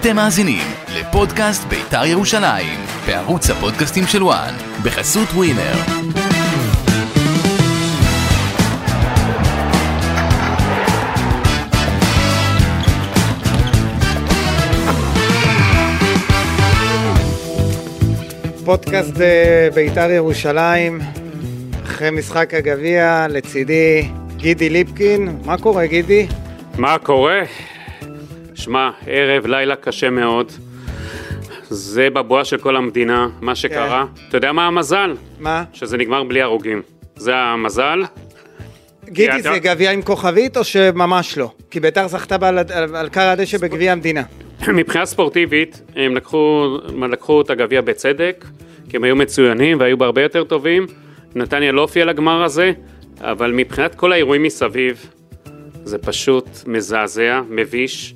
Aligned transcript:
אתם 0.00 0.16
מאזינים 0.16 0.66
לפודקאסט 0.88 1.64
בית"ר 1.68 2.04
ירושלים, 2.04 2.80
בערוץ 3.06 3.50
הפודקאסטים 3.50 4.04
של 4.06 4.22
וואן, 4.22 4.54
בחסות 4.84 5.28
ווינר. 5.28 5.74
פודקאסט 18.64 19.20
אה, 19.20 19.68
בית"ר 19.74 20.10
ירושלים, 20.10 20.98
אחרי 21.84 22.10
משחק 22.10 22.54
הגביע, 22.54 23.26
לצידי 23.28 24.08
גידי 24.36 24.68
ליפקין. 24.68 25.38
מה 25.44 25.58
קורה 25.58 25.86
גידי? 25.86 26.26
מה 26.78 26.98
קורה? 26.98 27.40
שמע, 28.58 28.90
ערב, 29.06 29.46
לילה 29.46 29.76
קשה 29.76 30.10
מאוד. 30.10 30.52
זה 31.70 32.10
בבואה 32.10 32.44
של 32.44 32.58
כל 32.58 32.76
המדינה, 32.76 33.28
מה 33.40 33.54
שקרה. 33.54 34.06
אתה 34.28 34.36
יודע 34.36 34.52
מה 34.52 34.66
המזל? 34.66 35.14
מה? 35.38 35.64
שזה 35.72 35.96
נגמר 35.96 36.24
בלי 36.24 36.42
הרוגים. 36.42 36.82
זה 37.16 37.36
המזל. 37.36 38.02
גידי 39.04 39.42
זה 39.42 39.58
גביע 39.58 39.90
עם 39.90 40.02
כוכבית 40.02 40.56
או 40.56 40.64
שממש 40.64 41.38
לא? 41.38 41.50
כי 41.70 41.80
בית"ר 41.80 42.08
זכתה 42.08 42.36
על 42.40 42.58
על 42.94 43.08
קר 43.08 43.28
הדשא 43.28 43.58
בגביע 43.58 43.92
המדינה. 43.92 44.22
מבחינה 44.78 45.06
ספורטיבית, 45.06 45.82
הם 45.96 46.16
לקחו, 46.16 46.76
לקחו 47.10 47.40
את 47.40 47.50
הגביע 47.50 47.80
בצדק, 47.80 48.44
כי 48.88 48.96
הם 48.96 49.04
היו 49.04 49.16
מצוינים 49.16 49.80
והיו 49.80 49.98
בהרבה 49.98 50.22
יותר 50.22 50.44
טובים. 50.44 50.86
נתניה 51.34 51.72
לא 51.72 51.80
הופיע 51.80 52.04
לגמר 52.04 52.42
הזה, 52.42 52.72
אבל 53.20 53.52
מבחינת 53.52 53.94
כל 53.94 54.12
האירועים 54.12 54.42
מסביב, 54.42 55.10
זה 55.84 55.98
פשוט 55.98 56.48
מזעזע, 56.66 57.40
מביש. 57.48 58.14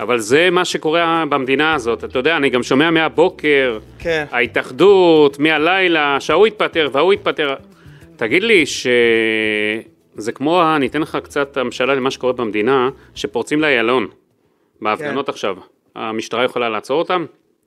אבל 0.00 0.18
זה 0.18 0.48
מה 0.50 0.64
שקורה 0.64 1.24
במדינה 1.28 1.74
הזאת. 1.74 2.04
אתה 2.04 2.18
יודע, 2.18 2.36
אני 2.36 2.50
גם 2.50 2.62
שומע 2.62 2.90
מהבוקר, 2.90 3.78
כן. 3.98 4.24
ההתאחדות, 4.30 5.38
מהלילה, 5.38 6.16
שההוא 6.20 6.46
התפטר 6.46 6.88
וההוא 6.92 7.12
התפטר. 7.12 7.54
תגיד 8.16 8.42
לי 8.42 8.64
שזה 8.66 10.32
כמו, 10.34 10.62
אני 10.76 10.86
אתן 10.86 11.00
לך 11.00 11.18
קצת 11.24 11.56
המשלה 11.56 11.94
למה 11.94 12.10
שקורה 12.10 12.32
במדינה, 12.32 12.88
שפורצים 13.14 13.60
לאיילון, 13.60 14.06
בהפגנות 14.82 15.26
כן. 15.26 15.32
עכשיו. 15.32 15.56
המשטרה 15.96 16.44
יכולה 16.44 16.68
לעצור 16.68 16.98
אותם? 16.98 17.24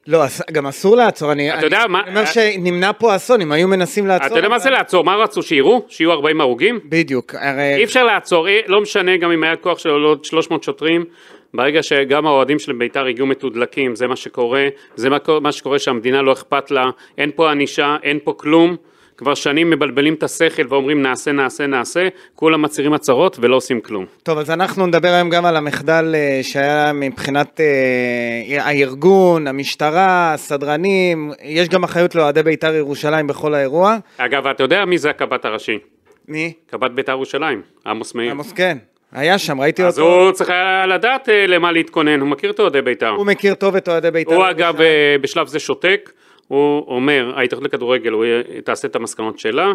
לא, 0.07 0.19
גם 0.51 0.67
אסור 0.67 0.95
לעצור. 0.95 1.31
אני 1.31 1.49
אתה 1.49 1.57
אני- 1.57 1.65
יודע 1.65 1.85
מה- 1.89 2.01
אומר 2.07 2.25
שנמנע 2.25 2.91
פה 2.97 3.15
אסון, 3.15 3.41
אם 3.41 3.51
היו 3.51 3.67
מנסים 3.67 4.07
לעצור... 4.07 4.27
אתה 4.27 4.35
יודע 4.37 4.49
מה 4.49 4.59
זה 4.59 4.69
לעצור? 4.69 5.03
מה 5.03 5.15
רצו, 5.15 5.43
שיראו? 5.43 5.85
שיהיו 5.89 6.11
40 6.11 6.41
הרוגים? 6.41 6.79
בדיוק. 6.85 7.35
הרי... 7.35 7.75
אי 7.75 7.83
אפשר 7.83 8.03
לעצור, 8.03 8.47
לא 8.67 8.81
משנה 8.81 9.17
גם 9.17 9.31
אם 9.31 9.43
היה 9.43 9.55
כוח 9.55 9.77
של 9.79 9.89
עוד 9.89 10.25
300 10.25 10.63
שוטרים, 10.63 11.05
ברגע 11.53 11.83
שגם 11.83 12.27
האוהדים 12.27 12.59
של 12.59 12.73
בית"ר 12.73 13.05
הגיעו 13.05 13.27
מתודלקים, 13.27 13.95
זה 13.95 14.07
מה 14.07 14.15
שקורה, 14.15 14.67
זה 14.95 15.09
מה, 15.09 15.17
מה 15.41 15.51
שקורה 15.51 15.79
שהמדינה 15.79 16.21
לא 16.21 16.33
אכפת 16.33 16.71
לה, 16.71 16.89
אין 17.17 17.31
פה 17.35 17.51
ענישה, 17.51 17.95
אין 18.03 18.19
פה 18.23 18.33
כלום, 18.37 18.75
כבר 19.17 19.33
שנים 19.33 19.69
מבלבלים 19.69 20.13
את 20.13 20.23
השכל 20.23 20.63
ואומרים 20.69 21.01
נעשה, 21.01 21.31
נעשה, 21.31 21.67
נעשה, 21.67 22.07
כולם 22.35 22.61
מצהירים 22.61 22.93
הצהרות 22.93 23.37
ולא 23.41 23.55
עושים 23.55 23.81
כלום. 23.81 24.05
טוב, 24.23 24.37
אז 24.37 24.51
אנחנו 24.51 24.87
נדבר 24.87 25.07
היום 25.07 25.29
גם 25.29 25.45
על 25.45 25.55
המחדל 25.55 26.15
אה, 26.15 26.39
שהיה 26.43 26.93
מבחינת 26.93 27.59
אה, 27.59 28.65
הארגון, 28.65 29.47
המשטרה, 29.47 30.33
הסדרנים, 30.33 31.31
יש 31.43 31.69
גם 31.69 31.83
אחריות 31.83 32.15
לאוהדי 32.15 32.43
בית"ר 32.43 32.73
ירושלים 32.73 33.27
בכל 33.27 33.53
האירוע. 33.53 33.97
אגב, 34.17 34.47
אתה 34.47 34.63
יודע 34.63 34.85
מי 34.85 34.97
זה 34.97 35.09
הקב"ט 35.09 35.45
הראשי? 35.45 35.79
מי? 36.27 36.53
קב"ט 36.67 36.91
בית"ר 36.91 37.11
ירושלים, 37.11 37.61
עמוס 37.85 38.15
מאיר. 38.15 38.31
עמוס, 38.31 38.51
כן. 38.51 38.77
היה 39.13 39.37
שם, 39.37 39.61
ראיתי 39.61 39.83
אז 39.83 39.99
אותו. 39.99 40.23
הוא 40.25 40.31
צריך 40.31 40.49
היה 40.49 40.85
לדעת 40.85 41.29
אה, 41.29 41.47
למה 41.47 41.71
להתכונן, 41.71 42.19
הוא 42.19 42.29
מכיר 42.29 42.51
את 42.51 42.59
אוהדי 42.59 42.81
בית"ר. 42.81 43.09
הוא 43.09 43.25
מכיר 43.25 43.53
טוב 43.53 43.75
את 43.75 43.87
אוהדי 43.89 44.11
בית"ר. 44.11 44.35
הוא 44.35 44.49
אגב. 44.49 44.81
אה, 44.81 45.15
בשלב 45.21 45.47
זה 45.47 45.59
שותק, 45.59 46.11
הוא 46.47 46.85
אומר, 46.87 47.31
ההתאחדות 47.35 47.65
לכדורגל, 47.73 48.11
הוא 48.11 48.25
תעשה 48.63 48.87
את 48.87 48.95
המסקנות 48.95 49.39
שלה, 49.39 49.71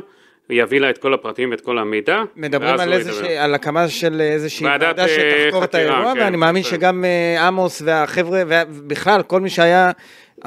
יביא 0.51 0.81
לה 0.81 0.91
את 0.91 0.99
כל 0.99 1.15
הפרטים 1.15 1.51
ואת 1.51 1.61
כל 1.61 1.79
המידע. 1.79 2.23
מדברים 2.37 2.81
על, 2.81 2.93
איזה 2.93 3.13
ש... 3.13 3.23
על 3.39 3.55
הקמה 3.55 3.89
של 3.89 4.21
איזושהי 4.21 4.67
ועדה 4.67 5.03
אה, 5.03 5.09
שתחקור 5.09 5.65
את 5.65 5.75
האירוע, 5.75 6.13
כן, 6.15 6.21
ואני 6.21 6.37
מאמין 6.37 6.63
כן. 6.63 6.69
שגם 6.69 7.05
עמוס 7.41 7.83
והחבר'ה, 7.85 8.43
ובכלל 8.49 9.23
כל 9.23 9.41
מי 9.41 9.51
שהיה 9.51 9.91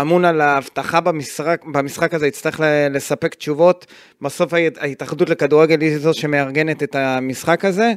אמון 0.01 0.25
על 0.25 0.41
האבטחה 0.41 1.01
במשחק, 1.01 1.61
במשחק 1.71 2.13
הזה 2.13 2.27
יצטרך 2.27 2.59
לספק 2.91 3.35
תשובות. 3.35 3.85
בסוף 4.21 4.53
ההת- 4.53 4.77
ההתאחדות 4.81 5.29
לכדורגל 5.29 5.81
היא 5.81 5.97
זו 5.97 6.13
שמארגנת 6.13 6.83
את 6.83 6.95
המשחק 6.95 7.65
הזה, 7.65 7.91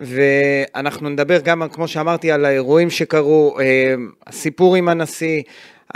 ואנחנו 0.00 1.08
נדבר 1.08 1.40
גם, 1.40 1.62
כמו 1.72 1.88
שאמרתי, 1.88 2.32
על 2.32 2.44
האירועים 2.44 2.90
שקרו, 2.90 3.56
אה, 3.60 3.94
הסיפור 4.26 4.76
עם 4.76 4.88
הנשיא. 4.88 5.42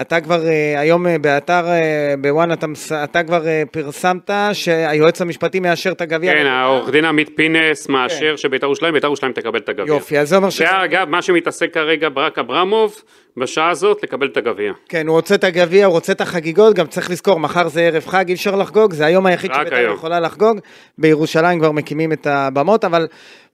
אתה 0.01 0.21
כבר 0.21 0.47
אה, 0.47 0.81
היום 0.81 1.07
אה, 1.07 1.19
באתר, 1.19 1.69
אה, 1.69 2.15
בוואן, 2.21 2.53
אתה, 2.53 2.67
אתה 3.05 3.23
כבר 3.23 3.43
פרסמת 3.71 4.31
שהיועץ 4.53 5.21
המשפטי 5.21 5.61
מאשר 5.61 5.93
את 5.93 6.01
הגביע. 6.01 6.33
כן, 6.33 6.39
לבית"ר. 6.39 6.55
העורך 6.55 6.91
דין 6.91 7.05
עמית 7.05 7.31
פינס 7.37 7.89
מאשר 7.89 8.37
שבית"ר 8.37 8.67
ירושלים, 8.67 8.95
בית"ר 8.95 9.07
ירושלים 9.07 9.33
תקבל 9.33 9.59
את 9.59 9.69
הגביע. 9.69 9.87
כן. 9.87 9.93
יופי, 9.93 10.19
אז 10.19 10.29
זה 10.29 10.37
אומר 10.37 10.51
ש... 10.51 10.59
זה 10.59 10.85
אגב 10.85 11.09
מה 11.09 11.23
שמתעסק 11.23 11.75
כרגע 11.75 12.09
ברק 12.09 12.39
אברמוב, 12.39 13.03
בשעה 13.37 13.71
הזאת 13.71 14.03
לקבל 14.03 14.27
את 14.27 14.37
הגביע. 14.37 14.73
כן, 14.89 15.07
הוא 15.07 15.17
רוצה 15.17 15.35
את 15.35 15.45
הגביע, 15.45 15.87
הוא 15.87 15.93
רוצה 15.93 16.13
את 16.13 16.21
החגיגות, 16.21 16.77
גם 16.77 16.87
צריך 16.87 17.11
לזכור, 17.11 17.41
מחר 17.41 17.69
זה 17.69 17.81
ערב 17.81 18.07
חג, 18.07 18.29
אי 18.29 18.35
אפשר 18.35 18.57
לחגוג, 18.57 18.93
זה 18.93 19.07
היום 19.07 19.27
היחיד 19.27 19.51
שבית"ר. 19.55 19.93
יכולה 19.95 20.21
לחגוג. 20.21 20.59
בירושלים 20.99 21.59
כבר 21.59 21.73
מקימים 21.73 22.13
את 22.13 22.27
הבמות, 22.27 22.85
אבל 22.85 23.07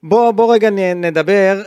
בוא, 0.03 0.31
בוא 0.31 0.53
רגע 0.53 0.69
נדבר. 0.95 1.61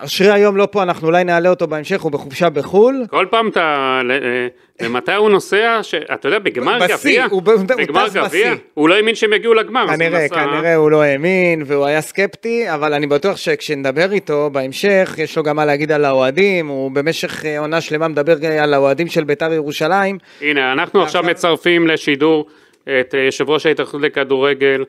אשרי 0.00 0.30
היום 0.32 0.56
לא 0.56 0.68
פה, 0.70 0.82
אנחנו 0.82 1.06
אולי 1.06 1.24
נעלה 1.24 1.48
אותו 1.50 1.66
בהמשך, 1.66 2.00
הוא 2.00 2.12
בחופשה 2.12 2.50
בחו"ל. 2.50 3.04
כל 3.10 3.26
פעם 3.30 3.48
אתה, 3.48 4.00
ל- 4.04 4.10
אה, 4.10 4.46
למתי 4.86 5.14
הוא 5.14 5.30
נוסע, 5.30 5.78
ש- 5.82 5.94
אתה 5.94 6.28
יודע, 6.28 6.38
בגמר 6.38 6.78
גביע, 6.88 7.26
הוא 7.30 7.42
בגמר 7.42 8.06
גביע. 8.14 8.52
הוא 8.74 8.88
לא 8.88 8.94
האמין 8.94 9.14
שהם 9.14 9.32
יגיעו 9.32 9.54
לגמר, 9.54 9.86
כנראה, 9.88 10.28
כנראה 10.28 10.74
הוא 10.74 10.90
לא 10.90 11.02
האמין 11.02 11.62
והוא 11.66 11.86
היה 11.86 12.00
סקפטי, 12.00 12.64
אבל 12.74 12.92
אני 12.94 13.06
בטוח 13.06 13.36
שכשנדבר 13.36 14.12
איתו 14.12 14.50
בהמשך, 14.52 15.14
יש 15.18 15.36
לו 15.36 15.42
גם 15.42 15.56
מה 15.56 15.64
להגיד 15.64 15.92
על 15.92 16.04
האוהדים, 16.04 16.68
הוא 16.68 16.90
במשך 16.90 17.44
אה, 17.44 17.58
עונה 17.58 17.80
שלמה 17.80 18.08
מדבר 18.08 18.36
על 18.60 18.74
האוהדים 18.74 19.06
של 19.08 19.24
בית"ר 19.24 19.52
ירושלים. 19.52 20.18
הנה, 20.40 20.72
אנחנו 20.72 21.02
עכשיו 21.02 21.22
מצרפים 21.22 21.86
לשידור 21.86 22.46
את 22.82 23.14
אה, 23.14 23.20
יושב 23.20 23.50
ראש 23.50 23.66
ההתאחדות 23.66 24.02
לכדורגל, 24.02 24.84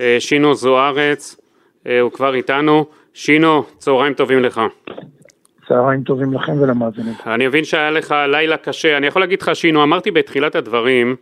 אה, 0.00 0.16
שינו 0.18 0.54
זוארץ, 0.54 1.36
אה, 1.86 2.00
הוא 2.00 2.12
כבר 2.12 2.34
איתנו. 2.34 2.84
שינו, 3.22 3.64
צהריים 3.78 4.14
טובים 4.14 4.42
לך. 4.42 4.60
צהריים 5.68 6.02
טובים 6.02 6.34
לכם 6.34 6.52
ולמאזינים. 6.62 7.12
אני 7.26 7.46
מבין 7.46 7.64
שהיה 7.64 7.90
לך 7.90 8.14
לילה 8.28 8.56
קשה, 8.56 8.96
אני 8.96 9.06
יכול 9.06 9.22
להגיד 9.22 9.42
לך, 9.42 9.50
שינו, 9.54 9.82
אמרתי 9.82 10.10
בתחילת 10.10 10.54
הדברים, 10.54 11.16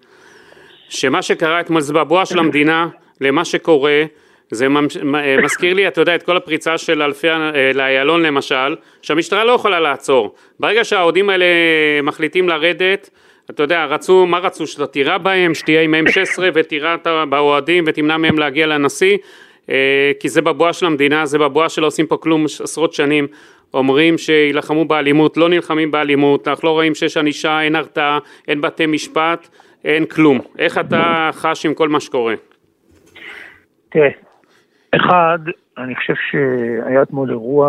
שמה 0.89 1.23
שקרה 1.23 1.61
אתמול 1.61 1.81
זה 1.81 1.93
בבואה 1.93 2.27
של 2.27 2.39
המדינה 2.39 2.89
למה 3.21 3.45
שקורה, 3.45 4.03
זה 4.51 4.69
ממש- 4.69 4.97
אה, 4.97 5.37
מזכיר 5.43 5.75
לי, 5.75 5.89
אתה 5.89 6.01
יודע, 6.01 6.15
את 6.15 6.23
כל 6.23 6.37
הפריצה 6.37 6.79
של 6.79 7.03
אלפי, 7.03 7.31
אה, 7.31 7.71
לאיילון 7.75 8.23
למשל, 8.23 8.77
שהמשטרה 9.03 9.45
לא 9.45 9.53
יכולה 9.53 9.81
לעצור. 9.81 10.35
ברגע 10.61 10.85
שהאוהדים 10.85 11.31
האלה 11.31 11.47
מחליטים 12.03 12.49
לרדת, 12.49 13.11
אתה 13.51 13.63
יודע, 13.63 13.85
רצו, 13.85 14.27
מה 14.27 14.39
רצו? 14.39 14.67
שאתה 14.67 14.87
תירה 14.87 15.19
בהם, 15.19 15.55
שתהיה 15.55 15.83
עם 15.83 15.95
M16 15.95 16.43
ותירה 16.55 16.97
באוהדים 17.29 17.85
ותמנע 17.87 18.17
מהם 18.17 18.39
להגיע 18.39 18.67
לנשיא, 18.67 19.17
כי 20.21 20.29
זה 20.29 20.43
בבואה 20.43 20.73
של 20.73 20.87
המדינה, 20.87 21.27
זה 21.27 21.39
בבואה 21.39 21.69
שלא 21.69 21.87
עושים 21.87 22.07
פה 22.07 22.17
כלום 22.17 22.45
עשרות 22.45 22.93
שנים. 22.93 23.27
אומרים 23.75 24.19
שיילחמו 24.19 24.85
באלימות, 24.85 25.37
לא 25.37 25.49
נלחמים 25.49 25.91
באלימות, 25.91 26.49
אנחנו 26.49 26.69
לא 26.69 26.73
רואים 26.73 26.95
שיש 26.95 27.17
ענישה, 27.17 27.61
אין 27.61 27.77
הרתעה, 27.77 28.19
אין 28.49 28.61
בתי 28.61 28.87
משפט, 28.87 29.49
אין 29.85 30.07
כלום. 30.07 30.39
איך 30.59 30.79
אתה 30.79 31.31
חש 31.33 31.67
עם 31.67 31.75
כל 31.75 31.89
מה 31.89 32.01
שקורה? 32.01 32.35
תראה, 33.89 34.09
אחד, 34.97 35.39
אני 35.79 35.95
חושב 35.95 36.15
שהיה 36.31 37.03
אתמול 37.03 37.31
אירוע 37.31 37.69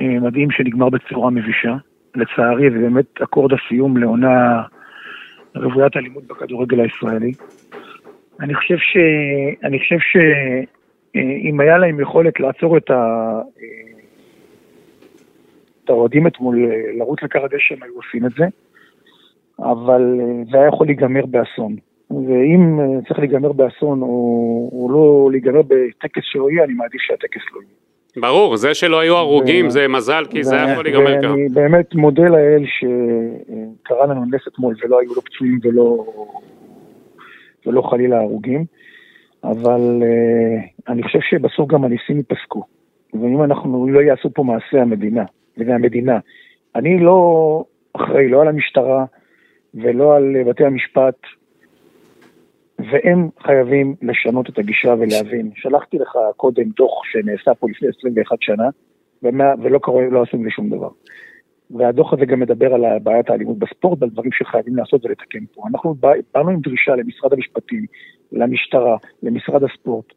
אה, 0.00 0.20
מדהים 0.20 0.50
שנגמר 0.50 0.88
בצורה 0.88 1.30
מבישה. 1.30 1.74
לצערי, 2.14 2.70
זה 2.70 2.78
באמת 2.78 3.22
אקורד 3.22 3.52
הסיום 3.52 3.96
לעונה 3.96 4.62
רוויית 5.54 5.96
אלימות 5.96 6.24
בכדורגל 6.26 6.80
הישראלי. 6.80 7.32
אני 8.42 8.54
חושב 8.54 8.76
ש... 8.78 8.96
אני 9.64 9.78
חושב 9.78 9.98
שאם 9.98 11.60
היה 11.60 11.78
להם 11.78 12.00
יכולת 12.00 12.40
לעצור 12.40 12.76
את 12.76 12.90
ה... 12.90 12.94
אה, 13.62 13.92
את 15.84 15.90
האוהדים 15.90 16.26
אתמול 16.26 16.70
אה, 16.70 16.98
לרוץ 16.98 17.22
לכר 17.22 17.44
הדשא, 17.44 17.74
הם 17.74 17.82
היו 17.82 17.92
עושים 17.94 18.26
את 18.26 18.32
זה. 18.38 18.44
אבל 19.58 20.20
אה, 20.20 20.44
זה 20.50 20.58
היה 20.58 20.68
יכול 20.68 20.86
להיגמר 20.86 21.26
באסון. 21.26 21.76
ואם 22.10 22.80
אה, 22.80 22.84
צריך 23.08 23.18
להיגמר 23.18 23.52
באסון 23.52 24.02
או, 24.02 24.08
או 24.72 24.88
לא 24.92 25.30
להיגמר 25.30 25.62
בטקס 25.62 26.22
שלא 26.24 26.50
יהיה, 26.50 26.64
אני 26.64 26.72
מעדיף 26.72 27.00
שהטקס 27.00 27.42
לא 27.54 27.60
יהיה. 27.60 27.72
ברור, 28.16 28.56
זה 28.56 28.74
שלא 28.74 29.00
היו 29.00 29.16
הרוגים 29.16 29.66
ו- 29.66 29.70
זה 29.70 29.88
מזל, 29.88 30.24
כי 30.30 30.44
זה 30.44 30.54
ו- 30.54 30.58
היה 30.58 30.72
יכול 30.72 30.84
להיגמר 30.84 31.22
ככה. 31.22 31.32
ואני 31.32 31.48
באמת 31.48 31.94
מודה 31.94 32.28
לאל 32.28 32.64
שקרה 32.66 34.06
לנו 34.06 34.24
נס 34.24 34.48
אתמול 34.48 34.74
ולא 34.84 35.00
היו 35.00 35.14
לו 35.14 35.22
פצועים 35.22 35.58
ולא, 35.62 36.06
ולא 37.66 37.82
חלילה 37.82 38.20
הרוגים, 38.20 38.64
אבל 39.44 40.02
אה, 40.02 40.92
אני 40.92 41.02
חושב 41.02 41.18
שבסוף 41.22 41.68
גם 41.68 41.84
הניסים 41.84 42.16
ייפסקו. 42.16 42.62
ואם 43.14 43.42
אנחנו 43.42 43.88
לא 43.88 44.00
יעשו 44.00 44.30
פה 44.34 44.42
מעשה 44.42 44.82
המדינה, 44.82 45.24
ומהמדינה. 45.58 46.18
אני 46.74 46.98
לא 46.98 47.64
אחראי 47.92 48.28
לא 48.28 48.42
על 48.42 48.48
המשטרה 48.48 49.04
ולא 49.74 50.16
על 50.16 50.36
בתי 50.46 50.64
המשפט, 50.64 51.16
והם 52.78 53.28
חייבים 53.42 53.94
לשנות 54.02 54.48
את 54.48 54.58
הגישה 54.58 54.94
ולהבין. 54.98 55.50
שלחתי 55.54 55.98
לך 55.98 56.18
קודם 56.36 56.64
דוח 56.76 57.04
שנעשה 57.04 57.54
פה 57.54 57.66
לפני 57.70 57.88
21 57.98 58.36
שנה, 58.40 58.68
ומה, 59.22 59.44
ולא 59.62 59.78
קורה, 59.78 60.04
לא 60.10 60.22
עשו 60.22 60.36
לי 60.36 60.50
שום 60.50 60.70
דבר. 60.70 60.88
והדוח 61.78 62.12
הזה 62.12 62.26
גם 62.26 62.40
מדבר 62.40 62.74
על 62.74 62.84
בעיית 63.02 63.30
האלימות 63.30 63.58
בספורט 63.58 63.98
ועל 64.00 64.10
דברים 64.10 64.32
שחייבים 64.32 64.76
לעשות 64.76 65.04
ולתקן 65.04 65.44
פה. 65.54 65.62
אנחנו 65.70 65.94
באנו 66.34 66.50
עם 66.50 66.60
דרישה 66.60 66.96
למשרד 66.96 67.32
המשפטים, 67.32 67.86
למשטרה, 68.32 68.96
למשרד 69.22 69.64
הספורט, 69.64 70.12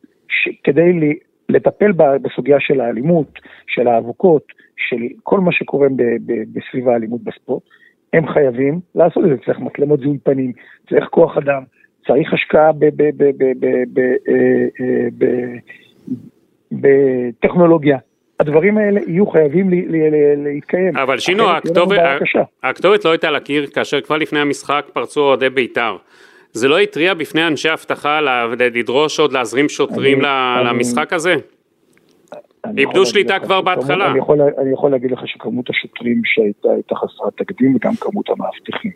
כדי 0.64 1.20
לטפל 1.50 1.92
בסוגיה 2.22 2.60
של 2.60 2.82
האלימות, 2.82 3.40
של 3.68 3.88
האבוקות, 3.88 4.44
של 4.78 4.98
כל 5.24 5.40
מה 5.40 5.52
שקורה 5.52 5.88
בסביב 6.54 6.90
האלימות 6.90 7.24
בספורט, 7.24 7.64
הם 8.14 8.28
חייבים 8.28 8.80
לעשות 8.96 9.24
את 9.24 9.30
זה. 9.30 9.36
צריך 9.46 9.60
מצלמות 9.60 10.00
זיהוי 10.00 10.18
פנים, 10.18 10.52
צריך 10.90 11.06
כוח 11.06 11.38
אדם, 11.38 11.64
צריך 12.08 12.34
השקעה 12.34 12.72
בטכנולוגיה. 16.72 17.98
הדברים 18.40 18.78
האלה 18.78 19.00
יהיו 19.08 19.28
חייבים 19.28 19.70
להתקיים. 20.44 20.98
אבל 20.98 21.20
שינו, 21.20 21.50
הכתובת, 21.50 22.00
הכתובת 22.64 23.06
לא 23.06 23.12
הייתה 23.12 23.28
על 23.28 23.36
הקיר 23.36 23.68
כאשר 23.68 24.02
כבר 24.02 24.18
לפני 24.18 24.40
המשחק 24.40 24.86
פרצו 24.94 25.22
אוהדי 25.22 25.50
בית"ר. 25.50 25.96
זה 26.52 26.68
לא 26.68 26.80
התריע 26.80 27.14
בפני 27.14 27.48
אנשי 27.48 27.74
אבטחה 27.74 28.20
לדרוש 28.58 29.20
עוד 29.20 29.34
להזרים 29.34 29.70
שוטרים 29.70 30.26
אני, 30.26 30.66
למשחק 30.66 31.08
אני, 31.10 31.16
הזה? 31.16 31.36
איבדו 32.78 33.06
שליטה 33.06 33.40
כבר 33.40 33.62
בהתחלה. 33.62 34.12
אני 34.12 34.20
יכול, 34.20 34.42
אני 34.42 34.74
יכול 34.74 34.92
להגיד 34.92 35.12
לך 35.12 35.28
שכמות 35.28 35.70
השוטרים 35.70 36.22
שהייתה 36.26 36.70
הייתה 36.72 36.96
חסרת 36.96 37.34
תקדים 37.38 37.76
וגם 37.76 37.96
כמות 37.96 38.30
המאבטחים. 38.30 38.92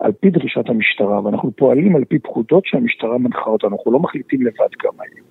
על 0.00 0.12
פי 0.12 0.30
דרישת 0.30 0.68
המשטרה, 0.68 1.24
ואנחנו 1.24 1.50
פועלים 1.56 1.96
על 1.96 2.04
פי 2.04 2.18
פקודות 2.18 2.66
שהמשטרה 2.66 3.18
מנחה 3.18 3.50
אותנו, 3.50 3.76
אנחנו 3.76 3.92
לא 3.92 3.98
מחליטים 3.98 4.42
לבד 4.42 4.74
כמה 4.78 5.04
הם. 5.16 5.24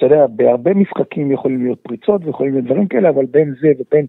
אתה 0.00 0.14
יודע, 0.14 0.26
בהרבה 0.26 0.74
משחקים 0.74 1.32
יכולים 1.32 1.64
להיות 1.64 1.78
פריצות 1.80 2.20
ויכולים 2.24 2.52
להיות 2.52 2.64
דברים 2.64 2.88
כאלה, 2.88 3.08
אבל 3.08 3.24
בין 3.24 3.54
זה 3.60 3.68
ובין 3.78 4.06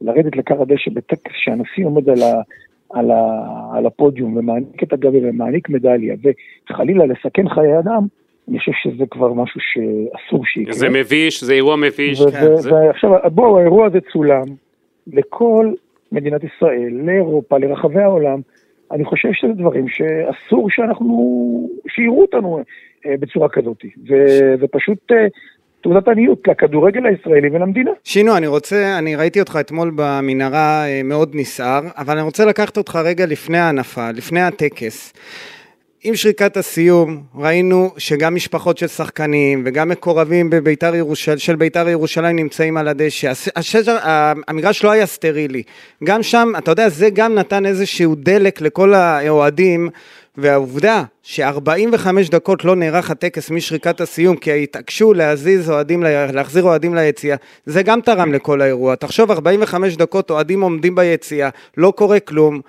לרדת 0.00 0.36
לכר 0.36 0.62
הדשא 0.62 0.90
בטקס 0.94 1.32
שהנשיא 1.34 1.86
עומד 1.86 2.08
על, 2.08 2.22
ה, 2.22 2.42
על, 2.90 3.10
ה, 3.10 3.40
על 3.74 3.86
הפודיום 3.86 4.36
ומעניק 4.36 4.82
את 4.82 4.92
הגבי 4.92 5.18
ומעניק 5.22 5.68
מדליה, 5.68 6.14
וחלילה 6.70 7.06
לסכן 7.06 7.48
חיי 7.48 7.78
אדם, 7.78 8.06
אני 8.48 8.58
חושב 8.58 8.72
שזה 8.82 9.04
כבר 9.10 9.32
משהו 9.32 9.60
שאסור 9.60 10.46
שיקרה. 10.46 10.72
זה 10.72 10.88
מביש, 10.88 11.44
זה 11.44 11.52
אירוע 11.52 11.76
מביש. 11.76 12.22
כן, 12.22 12.56
זה... 12.56 12.74
ועכשיו, 12.74 13.10
בואו, 13.32 13.58
האירוע 13.58 13.86
הזה 13.86 13.98
צולם 14.12 14.44
לכל 15.06 15.72
מדינת 16.12 16.40
ישראל, 16.44 16.92
לאירופה, 16.92 17.58
לרחבי 17.58 18.00
העולם. 18.00 18.40
אני 18.92 19.04
חושב 19.04 19.28
שזה 19.32 19.52
דברים 19.52 19.88
שאסור 19.88 20.70
שאנחנו, 20.70 21.68
שיראו 21.88 22.22
אותנו 22.22 22.62
אה, 23.06 23.14
בצורה 23.20 23.48
כזאת. 23.48 23.84
זה 24.60 24.66
פשוט 24.70 25.12
אה, 25.12 25.26
תעודת 25.80 26.08
עניות 26.08 26.48
לכדורגל 26.48 27.06
הישראלי 27.06 27.48
ולמדינה. 27.48 27.90
שינו, 28.04 28.36
אני 28.36 28.46
רוצה, 28.46 28.98
אני 28.98 29.16
ראיתי 29.16 29.40
אותך 29.40 29.58
אתמול 29.60 29.92
במנהרה 29.94 30.86
אה, 30.86 31.00
מאוד 31.04 31.30
נסער, 31.34 31.82
אבל 31.98 32.14
אני 32.14 32.22
רוצה 32.24 32.44
לקחת 32.44 32.76
אותך 32.76 32.96
רגע 33.04 33.26
לפני 33.26 33.58
ההנפה, 33.58 34.10
לפני 34.10 34.40
הטקס. 34.40 35.12
עם 36.06 36.16
שריקת 36.16 36.56
הסיום 36.56 37.22
ראינו 37.34 37.90
שגם 37.98 38.34
משפחות 38.34 38.78
של 38.78 38.86
שחקנים 38.86 39.62
וגם 39.66 39.88
מקורבים 39.88 40.50
בביתר 40.50 40.94
ירושל, 40.94 41.38
של 41.38 41.56
ביתר 41.56 41.88
ירושלים 41.88 42.36
נמצאים 42.36 42.76
על 42.76 42.88
הדשא. 42.88 43.32
השזר, 43.56 43.96
המגרש 44.48 44.84
לא 44.84 44.90
היה 44.90 45.06
סטרילי. 45.06 45.62
גם 46.04 46.22
שם, 46.22 46.52
אתה 46.58 46.70
יודע, 46.70 46.88
זה 46.88 47.10
גם 47.10 47.34
נתן 47.34 47.66
איזשהו 47.66 48.14
דלק 48.14 48.60
לכל 48.60 48.94
האוהדים 48.94 49.88
והעובדה 50.36 51.02
ש-45 51.22 52.08
דקות 52.30 52.64
לא 52.64 52.76
נערך 52.76 53.10
הטקס 53.10 53.50
משריקת 53.50 54.00
הסיום 54.00 54.36
כי 54.36 54.62
התעקשו 54.62 55.14
להזיז 55.14 55.70
אוהדים, 55.70 56.02
להחזיר 56.02 56.62
אוהדים 56.62 56.94
ליציאה, 56.94 57.36
זה 57.66 57.82
גם 57.82 58.00
תרם 58.00 58.32
לכל 58.32 58.60
האירוע. 58.60 58.94
תחשוב 58.94 59.30
45 59.30 59.96
דקות 59.96 60.30
אוהדים 60.30 60.60
עומדים 60.60 60.94
ביציאה, 60.94 61.48
לא 61.76 61.92
קורה 61.96 62.20
כלום. 62.20 62.60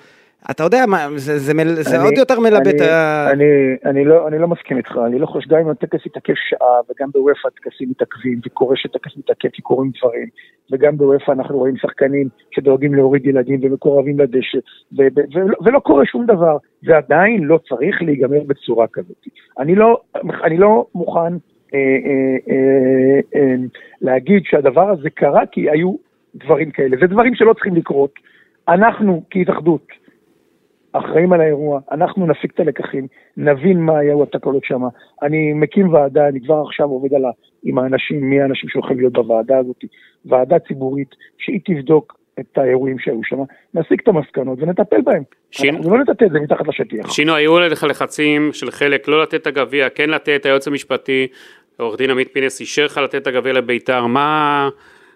אתה 0.52 0.64
יודע 0.64 0.86
מה, 0.88 1.08
זה, 1.16 1.38
זה, 1.38 1.54
זה, 1.66 1.84
זה 1.84 2.02
עוד 2.02 2.14
יותר 2.18 2.40
מלבט. 2.40 2.82
אני, 2.82 2.90
ה... 2.90 3.32
אני, 3.32 3.46
אני, 3.86 4.06
לא, 4.06 4.28
אני 4.28 4.40
לא 4.40 4.48
מסכים 4.48 4.78
איתך, 4.78 4.98
אני 5.06 5.20
לא 5.20 5.26
חושב, 5.26 5.50
גם 5.50 5.60
אם 5.60 5.70
הטקס 5.70 6.06
יתעכב 6.06 6.34
שעה, 6.50 6.80
וגם 6.90 7.10
בוופא 7.14 7.48
הטקסים 7.48 7.90
מתעכבים, 7.90 8.40
וקורה 8.46 8.76
שטקס 8.76 9.18
מתעכב 9.18 9.50
כי 9.50 9.62
קורים 9.62 9.92
דברים, 10.00 10.28
וגם 10.72 10.98
בוופא 10.98 11.32
אנחנו 11.32 11.58
רואים 11.58 11.78
שחקנים 11.78 12.28
שדואגים 12.52 12.94
להוריד 12.94 13.26
ילדים 13.26 13.60
ומקורבים 13.64 14.20
לדשא, 14.20 14.58
ו, 14.98 15.02
ו, 15.16 15.20
ו, 15.36 15.40
ולא, 15.46 15.56
ולא 15.66 15.80
קורה 15.80 16.06
שום 16.06 16.26
דבר, 16.26 16.58
ועדיין 16.84 17.44
לא 17.44 17.60
צריך 17.70 18.02
להיגמר 18.02 18.44
בצורה 18.48 18.88
כזאת. 18.94 19.28
אני 19.60 19.76
לא, 19.76 20.02
אני 20.44 20.58
לא 20.58 20.86
מוכן 20.96 21.34
אה, 21.74 21.80
אה, 21.80 22.38
אה, 22.50 23.20
אה, 23.36 23.56
להגיד 24.02 24.44
שהדבר 24.46 24.90
הזה 24.90 25.10
קרה 25.10 25.46
כי 25.46 25.70
היו 25.70 25.96
דברים 26.36 26.72
כאלה. 26.72 26.98
זה 27.02 27.08
דברים 27.08 27.36
שלא 27.36 27.54
צריכים 27.54 27.76
לקרות. 27.76 28.14
אנחנו 28.68 29.24
כהתאחדות, 29.30 29.88
אחראים 30.98 31.34
על 31.34 31.42
האירוע, 31.42 31.80
אנחנו 31.92 32.28
נפיק 32.28 32.52
את 32.54 32.60
הלקחים, 32.60 33.08
נבין 33.38 33.80
מה 33.80 33.98
היו 33.98 34.24
התקלות 34.24 34.64
שם. 34.64 34.82
אני 35.24 35.54
מקים 35.54 35.94
ועדה, 35.94 36.28
אני 36.28 36.42
כבר 36.42 36.62
עכשיו 36.68 36.86
עובד 36.86 37.14
על 37.14 37.26
ה, 37.26 37.30
עם 37.64 37.78
האנשים, 37.78 38.30
מי 38.30 38.42
האנשים 38.42 38.70
שהולכים 38.70 38.98
להיות 38.98 39.14
בוועדה 39.14 39.58
הזאת, 39.58 39.84
ועדה 40.26 40.60
ציבורית, 40.60 41.16
שהיא 41.38 41.60
תבדוק 41.66 42.18
את 42.40 42.58
האירועים 42.58 43.00
שהיו 43.00 43.24
שם, 43.24 43.38
נסיק 43.74 44.02
את 44.02 44.08
המסקנות 44.08 44.58
ונטפל 44.62 45.02
בהם. 45.02 45.24
שינו, 45.52 45.78
אנחנו 45.78 45.98
לא 45.98 46.04
נטטה 46.04 46.26
את 46.26 46.32
זה 46.32 46.40
מתחת 46.40 46.68
לשטיח. 46.68 47.12
שינו, 47.12 47.34
היו 47.34 47.60
לך 47.60 47.84
לחצים 47.84 48.50
של 48.54 48.72
חלק 48.72 49.08
לא 49.08 49.22
לתת 49.22 49.42
את 49.42 49.48
הגביע, 49.48 49.90
כן 49.90 50.10
לתת, 50.10 50.46
היועץ 50.46 50.68
המשפטי, 50.68 51.28
עורך 51.78 51.98
דין 51.98 52.12
עמית 52.12 52.34
פינס 52.34 52.60
אישר 52.60 52.86
לך 52.86 52.98
לתת 52.98 53.16
את 53.16 53.28
הגביע 53.28 53.54
לביתר, 53.54 54.06
מה... 54.06 54.70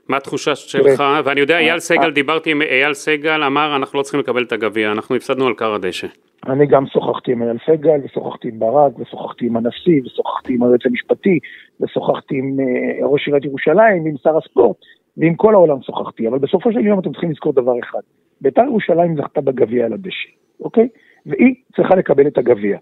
מה 0.09 0.17
התחושה 0.17 0.55
שלך? 0.55 1.03
ואני 1.25 1.39
יודע, 1.39 1.59
אייל 1.59 1.79
סגל, 1.79 2.11
דיברתי 2.11 2.51
עם 2.51 2.61
אייל 2.61 2.93
סגל, 2.93 3.43
אמר 3.43 3.75
אנחנו 3.75 3.99
לא 3.99 4.03
צריכים 4.03 4.19
לקבל 4.19 4.43
את 4.43 4.51
הגביע, 4.51 4.91
אנחנו 4.91 5.15
הפסדנו 5.15 5.47
על 5.47 5.53
קר 5.53 5.73
הדשא. 5.73 6.07
אני 6.47 6.65
גם 6.65 6.87
שוחחתי 6.87 7.31
עם 7.31 7.43
אייל 7.43 7.57
סגל, 7.65 7.99
ושוחחתי 8.03 8.47
עם 8.47 8.59
ברק, 8.59 8.99
ושוחחתי 8.99 9.45
עם 9.45 9.57
הנשיא, 9.57 10.01
ושוחחתי 10.05 10.53
עם 10.53 10.63
היועץ 10.63 10.85
המשפטי, 10.85 11.39
ושוחחתי 11.81 12.35
עם 12.37 12.57
אה, 12.59 13.07
ראש 13.07 13.27
עיריית 13.27 13.45
ירושלים, 13.45 14.05
עם 14.05 14.17
שר 14.23 14.37
הספורט, 14.37 14.77
ועם 15.17 15.35
כל 15.35 15.53
העולם 15.53 15.81
שוחחתי, 15.81 16.27
אבל 16.27 16.39
בסופו 16.39 16.71
של 16.71 16.85
יום 16.85 16.99
אתם 16.99 17.11
צריכים 17.11 17.31
לזכור 17.31 17.53
דבר 17.53 17.79
אחד, 17.83 18.01
בית"ר 18.41 18.61
ירושלים 18.61 19.15
זכתה 19.15 19.41
בגביע 19.41 19.85
על 19.85 19.93
הדשא, 19.93 20.29
אוקיי? 20.59 20.87
והיא 21.25 21.55
צריכה 21.75 21.95
לקבל 21.95 22.27
את 22.27 22.37
הגביע. 22.37 22.77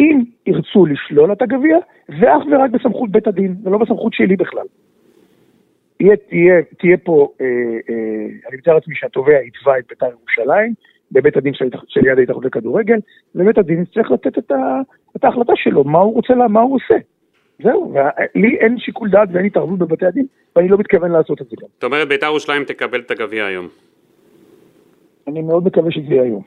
אם 0.00 0.22
ירצו 0.46 0.86
לשלול 0.86 1.32
את 1.32 1.42
הגביע, 1.42 1.78
זה 2.08 2.36
אך 2.36 2.42
ורק 2.52 2.70
בסמכות 2.70 3.10
בית 3.10 3.26
הדין, 3.26 3.56
ולא 3.64 3.78
בסמכות 3.78 4.12
שלי 4.12 4.36
בכלל. 4.36 4.66
תהיה, 6.00 6.16
תהיה, 6.16 6.54
תהיה 6.78 6.96
פה, 6.96 7.28
אה, 7.40 7.46
אה, 7.90 8.26
אני 8.48 8.56
מתאר 8.56 8.74
לעצמי 8.74 8.94
שהתובע 8.94 9.32
יתבע 9.32 9.78
את 9.78 9.84
בית"ר 9.88 10.06
ירושלים 10.06 10.74
בבית 11.12 11.36
הדין 11.36 11.54
של, 11.54 11.68
של 11.88 12.06
יד 12.06 12.18
ההתאחדות 12.18 12.44
לכדורגל, 12.44 12.98
ובית 13.34 13.58
הדין 13.58 13.84
צריך 13.94 14.10
לתת 14.10 14.38
את, 14.38 14.50
ה, 14.50 14.80
את 15.16 15.24
ההחלטה 15.24 15.52
שלו, 15.56 15.84
מה 15.84 15.98
הוא 15.98 16.14
רוצה, 16.14 16.34
מה 16.34 16.60
הוא 16.60 16.76
עושה. 16.76 16.94
זהו, 17.62 17.94
לי 18.34 18.56
אין 18.56 18.78
שיקול 18.78 19.10
דעת 19.10 19.28
ואין 19.32 19.46
התערבות 19.46 19.78
בבתי 19.78 20.06
הדין, 20.06 20.26
ואני 20.56 20.68
לא 20.68 20.78
מתכוון 20.78 21.10
לעשות 21.10 21.42
את 21.42 21.46
זה 21.46 21.56
גם. 21.60 21.68
זאת 21.74 21.84
אומרת, 21.84 22.08
בית"ר 22.08 22.26
ירושלים 22.26 22.64
תקבל 22.64 23.00
את 23.00 23.10
הגביע 23.10 23.44
היום. 23.44 23.68
אני 25.28 25.42
מאוד 25.42 25.66
מקווה 25.66 25.90
שזה 25.90 26.14
יהיה 26.14 26.22
היום. 26.22 26.42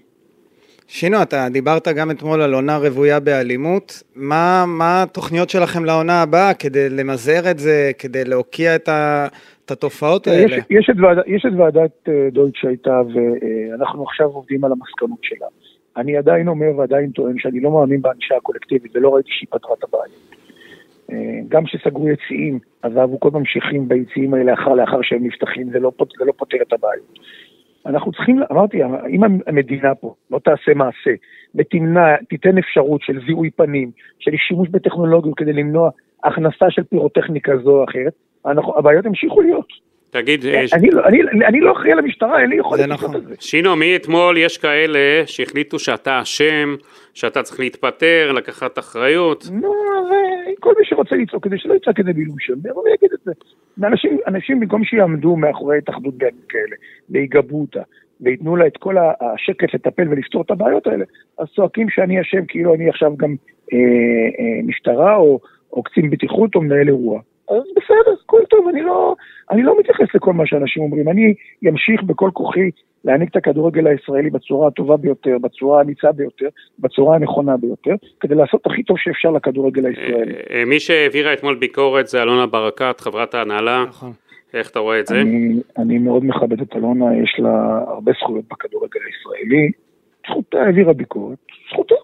שינו, 0.96 1.22
אתה 1.22 1.48
דיברת 1.52 1.88
גם 1.88 2.12
אתמול 2.12 2.42
על 2.42 2.54
עונה 2.54 2.78
רוויה 2.78 3.20
באלימות, 3.20 4.04
מה, 4.16 4.66
מה 4.68 5.04
התוכניות 5.04 5.50
שלכם 5.50 5.86
לעונה 5.86 6.22
הבאה 6.22 6.54
כדי 6.54 6.90
למזער 6.90 7.52
את 7.52 7.60
זה, 7.60 7.92
כדי 8.00 8.24
להוקיע 8.26 8.76
את, 8.76 8.90
ה, 8.90 9.28
את 9.66 9.72
התופעות 9.72 10.28
האלה? 10.28 10.56
יש, 10.56 10.64
יש, 10.70 10.90
את 10.90 10.96
ועד, 11.00 11.18
יש 11.28 11.46
את 11.46 11.52
ועדת 11.58 12.10
אה, 12.10 12.30
דויטש 12.32 12.62
שהייתה, 12.62 13.02
ואנחנו 13.14 14.04
עכשיו 14.04 14.26
עובדים 14.28 14.64
על 14.64 14.72
המסקנות 14.72 15.20
שלה. 15.22 15.48
אני 15.98 16.18
עדיין 16.18 16.48
אומר 16.48 16.78
ועדיין 16.78 17.10
טוען 17.12 17.36
שאני 17.38 17.60
לא 17.60 17.72
מאמין 17.72 18.02
בענישה 18.02 18.36
הקולקטיבית 18.36 18.96
ולא 18.96 19.16
ראיתי 19.16 19.30
שהיא 19.32 19.48
פתרה 19.52 19.74
את 19.80 19.84
הבעיה. 19.84 20.14
אה, 21.12 21.40
גם 21.48 21.66
כשסגרו 21.66 22.10
יציאים, 22.10 22.60
אז 22.84 22.98
האבוקות 22.98 23.34
ממשיכים 23.34 23.88
ביציאים 23.88 24.34
האלה 24.34 24.52
לאחר, 24.52 24.74
לאחר 24.74 25.02
שהם 25.02 25.26
נפתחים, 25.26 25.70
זה 25.70 25.80
לא, 25.80 25.92
זה 26.20 26.26
לא 26.26 26.34
פותר 26.38 26.58
את 26.68 26.74
הבעיות. 26.74 27.20
אנחנו 27.86 28.12
צריכים, 28.12 28.40
אמרתי, 28.52 28.84
אם 29.10 29.24
המדינה 29.48 29.96
פה 29.96 30.16
לא 30.32 30.40
תעשה 30.40 30.74
מעשה 30.76 31.12
ותמנע, 31.56 32.16
תיתן 32.30 32.58
אפשרות 32.58 33.02
של 33.02 33.20
זיהוי 33.26 33.50
פנים, 33.52 33.92
של 34.20 34.32
שימוש 34.48 34.70
בטכנולוגיות 34.70 35.38
כדי 35.38 35.54
למנוע 35.54 35.90
הכנסה 36.24 36.66
של 36.70 36.84
פירוטכניקה 36.84 37.58
זו 37.58 37.72
או 37.72 37.84
אחרת, 37.84 38.14
אנחנו, 38.46 38.78
הבעיות 38.78 39.06
המשיכו 39.06 39.42
להיות. 39.42 39.68
תגיד, 40.14 40.46
אני, 40.46 40.68
ש... 40.68 40.74
אני, 40.74 40.90
אני, 41.06 41.46
אני 41.46 41.60
לא 41.62 41.72
אחראי 41.72 41.92
על 41.92 42.00
המשטרה, 42.00 42.42
אין 42.42 42.50
לי 42.50 42.56
יכולת 42.56 42.88
לעשות 42.88 43.10
נכון. 43.10 43.22
את 43.22 43.28
זה. 43.28 43.36
שינו, 43.40 43.76
מאתמול 43.76 44.38
יש 44.38 44.58
כאלה 44.58 45.24
שהחליטו 45.26 45.80
שאתה 45.80 46.22
אשם, 46.22 46.76
שאתה 47.14 47.44
צריך 47.44 47.60
להתפטר, 47.60 48.32
לקחת 48.32 48.80
אחריות. 48.80 49.48
נו, 49.52 49.74
כל 50.60 50.74
מי 50.80 50.86
שרוצה 50.86 51.16
לצעוק 51.16 51.46
את 51.46 51.52
זה, 51.52 51.58
שלא 51.58 51.74
יצעק 51.74 52.00
את 52.00 52.06
זה 52.06 52.14
בעילום 52.14 52.36
שם, 52.40 52.54
יבוא 52.70 52.84
ויגיד 52.84 53.10
את 53.14 53.20
זה. 53.26 53.32
ואנשים, 53.78 54.18
אנשים 54.28 54.60
במקום 54.60 54.84
שיעמדו 54.84 55.36
מאחורי 55.36 55.78
התאחדות 55.78 56.18
בימים 56.18 56.42
כאלה, 56.50 56.76
ויגבו 57.10 57.62
אותה, 57.62 57.82
וייתנו 58.22 58.56
לה 58.56 58.68
את 58.68 58.78
כל 58.78 58.96
השקט 59.22 59.74
לטפל 59.74 60.08
ולפתור 60.10 60.42
את 60.42 60.52
הבעיות 60.52 60.88
האלה, 60.88 61.06
אז 61.40 61.48
צועקים 61.56 61.90
שאני 61.90 62.22
אשם 62.22 62.46
כאילו 62.48 62.76
אני 62.76 62.90
עכשיו 62.90 63.18
גם 63.18 63.36
אה, 63.74 63.78
אה, 64.40 64.64
משטרה 64.64 65.16
או, 65.16 65.40
או 65.74 65.84
קצין 65.84 66.10
בטיחות 66.10 66.56
או 66.56 66.62
מנהל 66.62 66.88
אירוע. 66.88 67.22
אז 67.50 67.64
בסדר, 67.76 68.16
הכל 68.26 68.42
טוב, 68.50 68.68
אני 68.68 68.82
לא, 68.82 69.16
אני 69.52 69.64
לא 69.64 69.80
מתייחס 69.80 70.16
לכל 70.16 70.34
מה 70.34 70.46
שאנשים 70.46 70.84
אומרים. 70.84 71.10
אני 71.10 71.34
אמשיך 71.70 72.04
בכל 72.04 72.30
כוחי 72.34 72.70
להעניק 73.06 73.30
את 73.30 73.36
הכדורגל 73.36 73.88
הישראלי 73.88 74.30
בצורה 74.30 74.68
הטובה 74.68 74.98
ביותר, 74.98 75.38
בצורה 75.42 75.80
האמיצה 75.80 76.12
ביותר, 76.12 76.48
בצורה 76.80 77.16
הנכונה 77.16 77.58
ביותר, 77.58 77.96
כדי 78.20 78.36
לעשות 78.36 78.68
הכי 78.68 78.84
טוב 78.84 78.98
שאפשר 79.00 79.32
לכדורגל 79.32 79.86
הישראלי. 79.86 80.34
אה, 80.34 80.60
אה, 80.60 80.66
מי 80.66 80.80
שהעבירה 80.80 81.34
אתמול 81.34 81.56
ביקורת 81.56 82.08
זה 82.08 82.22
אלונה 82.22 82.46
ברקת, 82.46 83.00
חברת 83.00 83.34
ההנהלה. 83.34 83.86
נכון. 83.90 84.12
איך 84.54 84.70
אתה 84.72 84.80
רואה 84.80 85.00
את 85.00 85.08
זה? 85.08 85.22
אני, 85.22 85.62
אני 85.78 85.98
מאוד 85.98 86.26
מכבד 86.26 86.62
את 86.62 86.76
אלונה, 86.76 87.06
יש 87.24 87.36
לה 87.40 87.84
הרבה 87.88 88.12
זכויות 88.20 88.46
בכדורגל 88.52 89.00
הישראלי. 89.06 89.72
זכותה 90.28 90.62
העבירה 90.62 90.94
ביקורת, 90.94 91.38
זכותה. 91.70 91.96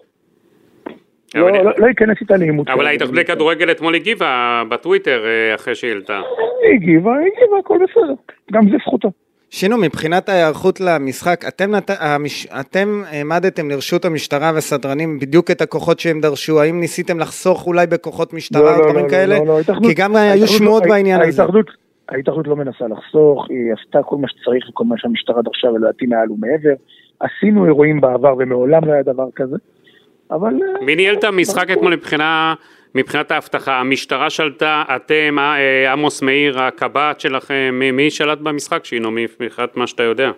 לא, 1.34 1.50
לא, 1.50 1.72
לא 1.78 1.90
אכנס 1.90 2.16
איתה 2.20 2.36
לעימות. 2.36 2.68
אבל 2.68 2.86
ההתאחדות 2.86 3.16
לכדורגל 3.16 3.70
אתמול 3.70 3.94
הגיבה 3.94 4.62
בטוויטר 4.68 5.24
אה, 5.26 5.54
אחרי 5.54 5.74
שהיא 5.74 5.90
העלתה. 5.92 6.20
היא 6.62 6.74
הגיבה, 6.74 7.10
היא 7.18 7.26
הגיבה, 7.36 7.58
הכל 7.58 7.78
בסדר. 7.84 8.14
גם 8.52 8.70
זה 8.70 8.76
זכותה. 8.86 9.08
שינו, 9.50 9.76
מבחינת 9.78 10.28
ההיערכות 10.28 10.80
למשחק, 10.80 11.44
אתם, 11.48 11.70
נת... 11.70 11.90
המש... 12.00 12.46
אתם 12.60 13.02
העמדתם 13.10 13.70
לרשות 13.70 14.04
המשטרה 14.04 14.50
והסדרנים 14.54 15.18
בדיוק 15.18 15.50
את 15.50 15.60
הכוחות 15.60 16.00
שהם 16.00 16.20
דרשו, 16.20 16.60
האם 16.60 16.80
ניסיתם 16.80 17.18
לחסוך 17.18 17.66
אולי 17.66 17.86
בכוחות 17.86 18.32
משטרה 18.32 18.76
או 18.76 18.82
דברים 18.90 19.08
כאלה? 19.08 19.34
ההתאחדות- 19.34 19.86
כי 19.86 19.94
גם 19.94 20.16
היו 20.16 20.46
שמועות 20.46 20.82
לא- 20.86 20.88
בעניין 20.92 21.20
הזה. 21.20 21.42
ההתאחדות- 21.42 21.70
ההתאחדות 22.08 22.46
לא 22.46 22.56
מנסה 22.56 22.84
לחסוך, 22.88 23.46
היא 23.50 23.72
עשתה 23.80 24.02
כל 24.02 24.16
מה 24.16 24.28
שצריך 24.28 24.68
וכל 24.68 24.84
מה 24.84 24.94
שהמשטרה 24.98 25.42
דרשה 25.42 25.68
ולדעתי 25.68 26.06
מעל 26.06 26.30
ומעבר. 26.30 26.74
עשינו 27.20 27.66
אירועים 27.66 28.00
בעבר 28.00 28.34
ומעולם 28.38 28.84
לא 28.84 28.92
היה 28.92 29.02
דבר 29.02 29.26
כזה, 29.36 29.56
אבל... 30.30 30.54
אה, 30.54 30.84
מי 30.84 30.96
ניהל 30.96 31.14
את 31.14 31.24
המשחק 31.24 31.70
אתמול 31.70 31.92
מבחינה, 31.92 32.54
מבחינת 32.94 33.30
האבטחה? 33.30 33.80
המשטרה 33.80 34.30
שלטה, 34.30 34.82
אתם, 34.96 35.38
אה, 35.38 35.92
עמוס 35.92 36.22
מאיר, 36.22 36.62
הקב"ט 36.62 37.20
שלכם, 37.20 37.70
מי, 37.72 37.90
מי 37.90 38.10
שלט 38.10 38.38
במשחק 38.38 38.84
שינו 38.84 39.10
מבחינת 39.10 39.76
מה 39.76 39.86
שאתה 39.86 40.02
יודע? 40.02 40.30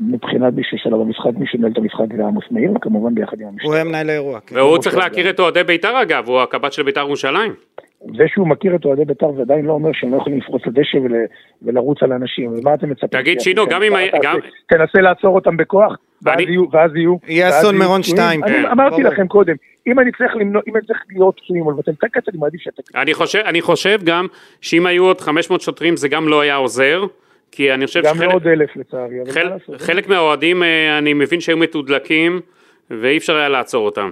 מבחינת 0.00 0.54
מי 0.54 0.62
ששלב 0.64 0.96
במשחק, 0.96 1.30
מי 1.38 1.46
שמנהל 1.46 1.72
את 1.72 1.78
המשחק 1.78 2.16
זה 2.16 2.22
עמוס 2.22 2.44
מאיר, 2.50 2.72
וכמובן 2.76 3.14
ביחד 3.14 3.40
עם 3.40 3.42
הוא 3.42 3.52
המשטרה. 3.52 3.74
היה 3.74 3.84
מנהל 3.84 4.10
האירוע. 4.10 4.40
כן. 4.46 4.56
והוא 4.56 4.78
צריך 4.78 4.96
להכיר 4.96 5.30
את 5.30 5.40
אוהדי 5.40 5.64
בית"ר 5.64 6.02
אגב, 6.02 6.28
הוא 6.28 6.40
הקב"ט 6.40 6.72
של 6.72 6.82
בית"ר 6.82 7.00
ירושלים. 7.00 7.52
זה 8.16 8.24
שהוא 8.26 8.48
מכיר 8.48 8.74
את 8.76 8.84
אוהדי 8.84 9.04
בית"ר 9.04 9.32
זה 9.36 9.42
עדיין 9.42 9.64
לא 9.64 9.72
אומר 9.72 9.90
שהם 9.92 10.12
לא 10.12 10.16
יכולים 10.16 10.38
לפרוץ 10.38 10.62
לדשא 10.66 10.96
ול, 10.96 11.12
ולרוץ 11.62 12.02
על 12.02 12.12
אנשים, 12.12 12.52
ומה 12.58 12.74
אתם 12.74 12.90
מצפים? 12.90 13.08
תגיד, 13.08 13.40
שינו? 13.40 13.66
גם 13.66 13.82
אם 13.82 13.92
גם- 14.22 14.36
תנסה 14.68 15.00
לעצור 15.00 15.34
אותם 15.34 15.56
בכוח, 15.56 15.96
ואז 16.22 16.34
אני- 16.34 16.42
יהיו, 16.50 16.64
ואז 16.72 16.90
יהיו... 16.96 17.16
יהיה 17.28 17.48
אסון 17.48 17.78
מירון 17.78 18.02
פצועים. 18.02 18.16
שתיים, 18.20 18.44
אני 18.44 18.52
כן, 18.52 18.64
אמרתי 18.66 19.02
ברור. 19.02 19.12
לכם 19.12 19.26
קודם, 19.28 19.54
אם 19.86 20.00
אני 20.00 20.10
צריך 20.12 20.36
למנוע, 20.36 20.62
אם 20.68 20.76
אני 20.76 20.86
צריך 20.86 20.98
להיות 21.10 21.40
פצועים 21.44 21.66
או 21.66 21.70
לבטל 21.70 21.90
את 21.98 22.04
הקץ, 22.04 22.28
אני 22.28 22.38
מעדיף 22.38 22.60
שאתה... 22.60 22.82
אני 23.02 23.14
חושב, 23.14 23.38
אני 23.46 23.60
חושב 23.60 23.98
גם 24.04 24.26
שאם 24.60 24.86
היו 24.86 25.04
עוד 25.04 25.20
500 25.20 25.60
שוטרים 25.60 25.96
זה 25.96 26.08
גם 26.08 26.28
לא 26.28 26.40
היה 26.40 26.56
עוזר, 26.56 27.02
כי 27.52 27.72
אני 27.74 27.86
חושב 27.86 28.00
גם 28.04 28.14
שחלק 28.14 28.28
לא 28.28 28.34
עוד 28.34 28.46
אלף 28.46 28.76
לצערי, 28.76 29.22
אבל 29.22 29.30
חל, 29.30 29.44
מה 29.48 29.54
לעשות? 29.54 29.80
חלק 29.80 30.08
מהאוהדים 30.08 30.62
אה, 30.62 30.98
אני 30.98 31.14
מבין 31.14 31.40
שהיו 31.40 31.56
מתודלקים 31.56 32.40
ואי 32.90 33.16
אפשר 33.18 33.36
היה 33.36 33.48
לעצור 33.48 33.86
אותם. 33.86 34.10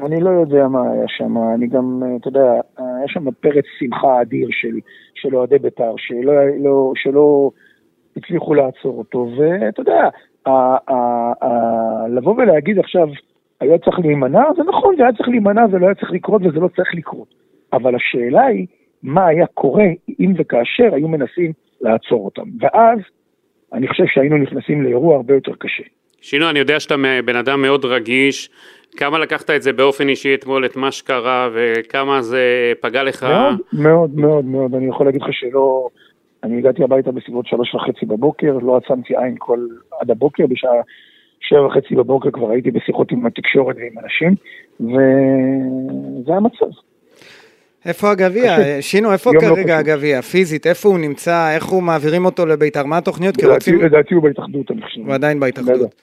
אני 0.00 0.20
לא 0.20 0.30
יודע 0.30 0.68
מה 0.68 0.80
היה 0.92 1.04
שם, 1.08 1.34
אני 1.54 1.66
גם, 1.66 2.00
אה, 2.02 2.16
אתה 2.20 2.28
יודע, 2.28 2.52
היה 3.02 3.08
שם 3.08 3.30
פרץ 3.30 3.64
שמחה 3.78 4.22
אדיר 4.22 4.48
של, 4.50 4.78
של 5.14 5.36
אוהדי 5.36 5.58
בית"ר, 5.58 5.94
שלא, 5.96 6.32
לא, 6.58 6.92
שלא 6.96 7.50
הצליחו 8.16 8.54
לעצור 8.54 8.98
אותו, 8.98 9.28
ואתה 9.36 9.80
יודע, 9.80 10.08
לבוא 12.08 12.34
ולהגיד 12.34 12.78
עכשיו, 12.78 13.08
היה 13.60 13.78
צריך 13.78 13.98
להימנע, 13.98 14.42
זה 14.56 14.62
נכון, 14.62 14.96
זה 14.96 15.02
היה 15.02 15.12
צריך 15.12 15.28
להימנע, 15.28 15.62
זה 15.72 15.78
לא 15.78 15.86
היה 15.86 15.94
צריך 15.94 16.12
לקרות 16.12 16.42
וזה 16.44 16.60
לא 16.60 16.68
צריך 16.76 16.94
לקרות. 16.94 17.34
אבל 17.72 17.94
השאלה 17.94 18.44
היא, 18.44 18.66
מה 19.02 19.26
היה 19.26 19.46
קורה 19.46 19.86
אם 20.20 20.32
וכאשר 20.38 20.94
היו 20.94 21.08
מנסים 21.08 21.52
לעצור 21.80 22.24
אותם. 22.24 22.48
ואז, 22.60 22.98
אני 23.72 23.88
חושב 23.88 24.04
שהיינו 24.06 24.36
נכנסים 24.36 24.82
לאירוע 24.82 25.16
הרבה 25.16 25.34
יותר 25.34 25.52
קשה. 25.58 25.82
שינו, 26.20 26.50
אני 26.50 26.58
יודע 26.58 26.80
שאתה 26.80 26.94
בן 27.24 27.36
אדם 27.36 27.62
מאוד 27.62 27.84
רגיש, 27.84 28.50
כמה 28.96 29.18
לקחת 29.18 29.50
את 29.50 29.62
זה 29.62 29.72
באופן 29.72 30.08
אישי 30.08 30.34
אתמול, 30.34 30.64
את 30.64 30.76
מה 30.76 30.92
שקרה, 30.92 31.48
וכמה 31.54 32.22
זה 32.22 32.72
פגע 32.80 33.02
לך? 33.02 33.22
מאוד, 33.22 33.58
מאוד, 33.72 34.14
מאוד, 34.14 34.44
מאוד. 34.44 34.74
אני 34.74 34.88
יכול 34.88 35.06
להגיד 35.06 35.22
לך 35.22 35.28
שלא... 35.32 35.88
אני 36.44 36.58
הגעתי 36.58 36.84
הביתה 36.84 37.12
בסביבות 37.12 37.46
שלוש 37.46 37.74
וחצי 37.74 38.06
בבוקר, 38.06 38.58
לא 38.62 38.76
עצמתי 38.76 39.16
עין 39.16 39.34
כל 39.38 39.58
עד 40.00 40.10
הבוקר, 40.10 40.46
בשעה 40.46 40.72
שבע 41.40 41.66
וחצי 41.66 41.94
בבוקר 41.94 42.30
כבר 42.30 42.50
הייתי 42.50 42.70
בשיחות 42.70 43.12
עם 43.12 43.26
התקשורת 43.26 43.76
ועם 43.76 43.98
אנשים, 44.04 44.34
וזה 44.80 46.32
המצב. 46.32 46.66
איפה 47.86 48.10
הגביע? 48.10 48.56
שינו, 48.80 49.12
איפה 49.12 49.30
לא 49.34 49.40
כרגע 49.40 49.54
פשוט. 49.54 49.88
הגביע? 49.88 50.22
פיזית, 50.22 50.66
איפה 50.66 50.88
הוא 50.88 50.98
נמצא? 50.98 51.54
איך 51.54 51.64
הוא 51.64 51.82
מעבירים 51.82 52.24
אותו 52.24 52.46
לבית"ר? 52.46 52.86
מה 52.86 52.98
התוכניות? 52.98 53.34
לדעתי, 53.82 54.14
הוא 54.14 54.22
בהתאחדות, 54.22 54.70
אני 54.70 54.82
חושב. 54.82 55.00
הוא 55.00 55.14
עדיין 55.14 55.36
לא. 55.36 55.40
בהתאחדות. 55.40 55.94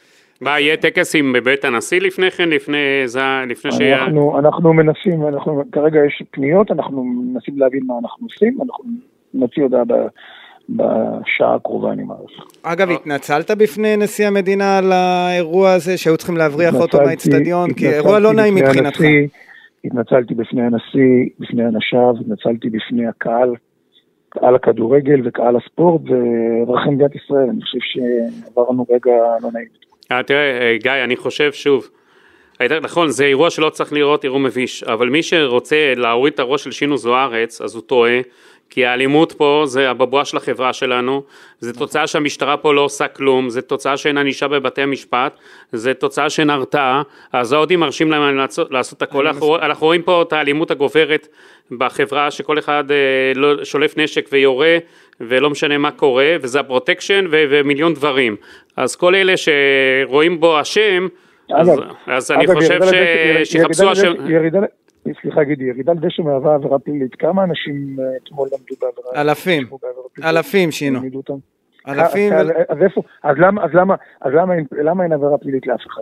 מה, 0.41 0.59
יהיה 0.59 0.77
טקס 0.77 1.15
עם 1.15 1.33
בבית 1.33 1.65
הנשיא 1.65 2.01
לפני 2.01 2.31
כן, 2.31 2.49
לפני 2.49 2.77
זה, 3.05 3.19
לפני 3.47 3.71
שיהיה... 3.71 4.03
אנחנו, 4.03 4.39
אנחנו 4.39 4.73
מנסים, 4.73 5.27
אנחנו, 5.27 5.63
כרגע 5.71 5.99
יש 6.05 6.23
פניות, 6.31 6.71
אנחנו 6.71 7.03
מנסים 7.03 7.59
להבין 7.59 7.83
מה 7.87 7.93
אנחנו 8.03 8.27
עושים, 8.27 8.57
אנחנו 8.61 8.83
נוציא 9.33 9.63
הודעה 9.63 9.85
ב- 9.85 10.07
בשעה 10.69 11.55
הקרובה, 11.55 11.91
אני 11.91 12.03
מעריך. 12.03 12.31
אגב, 12.63 12.89
התנצלת 12.89 13.51
בפני 13.51 13.97
נשיא 13.97 14.27
המדינה 14.27 14.77
על 14.77 14.91
האירוע 14.91 15.71
הזה, 15.71 15.97
שהיו 15.97 16.17
צריכים 16.17 16.37
להבריח 16.37 16.75
אותו 16.75 16.97
מהאיצטדיון? 16.97 17.73
כי 17.73 17.89
אירוע 17.89 18.19
לא 18.19 18.33
נעים 18.33 18.55
מבחינתך. 18.55 19.01
התנצלתי 19.85 20.33
בפני 20.33 20.61
הנשיא, 20.61 21.29
בפני 21.39 21.63
אנשיו, 21.65 22.13
התנצלתי 22.21 22.69
בפני 22.69 23.07
הקהל, 23.07 23.55
קהל 24.29 24.55
הכדורגל 24.55 25.21
וקהל 25.25 25.55
הספורט 25.57 26.01
ואזרחי 26.01 26.89
מדינת 26.89 27.15
ישראל. 27.15 27.49
אני 27.49 27.61
חושב 27.61 27.79
שעברנו 27.81 28.85
רגע 28.89 29.11
לא 29.41 29.49
נעים. 29.53 29.88
אה, 30.11 30.23
תראה, 30.23 30.61
אה, 30.61 30.77
גיא, 30.77 30.91
אני 30.91 31.17
חושב 31.17 31.53
שוב, 31.53 31.89
נכון, 32.81 33.09
זה 33.09 33.25
אירוע 33.25 33.49
שלא 33.49 33.69
צריך 33.69 33.93
לראות, 33.93 34.23
אירוע 34.23 34.39
מביש, 34.39 34.83
אבל 34.83 35.09
מי 35.09 35.23
שרוצה 35.23 35.93
להוריד 35.95 36.33
את 36.33 36.39
הראש 36.39 36.63
של 36.63 36.71
שינו 36.71 36.97
זוארץ, 36.97 37.61
אז 37.61 37.75
הוא 37.75 37.83
טועה, 37.83 38.19
כי 38.69 38.85
האלימות 38.85 39.31
פה 39.31 39.63
זה 39.65 39.89
הבבואה 39.89 40.25
של 40.25 40.37
החברה 40.37 40.73
שלנו, 40.73 41.23
זה 41.59 41.73
תוצאה 41.73 42.07
שהמשטרה 42.07 42.57
פה 42.57 42.73
לא 42.73 42.81
עושה 42.81 43.07
כלום, 43.07 43.49
זה 43.49 43.61
תוצאה 43.61 43.97
שאין 43.97 44.17
ענישה 44.17 44.47
בבתי 44.47 44.81
המשפט, 44.81 45.37
זה 45.71 45.93
תוצאה 45.93 46.29
שאין 46.29 46.49
הרתעה, 46.49 47.01
אז 47.33 47.53
האוהדים 47.53 47.79
מרשים 47.79 48.11
להם 48.11 48.37
לעשות, 48.37 48.71
לעשות 48.71 49.01
הכל, 49.01 49.27
אנחנו, 49.27 49.55
אנחנו 49.55 49.87
רואים 49.87 50.01
פה 50.01 50.21
את 50.21 50.33
האלימות 50.33 50.71
הגוברת 50.71 51.27
בחברה, 51.71 52.31
שכל 52.31 52.59
אחד 52.59 52.91
אה, 52.91 52.95
לא, 53.35 53.65
שולף 53.65 53.97
נשק 53.97 54.29
ויורה, 54.31 54.77
ולא 55.21 55.49
משנה 55.49 55.77
מה 55.77 55.91
קורה, 55.91 56.35
וזה 56.41 56.59
הפרוטקשן 56.59 57.25
ו- 57.31 57.43
ומיליון 57.49 57.93
דברים. 57.93 58.35
אז 58.79 58.95
כל 58.95 59.15
אלה 59.15 59.33
שרואים 59.37 60.39
בו 60.39 60.61
אשם, 60.61 61.07
אז, 61.53 61.69
אגב, 61.69 61.79
אז 62.07 62.31
אני 62.31 62.45
אגב, 62.45 62.53
חושב 62.53 62.79
ש... 62.83 63.51
שיחפשו 63.51 63.91
אשם... 63.91 64.13
סליחה 65.21 65.43
גידי, 65.43 65.63
ירידה 65.63 65.93
לדשא 65.93 66.21
מהווה 66.21 66.55
עבירה 66.55 66.79
פלילית. 66.79 67.15
כמה 67.15 67.43
אנשים 67.43 67.97
אה, 67.99 68.05
אתמול 68.23 68.49
למדו 68.51 68.75
בעבירה? 68.81 69.21
אלפים. 69.21 69.67
אלפים, 70.23 70.71
שינו. 70.71 70.99
אלפים, 71.87 72.33
אז- 72.33 72.47
אז? 72.69 72.77
אז 73.23 73.37
אז 73.63 73.71
אז 74.21 74.31
למה 74.71 75.03
אין 75.03 75.13
עבירה 75.13 75.37
פלילית 75.37 75.67
לאף 75.67 75.81
אחד? 75.87 76.01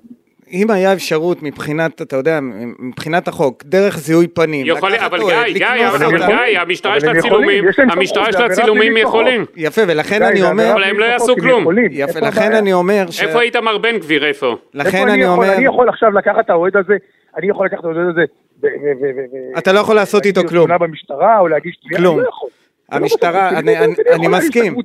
אם 0.52 0.72
היה 0.72 0.94
אפשרות 0.94 1.44
מבחינת, 1.44 2.02
אתה 2.02 2.16
יודע, 2.16 2.40
מבחינת 2.80 3.28
החוק, 3.28 3.64
דרך 3.66 3.98
זיהוי 3.98 4.28
פנים, 4.28 4.66
יכול, 4.66 4.96
אבל 4.96 5.20
גיא, 5.20 5.54
גיא, 5.54 5.88
אבל. 5.88 6.26
גיא, 6.28 6.60
המשטרה 6.60 6.98
יש 6.98 7.04
לה 7.04 7.22
צילומים, 7.22 7.64
המשטרה 7.90 8.30
יש 8.30 8.36
לה 8.36 8.50
צילומים. 8.50 8.98
יכולים. 8.98 9.46
יפה, 9.56 9.82
ולכן 9.88 10.18
גיא, 10.18 10.28
אני 10.28 10.42
אומר, 10.44 10.72
אבל 10.74 10.84
הם 10.84 11.00
לא 11.00 11.06
יעשו 11.06 11.36
כלום. 11.36 11.66
יפה, 11.92 12.20
לכן? 12.20 12.52
אני 12.54 12.74
אומר, 12.74 13.06
ש... 13.12 13.22
איפה 13.22 13.42
איתמר 13.42 13.78
בן 13.78 13.98
גביר, 13.98 14.26
איפה? 14.26 14.56
לכן 14.74 15.08
אני 15.10 15.26
אומר, 15.28 15.54
אני 15.54 15.66
יכול 15.66 15.90
עכשיו 15.90 16.12
לקחת 16.12 16.40
את 16.46 16.50
האוהד 16.50 16.78
הזה, 16.78 16.94
אני 17.38 17.50
יכול 17.50 17.66
לקחת 17.66 17.80
את 17.80 17.86
האוהד 17.86 17.98
הזה, 18.10 18.22
אתה 19.58 19.74
לא 19.74 19.80
יכול 19.80 19.96
לעשות 19.96 20.26
איתו 20.26 20.40
להגיש 20.40 20.50
כלום. 20.52 20.66
תלונה 20.66 20.78
במשטרה 20.78 21.40
או 21.40 21.48
להגיש 21.48 21.76
תביעה. 21.78 21.98
אני 22.00 22.18
לא 22.18 22.28
יכול. 22.30 22.50
לא 22.92 22.98
המשטרה, 22.98 23.50
אני- 23.50 23.60
אני- 23.60 23.72
יכול 23.74 24.14
אני 24.14 24.28
להעניש 24.28 24.50
את 24.50 24.56
מסכים. 24.56 24.76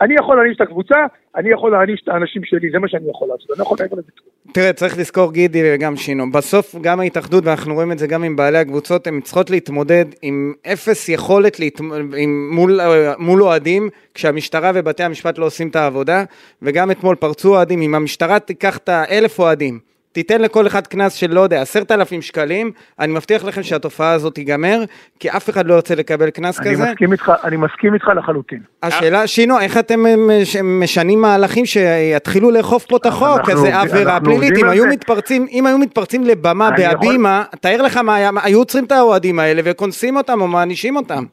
אני 0.00 0.14
יכול 0.14 0.36
להעניש 0.36 0.56
את 0.56 0.60
הקבוצה, 0.60 0.96
אני 1.36 1.50
יכול 1.50 1.72
להעניש 1.72 2.00
את 2.04 2.08
האנשים 2.08 2.42
שלי, 2.44 2.70
זה 2.72 2.78
מה 2.78 2.88
שאני 2.88 3.10
יכול 3.10 3.28
לעשות, 3.28 3.50
אני 3.50 3.58
לא 3.58 3.62
יכול 3.62 3.76
מעבר 3.80 3.96
לזה 3.96 4.10
כלום. 4.18 4.52
תראה, 4.52 4.72
צריך 4.72 4.98
לזכור 4.98 5.32
גידי 5.32 5.62
וגם 5.64 5.96
שינו, 5.96 6.32
בסוף 6.32 6.74
גם 6.80 7.00
ההתאחדות, 7.00 7.44
ואנחנו 7.46 7.74
רואים 7.74 7.92
את 7.92 7.98
זה 7.98 8.06
גם 8.06 8.24
עם 8.24 8.36
בעלי 8.36 8.58
הקבוצות, 8.58 9.06
הן 9.06 9.20
צריכות 9.20 9.50
להתמודד 9.50 10.04
עם 10.22 10.52
אפס 10.72 11.08
יכולת 11.08 11.60
להתמ... 11.60 11.92
עם... 12.16 12.50
מול, 12.54 12.80
מול 13.18 13.42
אוהדים, 13.42 13.88
כשהמשטרה 14.14 14.70
ובתי 14.74 15.02
המשפט 15.02 15.38
לא 15.38 15.46
עושים 15.46 15.68
את 15.68 15.76
העבודה, 15.76 16.24
וגם 16.62 16.90
אתמול 16.90 17.16
פרצו 17.16 17.48
אוהדים, 17.56 17.82
אם 17.82 17.94
המשטרה 17.94 18.38
תיקח 18.38 18.76
את 18.76 18.88
האלף 18.88 19.38
אוהדים, 19.38 19.87
תיתן 20.12 20.40
לכל 20.40 20.66
אחד 20.66 20.86
קנס 20.86 21.14
של 21.14 21.30
לא 21.34 21.40
יודע, 21.40 21.62
עשרת 21.62 21.92
אלפים 21.92 22.22
שקלים, 22.22 22.70
אני 22.98 23.12
מבטיח 23.12 23.44
לכם 23.44 23.62
שהתופעה 23.62 24.12
הזאת 24.12 24.34
תיגמר, 24.34 24.84
כי 25.20 25.30
אף 25.30 25.50
אחד 25.50 25.66
לא 25.66 25.74
ירצה 25.74 25.94
לקבל 25.94 26.30
קנס 26.30 26.60
אני 26.60 26.70
כזה. 26.74 26.84
מסכים 26.92 27.12
איתך, 27.12 27.32
אני 27.44 27.56
מסכים 27.56 27.94
איתך 27.94 28.08
לחלוטין. 28.16 28.58
השאלה, 28.82 29.26
שינו, 29.26 29.60
איך 29.60 29.78
אתם 29.78 30.06
אה, 30.06 30.14
מש- 30.16 30.56
משנים 30.56 31.20
מהלכים 31.22 31.66
שיתחילו 31.66 32.50
לאכוף 32.50 32.84
פה 32.86 32.96
את 32.96 33.06
החוק? 33.06 33.28
אנחנו 33.38 33.52
אז 33.52 33.58
זה 33.58 33.76
עובדים- 33.76 33.94
עבירה 33.96 34.20
פלילית, 34.20 34.58
אם 34.58 34.68
היו. 34.68 34.86
מתפרצים, 34.86 35.46
אם 35.50 35.66
היו 35.66 35.78
מתפרצים 35.78 36.24
לבמה 36.24 36.68
אני 36.68 36.76
בהבימה, 36.76 37.44
תאר 37.60 37.82
לך 37.82 37.96
מה 37.96 38.14
היה, 38.14 38.30
היו 38.42 38.58
עוצרים 38.58 38.84
את 38.84 38.92
האוהדים 38.92 39.38
האלה 39.38 39.62
וקונסים 39.64 40.16
אותם 40.16 40.40
או 40.40 40.48
מענישים 40.48 40.96
אותם. 40.96 41.24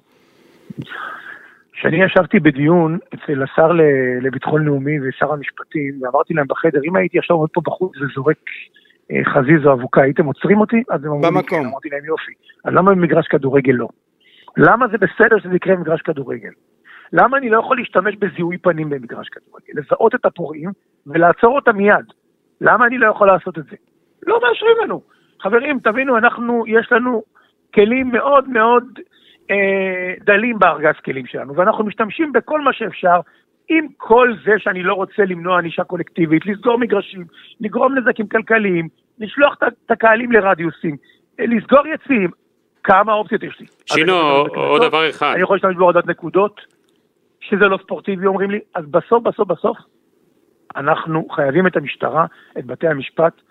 כשאני 1.85 2.03
ישבתי 2.03 2.39
בדיון 2.39 2.97
אצל 3.13 3.43
השר 3.43 3.71
לביטחון 4.21 4.65
לאומי 4.65 4.99
ושר 5.01 5.33
המשפטים, 5.33 5.99
ואמרתי 6.01 6.33
להם 6.33 6.47
בחדר, 6.47 6.79
אם 6.83 6.95
הייתי 6.95 7.19
עכשיו 7.19 7.35
עומד 7.35 7.49
פה 7.53 7.61
בחוץ 7.65 7.91
וזורק 7.97 8.37
אה, 9.11 9.21
חזיז 9.33 9.65
או 9.65 9.73
אבוקה, 9.73 10.01
הייתם 10.01 10.25
עוצרים 10.25 10.59
אותי? 10.59 10.83
אז 10.89 11.05
הם 11.05 11.11
אמרו 11.11 11.41
לי. 11.41 11.47
כן, 11.47 11.65
אמרתי 11.65 11.89
להם 11.89 12.05
יופי. 12.05 12.31
אז 12.65 12.73
למה 12.73 12.91
במגרש 12.91 13.27
כדורגל 13.27 13.73
לא? 13.73 13.87
למה 14.57 14.87
זה 14.87 14.97
בסדר 14.97 15.39
שזה 15.39 15.55
יקרה 15.55 15.75
במגרש 15.75 16.01
כדורגל? 16.01 16.49
למה 17.13 17.37
אני 17.37 17.49
לא 17.49 17.59
יכול 17.59 17.77
להשתמש 17.77 18.15
בזיהוי 18.15 18.57
פנים 18.57 18.89
במגרש 18.89 19.27
כדורגל? 19.29 19.81
לזהות 19.81 20.15
את 20.15 20.25
הפורעים 20.25 20.69
ולעצור 21.07 21.55
אותם 21.55 21.77
מיד. 21.77 22.05
למה 22.61 22.85
אני 22.85 22.97
לא 22.97 23.07
יכול 23.07 23.27
לעשות 23.27 23.57
את 23.57 23.63
זה? 23.63 23.75
לא 24.27 24.39
מאשרים 24.43 24.77
לנו. 24.83 25.01
חברים, 25.41 25.79
תבינו, 25.79 26.17
אנחנו, 26.17 26.63
יש 26.67 26.91
לנו 26.91 27.23
כלים 27.73 28.11
מאוד 28.11 28.49
מאוד 28.49 28.83
דלים 30.25 30.59
בארגז 30.59 30.95
כלים 31.05 31.25
שלנו, 31.25 31.55
ואנחנו 31.55 31.83
משתמשים 31.85 32.31
בכל 32.33 32.61
מה 32.61 32.73
שאפשר, 32.73 33.19
עם 33.69 33.87
כל 33.97 34.33
זה 34.45 34.51
שאני 34.57 34.83
לא 34.83 34.93
רוצה 34.93 35.23
למנוע 35.27 35.57
ענישה 35.59 35.83
קולקטיבית, 35.83 36.45
לסגור 36.45 36.77
מגרשים, 36.77 37.25
לגרום 37.61 37.97
נזקים 37.97 38.27
כלכליים, 38.27 38.87
לשלוח 39.19 39.55
את- 39.67 39.91
הקהלים 39.91 40.31
לרדיוסים, 40.31 40.95
אה, 41.39 41.45
לסגור 41.45 41.87
יציאים. 41.93 42.29
כמה 42.83 43.13
אופציות 43.13 43.43
יש 43.43 43.59
לי? 43.59 43.65
שינו, 43.85 44.13
עוד 44.55 44.81
דבר 44.81 45.09
אחד. 45.09 45.31
אני 45.33 45.41
יכול 45.41 45.55
להשתמש 45.55 45.75
בהורדת 45.75 46.07
נקודות, 46.07 46.61
שזה 47.41 47.65
לא 47.65 47.77
ספורטיבי 47.83 48.25
אומרים 48.25 48.51
לי, 48.51 48.59
אז 48.75 48.85
בסוף 48.85 49.23
בסוף 49.23 49.47
בסוף 49.47 49.77
אנחנו 50.75 51.27
חייבים 51.29 51.67
את 51.67 51.77
המשטרה, 51.77 52.25
את 52.59 52.65
בתי 52.65 52.87
המשפט 52.87 53.41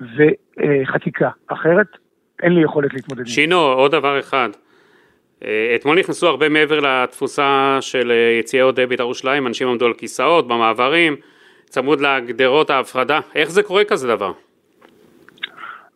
וחקיקה, 0.00 1.30
אחרת 1.46 1.86
אין 2.42 2.52
לי 2.52 2.62
יכולת 2.64 2.94
להתמודד. 2.94 3.26
שינו, 3.26 3.56
עוד 3.56 3.92
דבר 3.92 4.18
אחד. 4.20 4.48
אה, 5.44 5.72
אתמול 5.74 5.98
נכנסו 5.98 6.26
הרבה 6.28 6.48
מעבר 6.48 6.80
לתפוסה 6.80 7.78
של 7.80 8.10
אה, 8.12 8.38
יציעי 8.40 8.62
אוהדי 8.62 8.86
בית"ר 8.86 9.02
ירושלים, 9.02 9.46
אנשים 9.46 9.68
עמדו 9.68 9.86
על 9.86 9.92
כיסאות, 9.94 10.48
במעברים, 10.48 11.16
צמוד 11.64 12.00
לגדרות 12.00 12.70
ההפרדה. 12.70 13.20
איך 13.34 13.50
זה 13.50 13.62
קורה 13.62 13.84
כזה 13.84 14.08
דבר? 14.08 14.32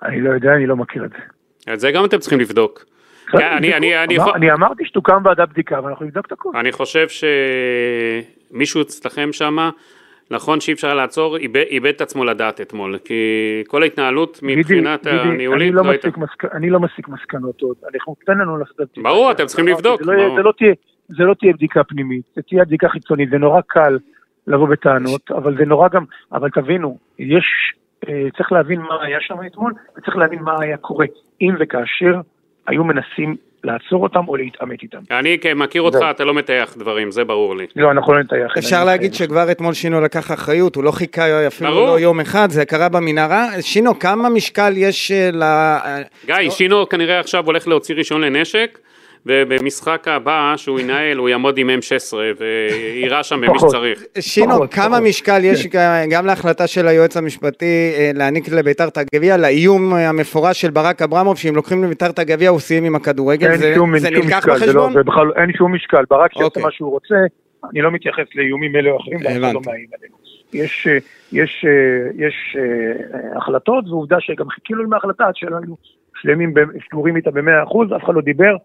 אני 0.03 0.21
לא 0.21 0.31
יודע, 0.31 0.55
אני 0.55 0.67
לא 0.67 0.77
מכיר 0.77 1.05
את 1.05 1.11
זה. 1.11 1.73
את 1.73 1.81
זה 1.81 1.91
גם 1.91 2.05
אתם 2.05 2.19
צריכים 2.19 2.41
לבדוק. 2.41 2.85
אני- 3.35 4.53
אמרתי 4.53 4.85
שתוקם 4.85 5.23
ועדת 5.25 5.49
בדיקה 5.49 5.81
ואנחנו 5.85 6.07
נבדוק 6.07 6.27
את 6.27 6.33
הכול. 6.33 6.57
אני 6.57 6.73
חושב 6.73 7.07
שמישהו 8.51 8.83
אצלכם 8.83 9.33
שמה, 9.33 9.71
נכון 10.31 10.61
שאי 10.61 10.73
אפשר 10.75 10.95
לעצור, 10.95 11.37
איבד, 11.37 11.89
את 11.89 12.01
עצמו 12.01 12.25
לדעת 12.25 12.61
אתמול, 12.61 12.99
כי 13.05 13.15
כל 13.67 13.83
ההתנהלות 13.83 14.41
מבחינת 14.43 15.07
גידי, 15.07 15.17
הניהולית 15.19 15.63
אני 15.69 15.77
לא 15.77 15.85
לא 15.85 15.91
הייתה. 15.91 16.09
מסק- 16.09 16.55
אני 16.55 16.71
לא 16.71 16.81
מסיק 16.81 17.09
מסקנות 17.09 17.61
עוד, 17.61 17.77
אנחנו 17.95 18.17
תן 18.27 18.39
לנו 18.39 18.57
לעשות. 18.59 18.99
ברור, 19.03 19.31
אתם 19.33 19.47
צריכים 19.47 19.69
לבדוק, 19.69 20.03
זה 20.05 20.13
לא. 20.13 20.35
זה 20.37 20.43
לא 20.43 20.53
תהיה- 20.59 20.75
זה 21.09 21.25
לא 21.25 21.35
תהיה 21.35 21.53
בדיקה 21.53 21.85
פנימית, 21.85 22.23
זה 22.37 22.43
תהיה 22.43 22.65
בדיקה 22.65 22.89
חיצונית, 22.89 23.31
זה 23.31 23.39
נורא 23.39 23.61
קל 23.67 23.99
לבוא 24.47 24.69
בטענות, 24.69 25.31
אבל 25.31 25.57
זה 25.59 25.65
נורא 25.65 25.89
גם, 25.89 26.05
אבל 26.33 26.51
תבינו, 26.51 26.99
יש, 27.19 27.45
אה, 28.09 28.27
צריך 28.37 28.53
להבין 28.53 28.81
מה 28.81 29.03
היה 29.03 29.19
שם 29.21 29.35
אתמול, 29.47 29.73
וצריך 29.99 30.17
להבין 30.17 30.39
מה 30.43 30.57
היה 30.61 30.77
קורה, 30.77 31.07
אם 31.41 31.55
וכאשר 31.61 32.21
היו 32.67 32.85
מנסים 32.85 33.37
לעצור 33.65 34.03
אותם 34.03 34.29
או 34.29 34.37
להתעמת 34.37 34.83
איתם. 34.83 34.99
אני 35.11 35.39
מכיר 35.57 35.83
אותך. 35.83 35.99
אתה 36.11 36.25
לא 36.25 36.35
מטייח 36.35 36.77
דברים, 36.77 37.11
זה 37.11 37.25
ברור 37.25 37.57
לי. 37.57 37.67
לא, 37.77 37.91
אנחנו 37.91 38.13
לא 38.13 38.21
נטייח. 38.21 38.53
אפשר 38.59 38.77
אני 38.77 38.87
להגיד. 38.87 39.15
שכבר 39.15 39.51
אתמול 39.51 39.75
שינו 39.75 40.01
לקח 40.01 40.33
אחריות, 40.33 40.77
הוא 40.77 40.85
לא 40.85 40.91
חיכה 40.91 41.47
אפילו 41.47 41.71
ברור. 41.71 41.87
לא 41.87 42.01
יום 42.01 42.21
אחד, 42.21 42.51
זה 42.51 42.65
קרה 42.65 42.89
במנהרה. 42.89 43.49
שינו, 43.61 43.99
כמה 43.99 44.29
משקל 44.29 44.73
יש 44.77 45.11
אה, 45.11 45.31
ל... 45.33 45.43
גיא, 46.27 46.51
שינו 46.51 46.89
כנראה 46.89 47.21
עכשיו 47.21 47.47
הולך 47.47 47.69
להוציא 47.69 47.95
רישיון 47.95 48.21
לנשק, 48.21 48.79
ובמשחק 49.27 50.09
הבא 50.09 50.55
שהוא 50.57 50.81
ינהל 50.81 51.17
הוא 51.17 51.29
יעמוד 51.29 51.59
עם 51.59 51.71
M16 51.71 52.15
ויירה 52.41 53.23
שם 53.23 53.41
במי. 53.41 53.59
שצריך. 53.59 54.05
שינו, 54.21 54.71
כמה. 54.71 55.01
משקל 55.01 55.41
יש 55.45 55.67
גם- 56.11 56.27
להחלטה 56.27 56.67
של 56.67 56.89
היועץ 56.89 57.17
המשפטי 57.17 57.65
אה, 57.99 58.11
להעניק 58.15 58.49
לביתר 58.49 58.89
את 58.89 58.99
הגביע, 58.99 59.37
לאיום 59.37 59.95
אה, 59.95 60.09
המפורש 60.09 60.61
של 60.61 60.71
ברק 60.71 61.03
אברמוב, 61.03 61.39
שאם 61.39 61.57
לוקחים 61.57 61.85
לביתר 61.85 62.11
את 62.11 62.19
הגביע 62.19 62.49
הוא 62.51 62.61
סיים 62.61 62.85
עם 62.85 62.95
הכדורגל, 62.95 63.57
זה 63.57 63.73
שום, 63.75 63.99
זה 63.99 64.11
נלקח 64.11 64.37
משקל, 64.37 64.49
לא, 64.51 64.57
בחשבון? 64.57 64.93
בכלל 65.05 65.33
אין 65.37 65.53
שום 65.53 65.75
משקל, 65.75 66.05
ברק 66.11 66.33
שיעשה 66.33 66.45
אוקיי. 66.45 66.63
מה 66.63 66.71
שהוא 66.71 66.91
רוצה, 66.91 67.15
אני 67.73 67.81
לא 67.83 67.91
מתייחס 67.91 68.25
לאיומים 68.35 68.77
אלה 68.77 68.91
או 68.91 68.97
אחרים, 69.01 69.19
ואף 69.25 69.33
אחד 69.45 69.55
לא. 69.55 69.61
מאיים 69.67 69.87
עלינו. 69.99 70.15
יש, 70.53 70.87
אה, 70.91 70.99
יש, 71.33 71.65
יש 72.19 72.57
החלטות, 73.37 73.89
ועובדה 73.89 74.17
שגם 74.21 74.49
חיכינו 74.49 74.83
עם 74.83 74.93
ההחלטה 74.93 75.25
שלנו 75.35 75.77
שלמים, 76.23 76.55
סגורים 76.91 77.17
איתה 77.17 77.31
במאה 77.31 77.63
אחוז, 77.63 77.89
אף 77.97 78.05
אחד 78.05 78.15
לא 78.15 78.21
דיבר, 78.21 78.57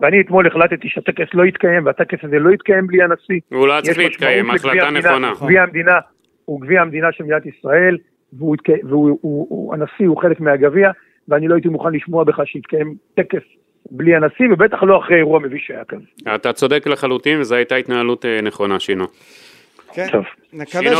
ואני 0.00 0.20
אתמול 0.20 0.46
החלטתי 0.46 0.88
שהטקס 0.88 1.26
לא 1.34 1.44
יתקיים, 1.46 1.86
והטקס 1.86 2.18
הזה 2.22 2.38
לא 2.38 2.50
יתקיים 2.50 2.86
בלי 2.86 3.02
הנשיא. 3.02 3.40
הוא 3.48 3.68
לא 3.68 3.80
צריך 3.80 3.98
להתקיים, 3.98 4.50
החלטה 4.50 4.86
המדינה. 4.86 5.18
נכונה. 5.18 5.32
גביע 5.42 5.62
המדינה 5.62 5.98
הוא 6.44 6.60
גביע 6.60 6.80
המדינה 6.80 7.06
של 7.12 7.24
מדינת 7.24 7.46
ישראל, 7.46 7.96
והוא, 8.32 8.56
הוא, 8.82 9.18
הוא, 9.20 9.74
הנשיא 9.74 10.06
הוא 10.06 10.22
חלק 10.22 10.40
מהגביע, 10.40 10.90
ואני 11.28 11.48
לא 11.48 11.54
הייתי 11.54 11.68
מוכן 11.68 11.92
לשמוע 11.92 12.24
בכלל 12.24 12.44
שיתקיים 12.44 12.94
טקס 13.14 13.42
בלי 13.90 14.14
הנשיא, 14.16 14.46
ובטח 14.52 14.82
לא 14.82 14.98
אחרי 14.98 15.16
אירוע 15.16 15.40
מביש 15.40 15.64
שהיה 15.66 15.84
כזה. 15.88 16.04
אתה 16.34 16.52
צודק 16.52 16.86
לחלוטין, 16.86 17.40
וזו 17.40 17.54
הייתה 17.54 17.74
התנהלות 17.76 18.24
אה, 18.24 18.40
נכונה, 18.42 18.80
שינו. 18.80 19.04
כן. 19.94 20.06
טוב. 20.12 20.24
נקווה 20.52 20.82
שינו- 20.82 20.96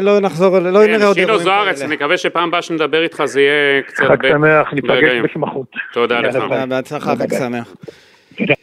שלא 0.00 0.20
נחזור, 0.20 0.58
לא 0.58 0.64
כן, 0.86 0.92
נראה 0.92 1.06
עוד 1.06 1.14
שינו 1.14 1.26
אירועים 1.28 1.44
זוארץ, 1.44 1.82
כאלה. 1.82 1.92
נקווה 1.94 2.16
שפעם 2.16 2.48
הבאה 2.48 2.62
שנדבר 2.62 3.02
איתך 3.02 3.24
זה 3.24 3.40
יהיה 3.40 3.82
קצת... 3.82 4.04
חג 4.04 4.26
ב- 4.26 4.28
שמח, 4.28 4.72
ניפגש. 4.72 5.20
בשמחות. 5.24 5.66
תודה 5.92 6.20
לך. 6.20 6.36
בהצלחה, 6.68 7.16
חג. 7.16 7.34
שמח. 7.38 7.74
תודה. 8.38 8.54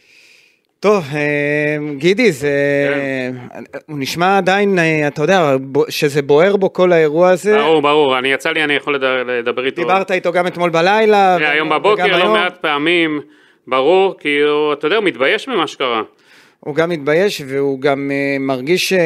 טוב, 0.80 1.04
אה, 1.14 1.76
גידי, 1.96 2.32
זה... 2.32 2.50
הוא 3.86 3.96
נשמע 3.98 4.36
עדיין, 4.36 4.78
אה, 4.78 5.08
אתה 5.08 5.22
יודע, 5.22 5.56
שזה 5.88 6.22
בוער 6.22 6.56
בו 6.56 6.72
כל 6.72 6.92
האירוע 6.92 7.30
הזה. 7.30 7.56
ברור, 7.58 7.82
ברור, 7.82 8.18
אני 8.18 8.28
יצא 8.32 8.50
לי, 8.50 8.64
אני 8.64 8.74
יכול 8.74 8.94
לד- 8.94 9.04
לדבר 9.28 9.66
איתו. 9.66 9.82
דיברת 9.82 10.10
איתו 10.10 10.32
גם 10.32 10.46
אתמול 10.46 10.70
בלילה. 10.70 11.36
תראה, 11.38 11.50
היום 11.50 11.68
בבוקר 11.68 12.06
לא. 12.24 12.32
מעט 12.32 12.56
פעמים, 12.60 13.20
ברור, 13.66 14.14
כי 14.18 14.38
אתה 14.72 14.86
יודע, 14.86 14.96
הוא 14.96 15.04
מתבייש 15.04 15.48
ממה 15.48 15.66
שקרה. 15.66 16.02
הוא 16.60 16.74
גם 16.74 16.90
מתבייש 16.90 17.42
והוא 17.46 17.80
גם 17.80 18.10
אה, 18.10 18.36
מרגיש 18.40 18.92
אה, 18.92 18.98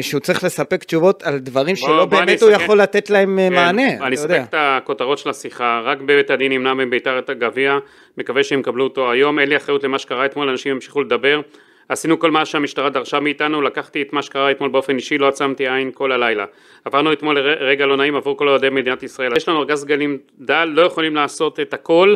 שהוא 0.00 0.20
צריך 0.20 0.44
לספק 0.44 0.84
תשובות 0.84 1.22
על 1.22 1.38
דברים 1.38 1.76
בוא- 1.80 1.88
שלא 1.88 2.04
בוא 2.04 2.18
באמת 2.20 2.42
הוא. 2.42 2.50
יכול 2.50 2.80
לתת 2.80 3.10
להם 3.10 3.38
אה, 3.38 3.48
כן, 3.48 3.54
מענה, 3.54 4.06
אני. 4.06 4.14
אספק 4.14 4.40
את 4.48 4.54
הכותרות 4.58 5.18
של 5.18 5.30
השיחה, 5.30 5.80
רק 5.84 5.98
בבית 6.00 6.30
הדין 6.30 6.52
נמנע 6.52 6.74
מביתר 6.74 7.18
את 7.18 7.28
הגביע, 7.30 7.78
מקווה 8.18 8.42
שהם 8.44 8.60
יקבלו 8.60 8.84
אותו 8.84 9.10
היום, 9.12 9.38
אין 9.38 9.48
לי 9.48 9.56
אחריות 9.56 9.84
למה 9.84 9.98
שקרה 9.98 10.26
אתמול, 10.26 10.48
אנשים 10.48 10.72
ימשיכו 10.72 11.02
לדבר. 11.02 11.40
עשינו 11.88 12.18
כל 12.18 12.30
מה 12.30 12.44
שהמשטרה 12.44 12.88
דרשה 12.90 13.20
מאיתנו, 13.20 13.62
לקחתי 13.62 14.02
את 14.02 14.12
מה 14.12 14.22
שקרה 14.22 14.50
אתמול 14.50 14.70
באופן 14.70 14.96
אישי, 14.96 15.18
לא 15.18 15.28
עצמתי 15.28 15.68
עין 15.68 15.90
כל 15.94 16.12
הלילה. 16.12 16.44
עברנו 16.84 17.12
אתמול 17.12 17.38
לר- 17.38 17.64
רגע 17.64 17.86
לא 17.86 17.96
נעים 17.96 18.16
עבור 18.16 18.36
כל 18.36 18.48
אוהדי 18.48 18.70
מדינת 18.70 19.02
ישראל. 19.02 19.36
יש 19.36 19.48
לנו 19.48 19.58
ארגז 19.58 19.84
גלים 19.84 20.18
דל, 20.40 20.64
לא 20.74 20.82
יכולים 20.82 21.14
לעשות 21.14 21.60
את 21.60 21.74
הכל, 21.74 22.14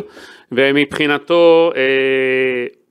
ומבחינתו, 0.51 1.71
אה, 1.75 1.81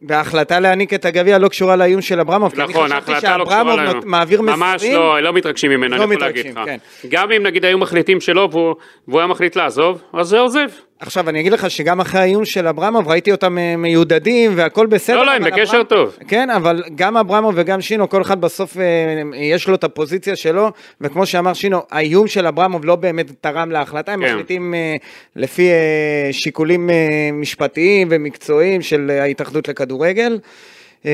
וההחלטה 0.02 0.60
להעניק 0.60 0.94
את 0.94 1.04
הגביע 1.04 1.38
לא 1.38 1.48
קשורה 1.48 1.76
לאיום 1.76 2.00
של 2.02 2.20
אברמוב, 2.20 2.54
כי 2.54 2.62
אני 2.62 2.70
נכון, 2.72 2.88
חשבתי 3.00 3.10
לא 3.12 3.20
שאברמוב. 3.20 3.80
נות- 3.80 4.04
מעביר 4.04 4.42
מסרים. 4.42 4.60
ממש 4.60 4.84
לא, 4.84 5.20
לא 5.22 5.32
מתרגשים 5.32 5.70
ממנו, 5.70 5.96
לא 5.96 6.04
אני 6.04 6.14
יכול 6.14 6.26
להגיד 6.26 6.46
לך. 6.46 6.60
כן. 6.64 6.76
גם 7.08 7.32
אם 7.32 7.42
נגיד 7.42 7.64
היו 7.64 7.78
מחליטים 7.78 8.20
שלא, 8.20 8.48
והוא 8.52 8.74
והוא 9.08 9.20
היה 9.20 9.26
מחליט 9.26 9.56
לעזוב, 9.56 10.02
אז 10.12 10.26
זה 10.26 10.38
עוזב. 10.38 10.68
עכשיו 11.00 11.28
אני 11.28 11.40
אגיד 11.40 11.52
לך 11.52 11.70
שגם 11.70 12.00
אחרי 12.00 12.20
האיום 12.20 12.44
של 12.44 12.66
אברמוב 12.66 13.08
ראיתי 13.08 13.32
אותם 13.32 13.58
אה, 13.58 13.76
מיודדים 13.76 14.52
והכל 14.56 14.86
בסדר. 14.86 15.16
לא, 15.16 15.26
לא, 15.26 15.30
הם 15.30 15.44
בקשר 15.44 15.70
אברמוב- 15.72 15.86
טוב. 15.88 16.16
כן, 16.28 16.50
אבל 16.50 16.82
גם 16.94 17.16
אברמוב 17.16 17.54
וגם 17.56 17.80
שינו, 17.80 18.08
כל 18.08 18.22
אחד 18.22 18.40
בסוף 18.40 18.76
אה, 18.78 18.82
יש 19.36 19.68
לו 19.68 19.74
את 19.74 19.84
הפוזיציה 19.84 20.36
שלו, 20.36 20.70
וכמו 21.00 21.26
שאמר 21.26 21.52
שינו, 21.54 21.78
האיום 21.90 22.26
של 22.26 22.46
אברמוב 22.46 22.84
לא 22.84 22.96
באמת 22.96 23.26
תרם 23.40 23.70
להחלטה, 23.70 24.12
הם 24.12 24.20
כן. 24.24 24.32
מחליטים 24.32 24.74
אה, 24.74 24.96
לפי 25.36 25.68
אה, 25.70 26.28
שיקולים 26.32 26.90
אה, 26.90 26.96
משפטיים 27.32 28.08
ומקצועיים 28.10 28.82
של 28.82 29.10
אה, 29.10 29.22
ההתאחדות 29.22 29.68
לכדורגל. 29.68 30.38
אה, 31.06 31.12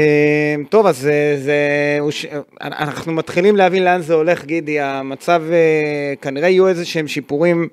טוב, 0.68 0.86
אז 0.86 0.96
זה, 0.98 1.36
זה, 1.38 1.58
אנחנו 2.60 3.12
מתחילים 3.12 3.56
להבין 3.56 3.84
לאן 3.84 4.00
זה 4.00 4.14
הולך, 4.14 4.44
גידי, 4.44 4.80
המצב, 4.80 5.42
אה, 5.52 5.56
כנראה 6.22 6.48
יהיו 6.48 6.68
איזה 6.68 6.84
שהם 6.84 7.08
שיפורים 7.08 7.68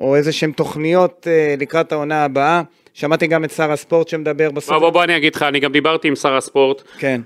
או 0.00 0.16
איזה 0.16 0.32
שהם 0.32 0.52
תוכניות 0.52 1.26
אה, 1.30 1.54
לקראת 1.60 1.92
העונה 1.92 2.24
הבאה. 2.24 2.62
שמעתי 2.94 3.26
גם 3.26 3.44
את 3.44 3.50
שר 3.50 3.72
הספורט 3.72 4.08
שמדבר 4.08 4.50
בסוף. 4.50 4.70
בוא, 4.70 4.78
בוא, 4.78 4.90
בוא 4.90 5.04
אני 5.04 5.16
אגיד 5.16 5.34
לך, 5.34 5.42
אני 5.42 5.60
גם 5.60 5.72
דיברתי 5.72 6.08
עם 6.08 6.14
שר 6.16 6.36
הספורט, 6.36 6.82
כן. 6.98 7.20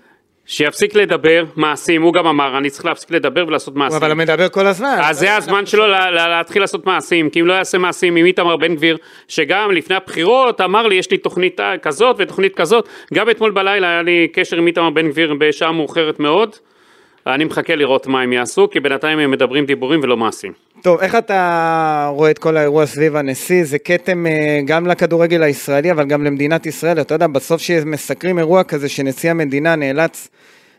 שיפסיק 0.46 0.94
לדבר 0.94 1.44
מעשים, 1.56 2.02
הוא 2.02 2.12
גם 2.14 2.26
אמר, 2.26 2.58
אני 2.58 2.70
צריך 2.70 2.84
להפסיק 2.84 3.10
לדבר 3.10 3.44
ולעשות 3.48 3.74
מעשים. 3.76 3.96
אבל 3.96 4.10
הוא 4.10 4.18
מדבר 4.18 4.48
כל 4.48 4.66
הזמן. 4.66 4.96
אז 5.02 5.18
זה 5.18 5.36
הזמן 5.36 5.66
שלו 5.66 5.86
לה- 5.86 6.10
לה- 6.10 6.28
להתחיל 6.28 6.62
לעשות 6.62 6.86
מעשים, 6.86 7.30
כי 7.30 7.40
אם 7.40 7.46
לא 7.46 7.52
יעשה 7.52 7.78
מעשים 7.78 8.16
עם 8.16 8.26
איתמר 8.26 8.56
בן 8.56 8.74
גביר, 8.74 8.96
שגם 9.28 9.70
לפני 9.70 9.96
הבחירות 9.96 10.60
אמר 10.60 10.86
לי 10.86 10.94
יש 10.94 11.10
לי 11.10 11.18
תוכנית 11.18 11.60
אה, 11.60 11.78
כזאת 11.78 12.16
ותוכנית 12.18 12.54
כזאת, 12.54 12.88
גם 13.14 13.30
אתמול 13.30 13.50
בלילה 13.50 13.88
היה 13.88 14.02
לי 14.02 14.28
קשר 14.32 14.56
עם 14.56 14.66
איתמר 14.66 14.90
בן 14.90 15.08
גביר 15.08 15.34
בשעה 15.38 15.72
מאוחרת 15.72 16.20
מאוד, 16.20 16.56
אני 17.34 17.44
מחכה 17.44 17.74
לראות 17.74 18.06
מה 18.06 18.22
הם 18.22 18.32
יעשו, 18.32 18.70
כי 18.70 18.80
בינתיים 18.80 19.18
הם 19.18 19.30
מדברים 19.30 19.66
דיבורים 19.66 20.00
ולא 20.02 20.16
מעשים. 20.16 20.52
טוב, 20.82 21.00
איך 21.00 21.14
אתה 21.14 22.10
רואה 22.14 22.30
את 22.30 22.38
כל 22.38 22.56
האירוע 22.56 22.86
סביב 22.86 23.16
הנשיא? 23.16 23.64
זה 23.64 23.78
כתם 23.78 24.26
אה, 24.26 24.60
גם 24.64 24.86
לכדורגל 24.86 25.42
הישראלי, 25.42 25.90
אבל 25.90 26.04
גם 26.04 26.24
למדינת 26.24 26.66
ישראל. 26.66 27.00
אתה 27.00 27.14
יודע, 27.14 27.26
בסוף 27.26 27.60
שמסקרים 27.60 28.38
אירוע 28.38 28.62
כזה 28.62 28.88
שנשיא 28.88 29.30
המדינה 29.30 29.76
נאלץ 29.76 30.28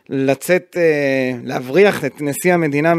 לצאת, 0.08 0.76
אה, 0.76 1.32
להבריח 1.44 2.04
את 2.04 2.20
נשיא 2.20 2.54
המדינה 2.54 2.94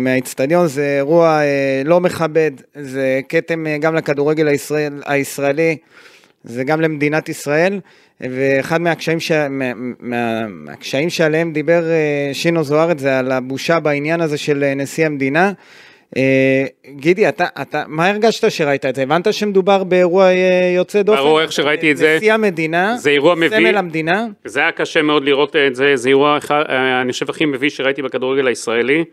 מהאיצטדיון, 0.00 0.66
זה 0.66 0.96
אירוע 0.96 1.40
אה, 1.40 1.82
לא 1.84 2.00
מכבד, 2.00 2.50
זה 2.74 3.20
כתם 3.28 3.64
גם 3.80 3.94
לכדורגל 3.94 4.48
הישראל, 4.48 5.02
הישראלי, 5.06 5.76
זה 6.44 6.64
גם 6.64 6.80
למדינת 6.80 7.28
ישראל. 7.28 7.80
ואחד 8.20 8.80
מהקשיים, 8.80 9.20
ש... 9.20 9.32
מה... 9.32 9.72
מה... 10.00 10.46
מהקשיים 10.46 11.10
שעליהם 11.10 11.52
דיבר 11.52 11.82
אה, 11.90 12.30
שינו 12.32 12.64
זוארץ 12.64 12.98
זה 12.98 13.18
על 13.18 13.32
הבושה 13.32 13.80
בעניין 13.80 14.20
הזה 14.20 14.38
של 14.38 14.64
אה, 14.64 14.74
נשיא 14.74 15.06
המדינה. 15.06 15.52
אה, 16.16 16.64
גידי, 16.86 17.28
אתה, 17.28 17.46
אתה, 17.62 17.84
מה 17.86 18.08
הרגשת 18.08 18.50
שראית 18.50 18.86
את 18.86 18.94
זה? 18.94 19.02
הבנת 19.02 19.32
שמדובר 19.34 19.84
באירוע 19.84 20.28
יוצא 20.76 21.02
דופן? 21.02 21.18
ברור, 21.18 21.40
איך 21.40 21.52
שראיתי 21.52 21.92
את 21.92 21.96
זה. 21.96 22.16
נשיא 22.16 22.32
המדינה, 22.32 22.96
זה 22.96 23.10
אירוע 23.10 23.34
מביא. 23.34 23.48
סמל 23.48 23.76
המדינה. 23.76 24.26
זה 24.44 24.60
היה 24.60 24.72
קשה 24.72 25.02
מאוד 25.02 25.24
לראות 25.24 25.56
את 25.56 25.74
זה, 25.74 25.96
זה 25.96 26.08
אירוע, 26.08 26.38
אני 27.02 27.12
חושב, 27.12 27.30
הכי 27.30 27.44
מביש 27.44 27.76
שראיתי 27.76 28.02
בכדורגל 28.02 28.46
הישראלי. 28.46 29.04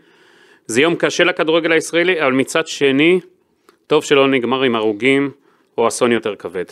זה 0.67 0.81
יום 0.81 0.95
קשה 0.95 1.23
לכדורגל 1.23 1.71
הישראלי, 1.71 2.21
אבל 2.21 2.31
מצד 2.31 2.67
שני, 2.67 3.19
טוב 3.87 4.03
שלא 4.03 4.27
נגמר 4.27 4.63
עם 4.63 4.75
הרוגים 4.75 5.31
או 5.77 5.87
אסון 5.87 6.11
יותר 6.11 6.35
כבד. 6.35 6.65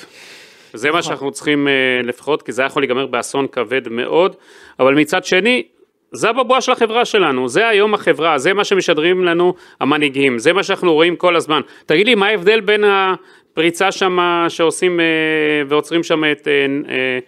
זה 0.73 0.91
מה 0.91 1.01
שאנחנו 1.01 1.31
צריכים 1.31 1.67
אה, 1.67 1.73
לפחות, 2.03 2.41
כי 2.41 2.51
זה 2.51 2.62
היה 2.62 2.67
יכול 2.67 2.81
להיגמר 2.81 3.05
באסון 3.05 3.47
כבד 3.47 3.89
מאוד, 3.89 4.36
אבל 4.79 4.93
מצד 4.95 5.25
שני, 5.25 5.63
זה 6.12 6.29
הבבואה 6.29 6.62
של 6.62 6.71
החברה 6.71 7.05
שלנו, 7.05 7.49
זה 7.49 7.67
היום 7.67 7.93
החברה, 7.93 8.38
זה 8.38 8.53
מה 8.53 8.63
שמשדרים 8.63 9.25
לנו 9.25 9.53
המנהיגים, 9.79 10.39
זה 10.39 10.53
מה 10.53 10.63
שאנחנו 10.63 10.93
רואים 10.93 11.15
כל 11.15 11.36
הזמן. 11.36 11.62
תגיד 11.86 12.07
לי, 12.07 12.15
מה 12.15 12.27
ההבדל 12.27 12.62
בין 12.62 12.83
הפריצה 12.83 13.91
שם 13.91 14.45
שעושים 14.49 14.99
אה, 14.99 15.05
ועוצרים 15.67 16.03
שם 16.03 16.23
את, 16.31 16.47
אה, 16.47 17.19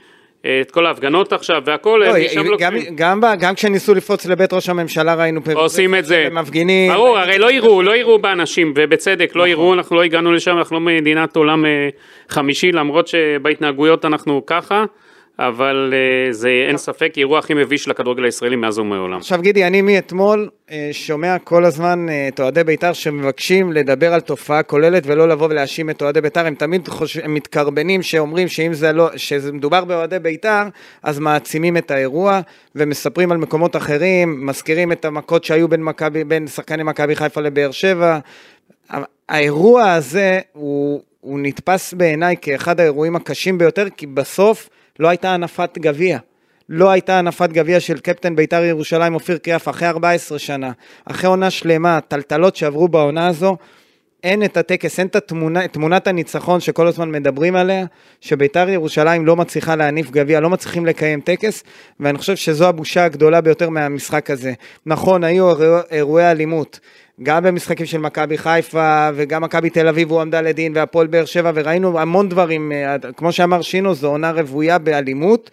את 0.62 0.72
כל 0.72 0.86
ההפגנות 0.86 1.34
עכשיו 1.34 1.62
והכל, 1.66 2.02
לא, 2.06 2.14
משם 2.26 2.40
גם, 2.40 2.48
לוקחים. 2.48 2.96
גם, 2.96 3.22
ב- 3.22 3.36
גם 3.40 3.56
כשניסו 3.56 3.94
לפרוץ 3.96 4.26
לבית 4.26 4.54
ראש 4.54 4.70
הממשלה 4.70 5.16
ראינו 5.16 5.44
פירוט. 5.44 5.62
עושים 5.64 5.96
את 5.96 6.06
זה. 6.06 6.28
מפגינים. 6.32 6.92
ברור, 6.92 7.18
הרי 7.18 7.38
לא 7.38 7.52
יראו, 7.52 7.82
לא 7.82 7.96
יראו 7.96 8.20
באנשים, 8.20 8.74
ובצדק, 8.76 9.30
נכון. 9.30 9.42
לא 9.42 9.48
יראו, 9.48 9.74
אנחנו 9.74 9.96
לא 9.96 10.04
הגענו 10.04 10.34
לשם, 10.34 10.58
אנחנו 10.58 10.76
לא 10.76 10.82
מדינת 10.82 11.36
עולם 11.36 11.66
אה, 11.66 11.90
חמישי, 12.30 12.72
למרות 12.72 13.08
שבהתנהגויות 13.08 14.06
אנחנו 14.06 14.46
ככה, 14.46 14.86
אבל 15.40 15.94
אה, 15.94 16.34
זה 16.34 16.66
אין 16.68 16.78
ספק 16.78 17.14
אירוע 17.18 17.40
הכי 17.40 17.54
מביש 17.54 17.88
לכדורגל 17.88 18.24
הישראלי 18.24 18.56
מאז 18.56 18.80
ומעולם. 18.80 19.18
עכשיו 19.18 19.42
גידי, 19.42 19.68
אני 19.68 19.82
מאתמול 19.82 20.50
אה, 20.72 20.90
שומע 20.92 21.38
כל 21.44 21.66
הזמן 21.66 22.10
אה, 22.10 22.28
את 22.28 22.40
אוהדי 22.40 22.64
בית"ר 22.64 22.94
שמבקשים 22.94 23.74
לדבר 23.74 24.14
על 24.14 24.22
תופעה 24.22 24.64
כוללת 24.64 25.04
ולא 25.06 25.28
לבוא 25.28 25.48
ולהאשים 25.50 25.90
את 25.90 26.02
אוהדי 26.02 26.22
בית"ר, 26.22 26.46
הם 26.46 26.56
תמיד 26.56 26.88
חושב, 26.88 27.22
הם 27.24 27.34
מתקרבנים 27.34 28.02
שאומרים 28.02 28.48
שאם 28.48 28.74
זה 28.74 28.92
לא, 28.92 29.10
שזה 29.18 29.52
מדובר 29.52 29.86
באוהדי 29.86 30.20
בית"ר, 30.20 30.64
אז 31.04 31.20
מעצימים 31.20 31.78
את 31.78 31.92
האירוע 31.92 32.40
ומספרים 32.76 33.32
על 33.32 33.38
מקומות 33.38 33.76
אחרים, 33.76 34.46
מזכירים 34.46 34.92
את 34.92 35.06
המכות 35.06 35.44
שהיו 35.44 35.68
בין, 35.68 35.84
מכבי, 35.84 36.24
בין 36.24 36.48
שחקני 36.48 36.84
מכבי 36.84 37.16
חיפה 37.16 37.42
לבאר 37.42 37.72
שבע. 37.72 38.20
האירוע 39.30 39.92
הזה 39.92 40.40
הוא, 40.54 41.02
הוא 41.22 41.40
נתפס 41.40 41.94
בעיניי 41.94 42.36
כאחד 42.42 42.80
האירועים 42.80 43.16
הקשים 43.16 43.58
ביותר, 43.58 43.88
כי 43.98 44.08
בסוף 44.08 44.70
לא 45.00 45.08
הייתה 45.08 45.34
הנפת 45.34 45.78
גביע. 45.78 46.18
לא 46.70 46.90
הייתה 46.90 47.20
הנפת 47.20 47.50
גביע 47.50 47.80
של 47.80 48.00
קפטן 48.00 48.36
בית"ר 48.36 48.64
ירושלים 48.64 49.14
אופיר 49.14 49.38
קריאף 49.38 49.70
אחרי 49.70 49.88
14 49.88 50.40
שנה, 50.40 50.72
אחרי 51.06 51.30
עונה 51.30 51.50
שלמה, 51.50 52.00
טלטלות 52.08 52.56
שעברו 52.56 52.88
בעונה 52.88 53.28
הזו, 53.28 53.58
אין 54.24 54.44
את 54.44 54.58
הטקס, 54.58 55.00
אין 55.00 55.08
את 55.08 55.16
התמונה, 55.16 55.68
תמונת 55.68 56.08
הניצחון 56.08 56.60
שכל 56.60 56.88
הזמן 56.88 57.12
מדברים 57.12 57.56
עליה, 57.56 57.86
שבית"ר 58.22 58.70
ירושלים 58.70 59.26
לא 59.26 59.36
מצליחה 59.36 59.76
להניף 59.76 60.12
גביע, 60.12 60.40
לא 60.40 60.50
מצליחים 60.50 60.86
לקיים 60.86 61.22
טקס, 61.22 61.64
ואני 62.00 62.18
חושב 62.18 62.36
שזו 62.36 62.68
הבושה 62.68 63.06
הגדולה 63.06 63.42
ביותר 63.42 63.70
מהמשחק 63.70 64.30
הזה. 64.30 64.54
נכון, 64.86 65.24
היו 65.24 65.50
אירוע- 65.50 65.82
אירועי 65.92 66.32
אלימות, 66.32 66.80
גם 67.24 67.44
במשחקים 67.44 67.86
של 67.86 67.98
מכבי 67.98 68.38
חיפה, 68.38 69.10
וגם 69.16 69.44
מכבי 69.44 69.70
תל 69.70 69.88
אביב 69.88 70.12
הועמדה 70.12 70.42
לדין, 70.42 70.72
והפועל 70.76 71.08
באר 71.08 71.26
שבע, 71.26 71.52
וראינו 71.56 72.00
המון 72.00 72.30
דברים, 72.30 72.72
אה, 72.72 72.96
כמו 73.18 73.32
שאמר 73.32 73.62
שינו, 73.62 73.94
זו 73.96 74.08
עונה 74.08 74.32
רוויה 74.32 74.78
באלימות. 74.78 75.52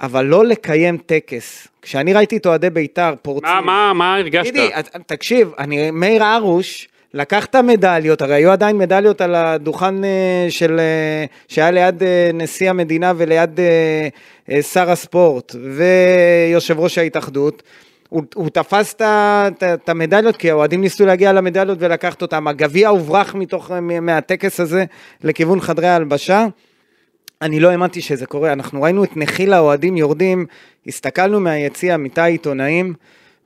אבל 0.00 0.24
לא 0.24 0.44
לקיים 0.46 0.96
טקס. 1.06 1.68
כשאני 1.82 2.12
ראיתי 2.12 2.36
את 2.36 2.46
אוהדי 2.46 2.70
בית"ר 2.70 3.14
פורצים... 3.22 3.48
מה, 3.50 3.60
מה, 3.60 3.92
מה 3.94 4.14
הרגשת? 4.16 4.44
גידי, 4.52 4.68
את- 4.78 4.96
תקשיב, 5.06 5.50
אני, 5.58 5.90
מאיר 5.90 6.24
הרוש 6.24 6.88
לקח 7.14 7.44
את 7.44 7.54
המדליות, 7.54 8.22
הרי 8.22 8.34
היו 8.34 8.50
עדיין 8.50 8.78
מדליות 8.78 9.20
על 9.20 9.34
הדוכן 9.34 10.04
אה, 10.04 10.10
של, 10.48 10.78
אה, 10.80 11.24
שהיה 11.48 11.70
ליד 11.70 12.02
נשיא 12.34 12.70
המדינה 12.70 13.12
וליד 13.16 13.50
שר 14.72 14.90
הספורט 14.90 15.54
ויושב 15.76 16.78
ראש 16.80 16.98
ההתאחדות. 16.98 17.62
הוא, 18.08 18.22
הוא 18.34 18.48
תפס 18.48 18.94
את 18.94 19.88
המדליות 19.88 20.36
כי 20.36 20.50
האוהדים 20.50 20.80
ניסו 20.80 21.06
להגיע 21.06 21.32
למדליות 21.32 21.78
ולקחת 21.80 22.22
אותם. 22.22 22.48
הגביע 22.48 22.88
הוברח 22.88 23.34
מתוך, 23.34 23.70
מהטקס 24.02 24.60
הזה 24.60 24.84
לכיוון 25.24 25.60
חדרי 25.60 25.88
ההלבשה. 25.88 26.46
אני 27.42 27.60
לא 27.60 27.70
האמנתי 27.70 28.00
שזה 28.00 28.26
קורה, 28.26 28.52
אנחנו 28.52 28.82
ראינו 28.82 29.04
את 29.04 29.16
נחיל 29.16 29.52
האוהדים 29.52 29.96
יורדים, 29.96 30.46
הסתכלנו 30.86 31.40
מהיציע, 31.40 31.96
מתא 31.96 32.20
העיתונאים, 32.20 32.94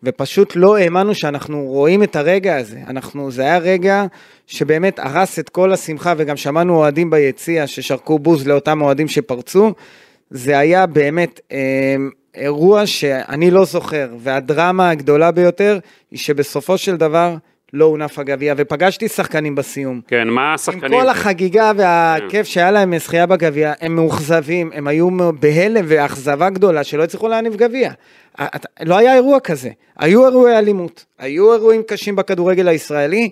ופשוט 0.02 0.52
לא 0.56 0.76
האמנו 0.76 1.14
שאנחנו 1.14 1.64
רואים 1.66 2.02
את 2.02 2.16
הרגע 2.16 2.56
הזה. 2.56 2.78
אנחנו, 2.86 3.30
זה 3.30 3.42
היה 3.42 3.58
רגע 3.58 4.04
שבאמת 4.46 4.98
הרס 4.98 5.38
את 5.38 5.48
כל 5.48 5.72
השמחה, 5.72 6.14
וגם 6.16 6.36
שמענו 6.36 6.76
אוהדים 6.76 7.10
ביציע 7.10 7.66
ששרקו 7.66 8.18
בוז 8.18 8.46
לאותם 8.46 8.82
אוהדים 8.82 9.08
שפרצו. 9.08 9.72
זה 10.30 10.58
היה 10.58 10.86
באמת 10.86 11.40
אה, 11.52 11.96
אירוע 12.34 12.86
שאני 12.86 13.50
לא 13.50 13.64
זוכר, 13.64 14.08
והדרמה 14.18 14.90
הגדולה 14.90 15.30
ביותר 15.30 15.78
היא 16.10 16.18
שבסופו 16.18 16.78
של 16.78 16.96
דבר 16.96 17.36
לא 17.72 17.84
הונף 17.84 18.18
הגביע, 18.18 18.54
ופגשתי 18.56 19.08
שחקנים 19.08 19.54
בסיום. 19.54 20.00
כן, 20.08 20.28
מה 20.28 20.48
עם 20.48 20.54
השחקנים? 20.54 21.00
כל 21.00 21.08
החגיגה 21.08 21.72
והכיף 21.76 22.46
שהיה 22.46 22.70
להם 22.70 22.90
מזכייה 22.90 23.26
בגביע, 23.26 23.72
הם 23.80 23.96
מאוכזבים, 23.96 24.70
הם 24.74 24.86
היו 24.86 25.08
בהלם 25.40 25.84
ואכזבה 25.88 26.50
גדולה 26.50 26.84
שלא 26.84 27.04
הצליחו 27.04 27.28
להניף 27.28 27.56
גביע. 27.56 27.92
לא 28.82 28.96
היה 28.96 29.14
אירוע 29.14 29.40
כזה, 29.40 29.70
היו 29.98 30.26
אירועי 30.26 30.58
אלימות, 30.58 31.04
היו 31.18 31.52
אירועים 31.52 31.82
קשים 31.82 32.16
בכדורגל 32.16 32.68
הישראלי, 32.68 33.30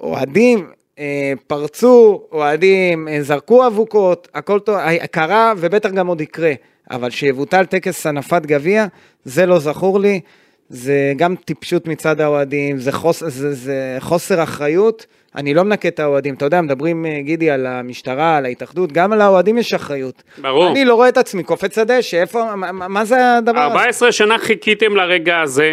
אוהדים 0.00 0.66
אה, 0.98 1.32
פרצו, 1.46 2.22
אוהדים 2.32 3.08
אה, 3.08 3.22
זרקו 3.22 3.66
אבוקות, 3.66 4.28
הכל 4.34 4.60
טוב, 4.60 4.76
קרה 5.10 5.52
ובטח 5.56 5.90
גם 5.90 6.06
עוד 6.06 6.20
יקרה, 6.20 6.52
אבל 6.90 7.10
שיבוטל 7.10 7.64
טקס 7.64 8.06
הנפת 8.06 8.46
גביע, 8.46 8.86
זה 9.24 9.46
לא 9.46 9.58
זכור 9.58 10.00
לי. 10.00 10.20
זה 10.68 11.12
גם 11.16 11.34
טיפשות 11.36 11.88
מצד 11.88 12.20
האוהדים, 12.20 12.78
זה, 12.78 12.92
חוס, 12.92 13.22
זה, 13.26 13.52
זה 13.54 13.96
חוסר 14.00 14.42
אחריות. 14.42 15.06
אני 15.36 15.54
לא 15.54 15.62
מנקה 15.62 15.88
את 15.88 16.00
האוהדים, 16.00 16.34
אתה 16.34 16.44
יודע, 16.44 16.60
מדברים, 16.60 17.06
אה, 17.06 17.20
גידי, 17.20 17.50
על 17.50 17.66
המשטרה, 17.66 18.36
על 18.36 18.44
ההתאחדות, 18.44 18.92
גם 18.92 19.12
על 19.12 19.20
האוהדים 19.20 19.58
יש 19.58 19.74
אחריות. 19.74 20.22
ברור. 20.38 20.70
אני 20.70 20.84
לא 20.84 20.94
רואה 20.94 21.08
את 21.08 21.16
עצמי 21.16 21.42
קופץ 21.42 21.78
הדשא, 21.78 22.20
איפה, 22.20 22.56
מה, 22.56 22.72
מה- 22.72 23.04
זה 23.04 23.36
הדבר 23.36 23.60
הזה? 23.60 23.72
14 23.72 24.12
שנה 24.12 24.38
חיכיתם 24.38 24.96
לרגע 24.96 25.40
הזה, 25.40 25.72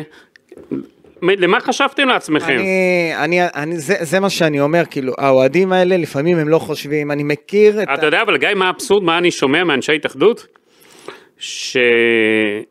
למה 1.22 1.60
חשבתם 1.60 2.08
לעצמכם? 2.08 2.54
אני, 2.54 3.12
אני, 3.18 3.40
אני, 3.56 3.80
זה, 3.80 3.96
זה 4.00 4.20
מה 4.20 4.30
שאני 4.30 4.60
אומר, 4.60 4.84
כאילו, 4.90 5.14
האוהדים 5.18 5.72
האלה 5.74 5.98
לפעמים 5.98 6.38
הם 6.38 6.50
לא 6.50 6.60
חושבים, 6.60 7.12
אני 7.12 7.24
מכיר 7.24 7.84
את 7.84 7.88
אתה 7.94 8.06
יודע, 8.06 8.22
אבל 8.22 8.38
גיא, 8.38 8.50
מה 8.56 8.68
האבסורד, 8.68 9.04
מה 9.04 9.18
אני 9.18 9.32
שומע 9.32 9.64
מאנשי 9.64 9.96
התאחדות? 9.96 10.48
שמי 11.40 12.64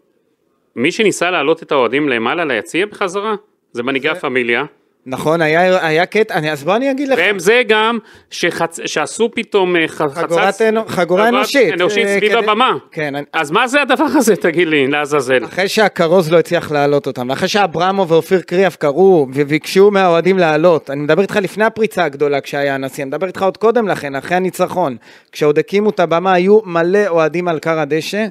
שניסה 0.91 1.31
להעלות 1.31 1.63
את 1.63 1.73
האוהדים 1.73 2.09
למעלה 2.09 2.45
ליציע 2.45 2.87
בחזרה, 2.87 3.35
זה 3.73 3.83
מנהיגי 3.83 4.09
הפמיליה. 4.09 4.65
נכון, 5.11 5.43
היה, 5.43 5.87
היה 5.87 6.07
קטע, 6.07 6.35
אני, 6.35 6.53
אז 6.53 6.65
בוא 6.65 6.77
אני 6.77 6.91
אגיד 6.91 7.09
לך. 7.09 7.19
והם 7.19 7.39
זה 7.39 7.63
גם 7.69 7.99
שחצ... 8.31 8.79
שעשו 8.87 9.31
פתאום 9.35 9.77
אה, 9.77 9.89
ח- 9.89 10.03
חגורת 10.15 10.45
חצץ... 10.45 10.63
אנו- 10.63 10.85
חגורה 10.87 11.29
אנושית. 11.29 11.73
אנושית 11.73 12.07
אה, 12.07 12.17
סביב 12.19 12.31
כדי- 12.33 12.39
הבמה. 12.39 12.73
כן, 12.93 13.15
אני- 13.15 13.25
אז 13.33 13.51
מה 13.51 13.69
זה 13.69 13.83
הדבר 13.83 14.05
הזה, 14.05 14.37
תגיד 14.37 14.69
לי, 14.69 14.87
לעזאזל? 14.87 15.45
אחרי 15.45 15.69
שהכרוז 15.69 16.33
לא 16.33 16.39
הצליח 16.39 16.73
להעלות 16.73 17.07
אותם, 17.07 17.31
אחרי 17.31 17.49
שאברמו 17.49 18.09
ואופיר 18.09 18.41
קריאף 18.41 18.77
קראו 18.77 19.27
וביקשו 19.35 19.91
מהאוהדים 19.91 20.39
לעלות, 20.39 20.91
אני 20.91 21.01
מדבר 21.01 21.23
איתך 21.23 21.37
לפני 21.43 21.65
הפריצה 21.65 22.05
הגדולה 22.05 22.41
כשהיה 22.41 22.75
הנשיא, 22.75 23.05
אני 23.05 23.09
מדבר 23.09 23.27
איתך 23.27 23.43
עוד 23.43 23.57
קודם 23.57 23.89
לכן, 23.89 24.15
אחרי 24.15 24.37
הניצחון, 24.37 24.97
כשעוד 25.33 25.59
הקימו 25.59 25.91
את 25.91 26.01
הבמה, 26.01 26.33
היו 26.33 26.59
מלא 26.65 27.07
אוהדים 27.09 27.49
על 27.49 27.59
כר 27.59 27.79
הדשא, 27.79 28.27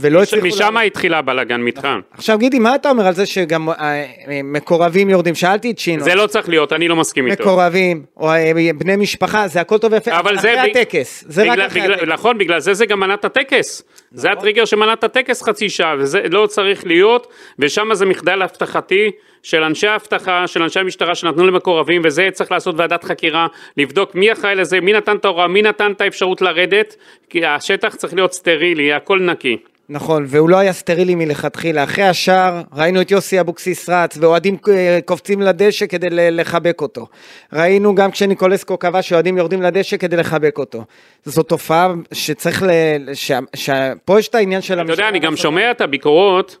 ולא 0.00 0.22
הצליחו... 0.22 0.46
משם 0.46 0.76
התחילה 0.76 1.18
הבלאגן 1.18 1.60
מתחם. 1.60 2.00
עכשיו 2.14 2.38
גידי, 2.38 2.58
מה 2.58 2.74
אתה 2.74 2.90
אומר 2.90 3.06
על 3.06 3.14
זה 3.14 3.26
שגם 3.26 3.68
אה, 3.68 4.04
מקורבים 4.44 5.10
יורדים? 5.10 5.34
שאלתי 5.34 5.70
את 5.70 5.78
שינו. 5.78 6.04
זה 6.04 6.14
לא 6.14 6.26
צריך 6.26 6.48
להיות, 6.48 6.72
אני 6.72 6.88
לא 6.88 6.96
מסכים 6.96 7.26
איתו. 7.26 7.42
מקורבים, 7.42 8.02
או 8.16 8.30
אה, 8.30 8.50
בני 8.78 8.96
משפחה, 8.96 9.48
זה 9.48 9.60
הכל 9.60 9.78
טוב 9.78 9.92
ויפה, 9.92 10.18
אבל 10.18 10.36
אחרי 10.38 10.42
זה 10.54 10.62
ב- 10.62 10.76
הטקס. 10.76 11.24
זה 11.28 11.42
רק 11.42 11.50
בגלל- 11.50 11.66
אחרי 11.66 11.80
בגלל- 11.80 11.94
הטקס. 11.94 12.08
נכון, 12.08 12.38
בגלל 12.38 12.60
זה 12.60 12.74
זה 12.74 12.86
גם 12.86 13.00
מנע 13.00 13.14
את 13.14 13.24
הטקס. 13.24 13.82
זה. 14.12 14.30
הטריגר 14.30 14.64
שמנע 14.64 14.92
את 14.92 15.04
הטקס 15.04 15.42
חצי 15.42 15.70
שעה, 15.70 15.94
וזה 15.98 16.22
לא 16.30 16.46
צריך 16.46 16.86
להיות, 16.86 17.26
ושם 17.58 17.94
זה 17.94 18.06
מחדל 18.06 18.42
אבטחתי 18.42 19.10
של 19.42 19.62
אנשי 19.62 19.86
האבטחה, 19.86 20.46
של 20.46 20.62
אנשי 20.62 20.80
המשטרה 20.80 21.14
שנתנו 21.14 21.46
למקורבים, 21.46 22.02
וזה 22.04 22.28
צריך 22.32 22.52
לעשות 22.52 22.74
ועדת 22.78 23.04
חקירה, 23.04 23.46
לבדוק 23.76 24.14
מי 24.14 24.32
אחראי 24.32 24.54
לזה, 24.54 24.80
מי 24.80 24.92
נתן 24.92 25.16
את 25.16 25.24
ההוראה, 25.24 25.48
מי 25.48 25.62
נתן 25.62 25.92
את 25.92 26.00
האפשרות 26.00 26.40
לרדת, 26.40 26.96
כי 27.30 27.46
השטח 27.46 27.94
צריך 27.94 28.14
להיות 28.14 28.32
סטרילי, 28.32 28.92
הכל 28.92 29.20
נקי. 29.20 29.56
נכון, 29.90 30.24
והוא 30.28 30.48
לא 30.48 30.56
היה 30.56 30.72
סטרילי 30.72 31.14
מלכתחילה. 31.14 31.84
אחרי 31.84 32.04
השער 32.04 32.62
ראינו 32.72 33.00
את 33.00 33.10
יוסי 33.10 33.40
אבוקסיס 33.40 33.88
רץ, 33.88 34.18
ואוהדים 34.20 34.56
אה, 34.68 34.98
קופצים 35.04 35.42
לדשא 35.42 35.86
כדי 35.86 36.06
לחבק 36.10 36.80
אותו. 36.80 37.06
ראינו 37.52 37.94
גם 37.94 38.10
כשניקולסקו 38.10 38.78
כבש 38.78 39.08
שאוהדים 39.08 39.38
יורדים 39.38 39.62
לדשא 39.62 39.96
כדי 39.96 40.16
לחבק 40.16 40.58
אותו. 40.58 40.84
זו 41.24 41.42
תופעה 41.42 41.94
שצריך 42.12 42.62
ל... 42.62 42.68
ש... 43.14 43.32
ש... 43.54 43.70
פה 44.04 44.18
יש 44.18 44.28
את 44.28 44.34
העניין 44.34 44.62
של 44.62 44.80
אתה 44.80 44.92
יודע, 44.92 45.08
אני 45.08 45.18
גם 45.18 45.36
שומע 45.36 45.70
את 45.70 45.80
הביקורות 45.80 46.56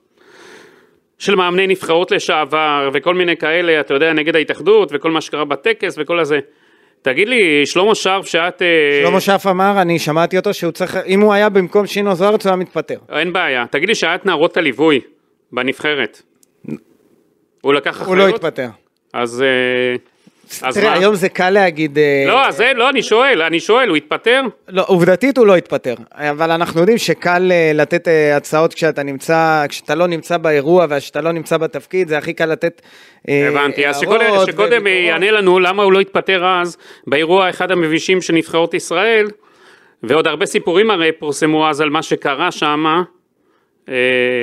של 1.18 1.34
מאמני 1.34 1.66
נבחרות 1.66 2.10
לשעבר, 2.10 2.90
וכל 2.94 3.14
מיני 3.14 3.36
כאלה, 3.36 3.80
אתה 3.80 3.94
יודע, 3.94 4.12
נגד 4.12 4.36
ההתאחדות, 4.36 4.88
וכל 4.92 5.10
מה 5.10 5.20
שקרה 5.20 5.44
בטקס, 5.44 5.94
וכל 5.98 6.18
הזה. 6.20 6.38
תגיד 7.02 7.28
לי, 7.28 7.66
שלמה 7.66 7.94
שרף, 7.94 8.26
שאת... 8.26 8.62
אה, 8.62 9.00
שלמה 9.02 9.20
שף 9.20 9.46
אמר, 9.50 9.82
אני 9.82 9.98
שמעתי 9.98 10.36
אותו, 10.36 10.54
שהוא 10.54 10.72
צריך, 10.72 10.96
אם 11.06 11.20
הוא 11.20 11.32
היה 11.32 11.48
במקום 11.48 11.86
שינו 11.86 12.14
זוארץ 12.14 12.46
הוא 12.46 12.50
היה 12.50 12.56
מתפטר. 12.56 12.98
אין 13.12 13.32
בעיה. 13.32 13.64
תגיד 13.70 13.88
לי 13.88 13.94
שאת 13.94 14.26
נערות 14.26 14.56
הליווי 14.56 15.00
בנבחרת. 15.52 16.22
הוא 17.60 17.74
לקח 17.74 17.90
אחריות? 17.90 18.08
הוא 18.08 18.16
לא 18.16 18.28
התפטר. 18.28 18.68
אז... 19.12 19.44
אה, 20.64 20.72
תראה? 20.72 20.92
היום 20.92 21.14
זה 21.14 21.28
קל 21.28 21.50
להגיד... 21.50 21.98
אה, 21.98 22.24
לא, 22.26 22.50
זה, 22.50 22.72
לא, 22.74 22.90
אני 22.90 23.02
שואל, 23.02 23.42
אני 23.42 23.60
שואל, 23.60 23.88
הוא 23.88 23.96
התפטר? 23.96 24.42
לא, 24.68 24.84
עובדתית 24.86 25.38
הוא 25.38 25.46
לא 25.46 25.56
התפטר, 25.56 25.94
אבל 26.14 26.50
אנחנו 26.50 26.80
יודעים 26.80 26.98
שקל 26.98 27.52
אה, 27.52 27.70
לתת 27.74 28.08
אה, 28.08 28.36
הצעות 28.36 28.74
כשאתה 28.74 29.02
נמצא, 29.02 29.64
כשאתה 29.68 29.94
לא 29.94 30.06
נמצא 30.06 30.36
באירוע 30.36 30.86
וכשאתה 30.90 31.20
לא 31.20 31.32
נמצא 31.32 31.56
בתפקיד, 31.56 32.08
זה 32.08 32.18
הכי 32.18 32.32
קל 32.34 32.46
לתת 32.46 32.82
הבנתי, 33.28 33.88
אז 33.88 34.00
שקודם. 34.46 34.86
יענה 34.86 35.30
לנו 35.30 35.58
למה 35.58 35.82
הוא 35.82 35.92
לא 35.92 36.00
התפטר 36.00 36.46
אז 36.46 36.76
באירוע 37.06 37.50
אחד 37.50 37.70
המבישים 37.70 38.20
של 38.20 38.34
נבחרות 38.34 38.74
ישראל, 38.74 39.26
ועוד 40.02 40.26
הרבה 40.26 40.46
סיפורים 40.46 40.90
הרי 40.90 41.12
פורסמו 41.12 41.68
אז 41.68 41.80
על 41.80 41.90
מה 41.90 42.02
שקרה 42.02 42.50
שם. 42.50 43.02
אה, 43.88 43.94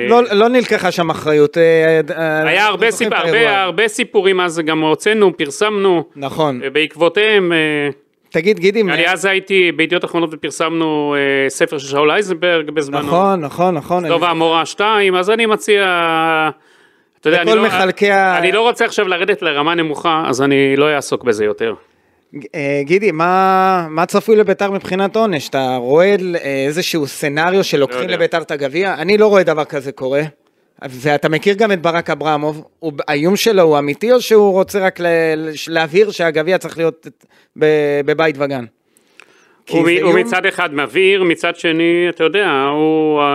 לא, 0.08 0.22
לא 0.32 0.48
נלקחה 0.48 0.90
שם 0.90 1.10
אחריות. 1.10 1.58
אה, 1.58 2.00
אה, 2.18 2.48
היה 2.48 2.66
הרבה, 2.66 2.90
סיפ... 2.90 3.12
הרבה, 3.12 3.62
הרבה 3.62 3.88
סיפורים 3.88 4.40
אז 4.40 4.60
גם 4.64 4.80
הוצאנו, 4.80 5.36
פרסמנו, 5.36 6.04
נכון. 6.16 6.60
ובעקבותיהם, 6.62 7.52
אה, 7.52 7.58
תגיד, 8.30 8.58
גידי, 8.58 8.82
אני 8.82 9.08
אז 9.12 9.24
הייתי 9.24 9.72
בידיעות 9.72 10.04
אחרונות 10.04 10.30
ופרסמנו 10.32 11.14
אה, 11.18 11.50
ספר 11.50 11.78
של 11.78 11.88
שאול 11.88 12.10
אייזנברג 12.10 12.70
בזמנו. 12.70 12.98
נכון, 13.06 13.40
נכון, 13.40 13.74
נכון. 13.74 14.08
טוב 14.08 14.22
אני- 14.24 14.30
המורה 14.30 14.66
2, 14.66 15.14
אז 15.14 15.30
אני 15.30 15.46
מציע, 15.46 15.84
אתה 17.20 17.28
יודע, 17.28 17.42
אני 17.42 17.54
לא, 17.54 17.62
מחלקי 17.66 18.10
ה- 18.10 18.38
אני 18.38 18.52
לא 18.52 18.60
רוצה 18.60 18.84
עכשיו 18.84 19.08
לרדת 19.08 19.42
לרמה 19.42 19.74
נמוכה, 19.74 20.22
אז 20.26 20.42
אני 20.42 20.76
לא 20.76 20.94
אעסוק 20.94 21.24
בזה 21.24 21.44
יותר. 21.44 21.74
אה, 22.54 22.80
גידי, 22.84 23.10
מה, 23.12 23.86
מה 23.90 24.06
צפוי 24.06 24.36
לביתר 24.36 24.70
מבחינת 24.70 25.16
עונש? 25.16 25.48
אתה 25.48 25.76
רואה 25.76 26.06
אה, 26.44 26.64
איזשהו 26.66 27.06
סצנריו 27.06 27.64
שלוקחים 27.64 28.08
לא. 28.08 28.14
לביתר 28.16 28.42
את 28.42 28.50
הגביע? 28.50 28.94
אני 28.94 29.18
לא 29.18 29.26
רואה 29.26 29.42
דבר 29.42 29.64
כזה 29.64 29.92
קורה. 29.92 30.22
ואתה 30.88 31.28
מכיר 31.28 31.54
גם 31.54 31.72
את 31.72 31.82
ברק 31.82 32.10
אברמוב, 32.10 32.64
הוא- 32.78 32.92
האיום 33.08 33.36
שלו 33.36 33.62
הוא 33.62 33.78
אמיתי 33.78 34.12
או 34.12 34.20
שהוא 34.20 34.52
רוצה 34.52 34.78
רק 34.78 35.00
ל- 35.00 35.06
להבהיר 35.68 36.10
שהגביע 36.10 36.58
צריך 36.58 36.78
להיות 36.78 37.06
בבית 38.06 38.36
וגן? 38.38 38.64
הוא, 39.70 39.78
מ- 39.80 39.82
הוא 39.82 39.88
איום- 39.88 40.16
מצד 40.16 40.46
אחד 40.46 40.74
מבהיר, 40.74 41.22
מצד 41.24 41.56
שני, 41.56 41.82
אתה 42.08 42.24
יודע, 42.24 42.50
הוא 42.72 43.20
אה, 43.20 43.26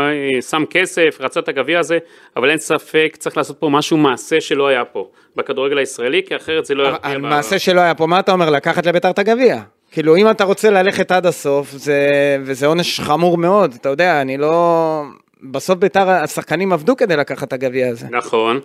שם 0.41 0.63
כסף, 0.69 1.17
רצה 1.19 1.39
את 1.39 1.49
הגביע 1.49 1.79
הזה, 1.79 1.97
אבל 2.37 2.49
אין 2.49 2.57
ספק, 2.57 3.15
צריך 3.19 3.37
לעשות 3.37 3.57
פה 3.59 3.69
משהו 3.69 3.97
מעשה 3.97 4.41
שלא 4.41 4.67
היה 4.67 4.85
פה, 4.85 5.07
בכדורגל 5.35 5.77
הישראלי, 5.77 6.21
כי 6.25 6.35
אחרת 6.35 6.65
זה 6.65 6.75
לא 6.75 6.83
ירתיע. 6.83 7.11
על 7.11 7.17
ב- 7.17 7.21
מעשה 7.21 7.59
שלא 7.59 7.81
היה 7.81 7.93
פה, 7.95 8.05
מה 8.07 8.19
אתה 8.19 8.31
אומר? 8.31 8.49
לקחת 8.49 8.85
לביתר 8.85 9.09
את 9.09 9.19
הגביע. 9.19 9.57
כאילו, 9.91 10.15
אם 10.15 10.29
אתה 10.29 10.43
רוצה 10.43 10.69
ללכת 10.69 11.11
עד 11.11 11.25
הסוף, 11.25 11.71
זה, 11.71 12.07
וזה 12.43 12.65
עונש 12.67 12.99
חמור 12.99 13.37
מאוד, 13.37 13.73
אתה 13.81 13.89
יודע, 13.89 14.21
אני 14.21 14.37
לא... 14.37 15.01
בסוף 15.51 15.77
ביתר, 15.79 16.09
השחקנים 16.09 16.73
עבדו 16.73 16.97
כדי 16.97 17.15
לקחת 17.15 17.47
את 17.47 17.53
הגביע 17.53 17.87
הזה. 17.89 18.07
נכון. 18.11 18.59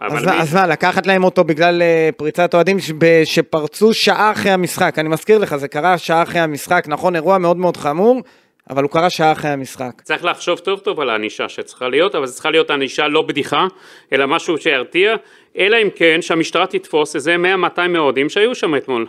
אז, 0.00 0.24
מי- 0.24 0.32
אז 0.40 0.54
מה, 0.54 0.66
לקחת 0.66 1.06
להם 1.06 1.24
אותו 1.24 1.44
בגלל 1.44 1.82
אה, 1.82 2.08
פריצת 2.16 2.54
אוהדים 2.54 2.78
ש- 2.80 2.92
שפרצו 3.24 3.94
שעה 3.94 4.32
אחרי 4.32 4.50
המשחק. 4.50 4.98
אני 4.98 5.08
מזכיר 5.08 5.38
לך, 5.38 5.56
זה 5.56 5.68
קרה 5.68 5.98
שעה 5.98 6.22
אחרי 6.22 6.40
המשחק, 6.40 6.84
נכון, 6.88 7.14
אירוע 7.16 7.38
מאוד 7.38 7.56
מאוד 7.56 7.76
חמור, 7.76 8.22
אבל 8.70 8.82
הוא 8.82 8.90
קרה 8.90 9.10
שעה 9.10 9.32
אחרי 9.32 9.50
המשחק. 9.50 9.90
צריך 10.02 10.24
לחשוב 10.24 10.58
טוב 10.58 10.78
טוב 10.78 11.00
על 11.00 11.10
הענישה 11.10 11.48
שצריכה 11.48 11.88
להיות, 11.88 12.14
אבל 12.14 12.26
זו 12.26 12.34
צריכה 12.34 12.50
להיות 12.50 12.70
ענישה 12.70 13.08
לא 13.08 13.22
בדיחה, 13.22 13.66
אלא 14.12 14.26
משהו 14.26 14.58
שירתיע, 14.58 15.14
אלא 15.58 15.76
אם 15.82 15.88
כן 15.94 16.18
שהמשטרה 16.22 16.66
תתפוס 16.66 17.16
איזה 17.16 17.36
100-200 17.76 17.98
אוהדים 17.98 18.28
שהיו 18.28 18.54
שם 18.54 18.76
אתמול. 18.76 19.06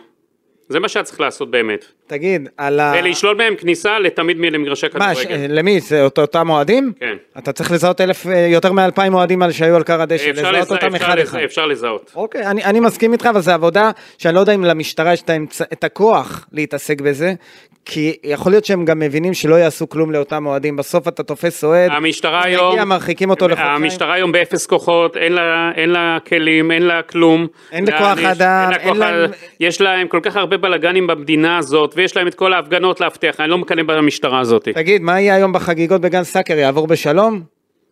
זה 0.69 0.79
מה 0.79 0.89
שהיה 0.89 1.03
צריך 1.03 1.19
לעשות 1.19 1.51
באמת. 1.51 1.85
תגיד, 2.09 2.49
על 2.57 2.79
ה... 2.79 2.93
ולשלול 2.99 3.35
מהם 3.37 3.55
כניסה 3.55 3.99
לתמיד 3.99 4.37
מ- 4.39 4.43
למגרשי 4.43 4.87
מה. 4.93 5.13
כדורגל. 5.15 5.45
למי? 5.49 5.79
זה 5.79 6.03
אותו, 6.03 6.21
אותם 6.21 6.49
אוהדים? 6.49 6.93
כן. 6.99 7.15
אתה 7.37 7.51
צריך 7.51 7.71
לזהות 7.71 8.01
אלף, 8.01 8.27
אה, 8.27 8.47
יותר 8.51 8.71
מאלפיים 8.71 9.13
אוהדים 9.13 9.41
על 9.41 9.51
שהיו 9.51 9.75
על 9.75 9.83
כר 9.83 10.01
הדשא, 10.01 10.29
לזהות 10.29 10.53
לז- 10.55 10.71
אותם 10.71 10.95
אחד 10.95 11.17
לז- 11.19 11.23
אחד. 11.29 11.39
אפשר 11.39 11.65
לזהות. 11.65 12.11
אוקיי, 12.15 12.45
אני, 12.47 12.63
אני 12.63 12.79
מסכים 12.79 13.13
איתך, 13.13 13.25
אבל 13.25 13.41
זו 13.41 13.51
עבודה 13.51 13.91
שאני 14.17 14.35
לא 14.35 14.39
יודע 14.39 14.55
אם 14.55 14.63
למשטרה 14.65 15.13
יש 15.13 15.21
את, 15.73 15.83
הכוח 15.83 16.45
להתעסק 16.51 17.01
בזה, 17.01 17.33
כי 17.85 18.15
יכול 18.23 18.51
להיות 18.51 18.65
שהם 18.65 18.85
גם 18.85 18.99
מבינים 18.99 19.33
שלא 19.33 19.55
יעשו 19.55 19.89
כלום 19.89 20.11
לאותם 20.11 20.45
אוהדים. 20.45 20.75
בסוף 20.75 21.07
אתה 21.07 21.23
תופס 21.23 21.63
אוהד, 21.63 21.91
המשטרה 21.93 22.43
היום, 22.43 22.71
מגיע, 22.71 22.85
מרחיקים 22.85 23.29
אותו 23.29 23.47
לחודשיים. 23.47 23.71
המשטרה 23.83 24.13
היום 24.13 24.31
באפס 24.31 24.65
כוחות, 24.65 25.17
אין 25.17 25.33
לה, 25.33 25.71
אין 25.75 25.89
לה 25.89 26.17
כלים, 26.27 26.71
אין 26.71 26.81
לה 26.81 27.01
כלום. 27.01 27.47
אין 27.71 27.85
לה 27.87 27.97
כוח 27.97 28.19
אדם, 28.31 28.69
אין 28.79 28.97
לה- 28.97 29.09
אדם. 29.25 29.31
יש 29.59 29.81
להם 29.81 30.07
כל 30.07 30.19
כך 30.23 30.35
הרבה 30.35 30.57
בלאגנים 30.57 31.07
במדינה 31.07 31.57
הזאת, 31.57 31.93
ויש 31.99 32.17
להם 32.17 32.27
את 32.27 32.35
כל 32.35 32.53
ההפגנות 32.53 33.01
לאבטח, 33.01 33.39
אני 33.39 33.49
לא 33.49 33.57
מקנא 33.57 33.83
במשטרה 33.83 34.39
הזאת. 34.39 34.67
תגיד, 34.73 35.01
מה 35.01 35.21
יהיה 35.21 35.35
היום 35.35 35.53
בחגיגות 35.53 36.01
בגן 36.01 36.23
סאקר? 36.23 36.57
יעבור 36.57 36.87
בשלום? 36.87 37.41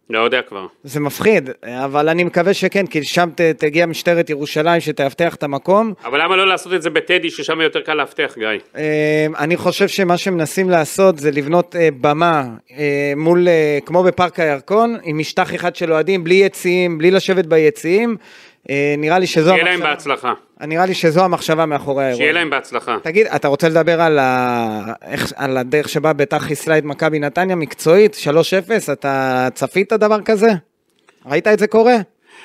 לא 0.10 0.20
יודע 0.20 0.42
כבר. 0.42 0.66
זה 0.84 1.00
מפחיד, 1.00 1.50
אבל 1.64 2.10
אני 2.10 2.24
מקווה 2.24 2.54
שכן, 2.54 2.88
כי 2.88 3.04
שם 3.04 3.30
ת, 3.36 3.42
תגיע 3.42 3.86
משטרת 3.86 4.30
ירושלים 4.30 4.82
שתאבטח 4.82 5.36
את 5.36 5.44
המקום. 5.44 5.94
אבל 6.06 6.24
למה 6.24 6.36
לא 6.36 6.48
לעשות 6.48 6.74
את 6.74 6.82
זה 6.82 6.90
בטדי, 6.90 7.30
ששם 7.30 7.62
יותר 7.62 7.82
קל 7.82 7.94
לאבטח, 7.94 8.36
גיא? 8.38 8.48
אה, 8.78 9.28
אני 9.38 9.58
חושב 9.58 9.88
שמה 9.88 10.18
שמנסים 10.18 10.70
לעשות 10.70 11.20
זה 11.20 11.32
לבנות 11.32 11.76
אה, 11.76 11.90
במה 12.02 12.44
אה, 12.78 13.14
מול, 13.16 13.48
אה, 13.48 13.80
כמו 13.86 14.04
בפארק 14.04 14.40
הירקון, 14.40 14.98
עם 15.04 15.18
משטח 15.18 15.56
אחד 15.56 15.76
של 15.76 15.94
אוהדים, 15.94 16.24
בלי 16.24 16.36
יציאים, 16.36 16.98
בלי 16.98 17.12
לשבת 17.12 17.46
ביציעים. 17.46 18.18
אה, 18.70 18.96
נראה 18.98 19.20
לי 19.20 19.28
שזו 19.28 19.50
שיהיה 19.52 19.64
להם 19.64 19.74
המחשבה, 19.74 19.90
בהצלחה. 19.90 20.34
נראה 20.62 20.86
לי 20.86 20.94
שזו 20.94 21.24
המחשבה 21.24 21.66
מאחורי 21.66 22.04
האירוע. 22.04 22.18
שיהיה 22.18 22.34
להם 22.34 22.50
בהצלחה. 22.50 22.98
תגיד, 23.04 23.28
אתה 23.28 23.48
רוצה 23.48 23.70
לדבר 23.70 24.02
על, 24.02 24.20
ה... 24.20 24.94
איך... 25.08 25.34
על 25.36 25.58
הדרך 25.58 25.90
שבה 25.90 26.14
ביתר 26.14 26.40
חיסלה 26.40 26.78
את 26.78 26.84
מכבי 26.84 27.20
נתניה 27.20 27.56
מקצועית, 27.56 28.16
3-0, 28.90 28.92
אתה 28.92 29.48
צפית 29.54 29.94
דבר 29.94 30.22
כזה? 30.22 30.48
ראית 31.26 31.48
את 31.48 31.60
זה 31.60 31.68
קורה? 31.68 31.96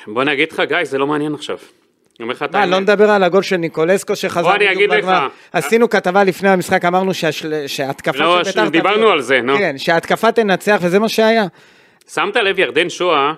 בוא 0.07 0.23
אני 0.23 0.33
אגיד 0.33 0.53
לך, 0.53 0.63
גיא, 0.69 0.77
זה 0.85 0.99
לא 0.99 1.07
מעניין 1.07 1.35
עכשיו. 1.35 1.57
אני 1.57 2.25
אומר 2.25 2.35
לך 2.35 2.43
את 2.43 2.55
מה, 2.55 2.67
לא. 2.67 2.79
נדבר 2.81 3.11
על 3.11 3.25
הגול 3.25 3.43
של 3.43 3.57
ניקולסקו 3.57 4.17
שחזר 4.17 4.55
בדיוק 4.55 4.71
אגיד 4.71 4.91
לך. 4.91 4.97
בגמר. 4.99 5.29
עשינו 5.53 5.91
כתבה 5.91 6.25
לפני 6.25 6.49
המשחק, 6.49 6.85
אמרנו. 6.85 7.13
שההתקפה 7.67 8.19
לא, 8.19 8.45
של 8.45 8.51
ביתר... 8.51 8.69
דיברנו 8.69 8.97
תביא- 9.03 9.13
על 9.13 9.21
זה, 9.21 9.41
נו. 9.41 9.59
כן, 9.59 9.79
שההתקפה 9.79 10.33
תנצח, 10.33 10.79
וזה 10.83 10.99
מה 10.99 11.09
שהיה. 11.09 11.45
שמת 12.15 12.37
לב 12.37 12.59
ירדן 12.59 12.89
שואה, 12.91 13.33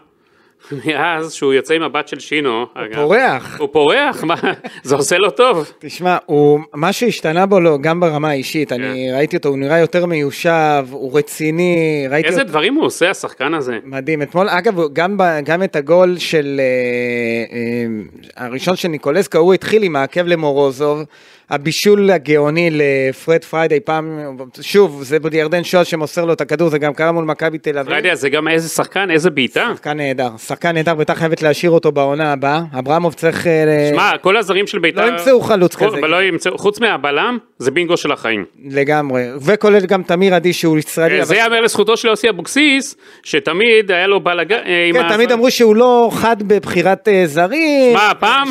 מאז 0.72 1.32
שהוא 1.32 1.52
יוצא 1.52 1.74
עם 1.74 1.82
הבת 1.82 2.08
של 2.08 2.18
שינו, 2.18 2.66
אגב. 2.74 2.94
פורח. 2.94 3.60
הוא 3.60 3.68
פורח? 3.72 4.24
מה? 4.24 4.34
זה 4.82 4.94
עושה 4.94 5.16
לו 5.18 5.30
טוב. 5.30 5.72
תשמע, 5.78 6.16
הוא, 6.26 6.60
מה 6.74 6.92
שהשתנה 6.92 7.46
בו, 7.46 7.60
לא, 7.60 7.78
גם 7.80 8.00
ברמה 8.00 8.28
האישית, 8.30 8.68
כן. 8.68 8.82
אני 8.82 9.12
ראיתי 9.12 9.36
אותו, 9.36 9.48
הוא 9.48 9.58
נראה 9.58 9.78
יותר 9.78 10.06
מיושב, 10.06 10.86
הוא 10.90 11.18
רציני, 11.18 12.06
ראיתי 12.10 12.28
איזה 12.28 12.40
אותו... 12.40 12.50
דברים 12.50 12.74
הוא 12.74 12.84
עושה, 12.84 13.10
השחקן 13.10 13.54
הזה. 13.54 13.78
מדהים, 13.84 14.22
אתמול, 14.22 14.48
אגב, 14.48 14.74
גם, 14.92 15.16
ב- 15.16 15.40
גם 15.44 15.62
את 15.62 15.76
הגול 15.76 16.18
של, 16.18 16.60
אה, 16.60 17.56
אה, 17.56 18.46
הראשון 18.46 18.76
של 18.76 18.88
ניקולסקו, 18.88 19.38
הוא 19.38 19.54
התחיל 19.54 19.82
עם 19.82 19.96
העקב 19.96 20.26
למורוזוב, 20.26 21.04
הבישול 21.50 22.10
הגאוני 22.10 22.70
לפרד 22.72 23.44
פריידי, 23.44 23.80
פעם, 23.80 24.18
שוב, 24.60 25.02
זה 25.02 25.18
ירדן 25.32 25.64
שואה 25.64 25.84
שמוסר 25.84 26.24
לו 26.24 26.32
את 26.32 26.40
הכדור, 26.40 26.68
זה 26.68 26.78
גם 26.78 26.94
קרה 26.94 27.12
מול 27.12 27.24
מכבי 27.24 27.58
תל 27.58 27.78
אביב. 27.78 27.90
פריידי 27.92 28.16
זה 28.16 28.28
גם 28.28 28.48
איזה 28.48 28.68
שחקן, 28.68 29.10
איזה 29.10 29.30
בעיטה. 29.30 29.68
שחקן 29.74 29.96
נהדר, 29.96 30.28
שחקן 30.46 30.72
נהדר, 30.74 30.94
בית"ר 30.94 31.14
חייבת 31.14 31.42
להשאיר 31.42 31.70
אותו 31.72 31.92
בעונה 31.92 32.32
הבאה, 32.32 32.60
אברמוב 32.78 33.14
צריך... 33.14 33.46
אה, 33.46 33.90
שמע, 33.92 34.10
כל 34.20 34.36
הזרים 34.36 34.66
של 34.66 34.78
בית"ר... 34.78 35.06
לא 35.06 35.10
ימצאו 35.10 35.40
חלוץ 35.40 35.74
כזה. 35.76 35.96
לא 36.00 36.22
ימצאו, 36.22 36.58
חוץ 36.58 36.80
מהבלם, 36.80 37.38
זה 37.58 37.70
בינגו 37.70 37.96
של 37.96 38.12
החיים. 38.12 38.44
לגמרי, 38.70 39.22
וכולל 39.40 39.86
גם 39.86 40.02
תמיר 40.02 40.34
עדי 40.34 40.52
שהוא 40.52 40.78
ישראלי. 40.78 41.16
אבל- 41.18 41.24
זה 41.24 41.36
ייאמר 41.36 41.60
לזכותו 41.60 41.96
של 41.96 42.08
יוסי 42.08 42.28
אבוקסיס, 42.30 42.96
שתמיד 43.22 43.90
היה 43.90 44.06
לו 44.06 44.20
בלאגן... 44.20 44.58
אה, 44.66 44.90
כן, 44.92 45.08
תמיד 45.08 45.32
אמרו 45.32 45.50
שהוא 45.50 45.76
לא 45.76 46.10
חד 46.12 46.36
בבחירת 46.42 47.08
אה, 47.08 47.22
זרים, 47.26 47.96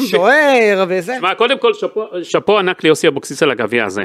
שוער 0.06 0.86
וזה. 0.88 1.16
שמע, 1.20 1.34
קודם 1.36 1.58
כל 1.58 1.74
שאפו- 1.74 2.08
שאפו 2.24 2.60
ליוסי 2.84 3.08
אבוקסיס 3.08 3.43
על 3.43 3.52
הגביע 3.52 3.86
הזה. 3.86 4.04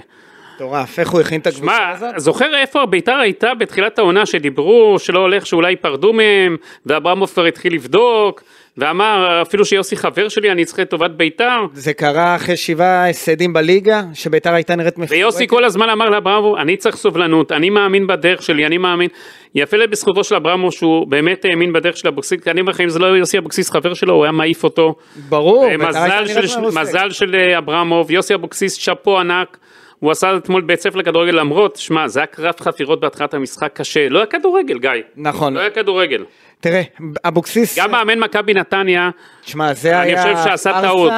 מטורף, 0.55 0.99
איך 0.99 1.11
הוא 1.11 1.21
הכין 1.21 1.41
את 1.41 1.47
הקבוצה 1.47 1.65
שמע, 1.65 1.89
הזאת? 1.89 2.15
זוכר 2.17 2.57
איפה 2.57 2.87
ביתר 2.87 3.17
הייתה 3.17 3.55
בתחילת 3.55 3.99
העונה 3.99 4.27
שדיברו 4.27 4.99
שלא 4.99 5.19
הולך 5.19 5.47
שאולי 5.47 5.71
ייפרדו 5.71 6.13
מהם, 6.13 6.57
ואברמוב 6.87 7.31
כבר 7.31 7.45
התחיל 7.45 7.75
לבדוק, 7.75 8.43
ואמר 8.79 9.43
אפילו 9.43 9.65
שיוסי 9.65 9.97
חבר 9.97 10.29
שלי 10.29 10.51
אני 10.51 10.65
צריך 10.65 10.81
את 10.81 10.91
טובת 10.91 11.11
ביתר, 11.11 11.57
זה 11.73 11.93
קרה 11.93 12.37
אחרי 12.37 12.57
שבעה 12.57 13.11
הפסדים 13.11 13.53
בליגה, 13.53 14.03
שביתר 14.15 14.55
הייתה 14.55 14.77
נראית 14.77 14.99
מפורקת. 14.99 15.13
ויוסי 15.13 15.47
כל 15.47 15.65
הזמן 15.65 15.91
אמר 15.91 16.11
לאברמוב, 16.11 16.57
אני 16.57 16.77
צריך 16.77 16.97
סובלנות, 16.97 17.53
אני 17.53 17.71
מאמין 17.71 18.07
בדרך 18.07 18.43
שלי, 18.43 18.67
אני 18.67 18.79
מאמין. 18.79 19.09
יפה 19.55 19.77
בזכותו 19.87 20.25
של 20.25 20.35
אברמוב 20.35 20.73
שהוא 20.73 21.07
באמת 21.09 21.45
האמין 21.45 21.73
בדרך 21.73 21.97
של 21.97 22.09
אבוקסיס, 22.09 22.41
כי 22.41 22.51
אני 22.51 22.61
אומר 22.61 22.71
לך, 22.71 22.81
אם 22.81 22.89
זה 22.89 22.99
לא 22.99 23.07
יוסי 23.07 23.39
אבוקסיס 23.39 23.71
חבר 23.71 23.95
שלו, 23.95 24.15
הוא 24.15 24.25
היה 24.25 24.33
מעיף 24.33 24.65
אותו. 24.65 24.95
ברור, 25.29 25.67
ביתר 25.69 25.89
מזל 25.89 26.27
הייתה 26.27 26.49
של. 26.49 26.61
מזל 26.61 27.11
של 27.11 27.35
אה, 27.35 27.59
אברמוב, 27.59 28.11
יוסי 28.11 28.35
אבוקסיס, 28.35 28.75
שאפו 28.75 29.19
ענק. 29.19 29.59
הוא 30.01 30.11
עשה 30.11 30.37
אתמול 30.37 30.63
בית 30.63 30.81
ספר 30.81 30.99
לכדורגל 30.99 31.33
למרות, 31.33 31.77
שמע, 31.77 32.09
זה 32.09 32.21
היה 32.21 32.27
קרב 32.27 32.55
חפירות 32.61 33.01
בהתחלת 33.01 33.35
המשחק 33.35 33.71
קשה, 33.75 34.09
לא 34.09 34.19
היה 34.19 34.27
כדורגל 34.27 34.79
גיא, 34.79 34.91
נכון. 35.17 35.55
לא 35.55 35.61
היה 35.61 35.71
כדורגל. 35.71 36.25
תראה, 36.61 36.83
אבוקסיס, 37.25 37.79
גם 37.79 37.91
מאמן 37.91 38.19
מכבי 38.19 38.55
נתניה, 38.55 39.11
תשמע, 39.45 39.75
זה 39.75 40.03
אני 40.03 40.11
היה 40.11 40.23
חושב 40.23 40.45
שעשה. 40.45 40.83
טעות, 40.83 41.13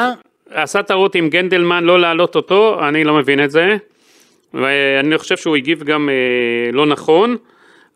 עשה 0.51 0.83
טעות 0.83 1.15
עם 1.15 1.29
גנדלמן 1.29 1.85
לא 1.85 2.01
להעלות 2.01 2.37
אותו, 2.37 2.89
אני 2.89 3.05
לא 3.05 3.15
מבין 3.15 3.45
את 3.45 3.51
זה, 3.51 3.77
ואני 4.55 5.19
חושב 5.19 5.37
שהוא 5.37 5.57
הגיב 5.57 5.83
גם 5.83 6.09
אה, 6.09 6.73
לא 6.73 6.87
נכון, 6.87 7.37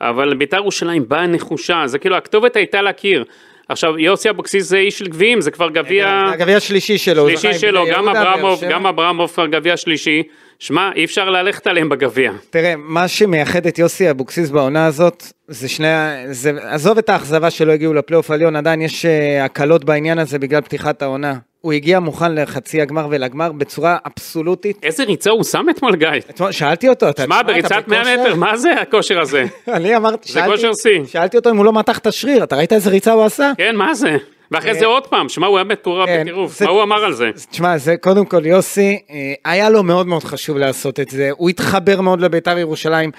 אבל 0.01 0.35
בית"ר 0.35 0.57
ירושלים 0.57 1.09
באה 1.09 1.27
נחושה, 1.27 1.83
זה 1.87 1.99
כאילו 1.99 2.17
הכתובת 2.17 2.57
הייתה 2.57 2.83
להכיר. 2.83 3.25
עכשיו 3.69 3.99
יוסי 3.99 4.31
אבוקסיס 4.31 4.69
זה 4.69 4.77
איש 4.77 4.99
של 4.99 5.07
גביעים, 5.07 5.41
זה 5.41 5.51
כבר 5.51 5.71
גביע... 5.71 6.25
הגביע 6.33 6.57
השלישי 6.57 6.99
שלו. 6.99 7.29
שלישי 7.29 7.59
שלו, 7.59 7.85
גם 7.93 8.09
אברמוב. 8.09 8.65
גם 8.71 8.87
אברמוב 8.87 9.31
כבר 9.31 9.47
גביע 9.47 9.77
שלישי. 9.77 10.23
שמע, 10.59 10.91
אי 10.97 11.05
אפשר 11.05 11.31
ללכת 11.31 11.67
עליהם 11.67 11.89
בגביע. 11.89 12.33
תראה, 12.51 12.75
מה 12.77 13.09
שמייחד 13.09 13.67
את 13.67 13.79
יוסי 13.79 14.11
אבוקסיס 14.11 14.51
בעונה 14.51 14.87
הזאת, 14.87 15.23
זה 15.49 15.69
שני, 15.69 15.89
ה- 15.89 16.17
זה, 16.31 16.53
עזוב 16.63 16.99
את 16.99 17.09
האכזבה 17.09 17.51
שלא 17.51 17.73
הגיעו 17.73 17.95
לפלייאוף 17.95 18.31
העליון, 18.31 18.57
עדיין 18.57 18.83
יש 18.83 19.05
אה, 19.07 19.45
הקלות 19.45 19.85
בעניין 19.85 20.19
הזה 20.19 20.39
בגלל 20.39 20.61
פתיחת 20.61 21.03
העונה. 21.03 21.35
הוא 21.61 21.73
הגיע 21.73 22.01
מוכן 22.01 22.35
לחצי 22.35 22.81
הגמר 22.83 23.07
ולגמר 23.11 23.53
בצורה 23.53 23.97
אבסולוטית. 24.07 24.79
איזה 24.83 25.05
ריצה 25.05 25.31
הוא 25.31 25.45
שם 25.45 25.67
אתמול, 25.71 25.97
גיא. 25.97 26.09
אתמול 26.31 26.53
שאלתי 26.53 26.89
אותו, 26.89 27.09
אתה... 27.09 27.23
שמע, 27.23 27.43
בריצת 27.43 27.89
100 27.89 28.01
בכושר? 28.01 28.21
מטר, 28.23 28.35
מה 28.35 28.57
זה 28.57 28.73
הכושר 28.73 29.21
הזה? 29.21 29.45
אני 29.69 29.97
אמרתי, 29.97 30.29
זה 30.29 30.35
שאלתי- 30.35 30.51
כושר 30.51 30.71
שיא. 30.83 31.05
שאלתי 31.07 31.37
אותו 31.37 31.51
אם 31.51 31.57
הוא 31.57 31.65
לא 31.65 31.73
מתח 31.73 31.99
את 31.99 32.07
השריר, 32.07 32.45
אתה 32.45 32.57
ראית 32.57 32.73
איזה 32.73 32.91
ריצה 32.91 33.13
הוא 33.13 33.25
עשה? 33.25 33.53
כן, 33.57 33.77
מה 33.77 33.95
זה? 33.95 34.17
ואחרי 34.55 34.75
זה 34.75 34.87
עוד 34.87 35.07
פעם, 35.07 35.29
שמע, 35.29 35.47
הוא 35.47 35.59
היה 35.59 35.65
מטורף 35.65 36.09
כן, 36.09 36.21
בטירוף. 36.21 36.63
מה 36.63 36.71
הוא 36.71 36.83
אמר 36.83 37.05
על 37.05 37.13
זה? 37.13 37.31
תשמע, 37.51 37.79
זה 37.79 37.97
קודם 37.97 38.25
כל 38.25 38.47
יוסי, 38.47 38.99
אה, 39.11 39.35
היה 39.45 39.71
לו 39.71 39.83
מאוד 39.83 40.07
מאוד 40.07 40.25
חשוב 40.25 40.57
לעשות 40.57 41.01
את 41.01 41.11
זה, 41.11 41.31
הוא 41.37 41.51
התחבר 41.51 42.01
מאוד 42.01 42.21
לבית"ר 42.21 42.59
ירושלים. 42.59 43.11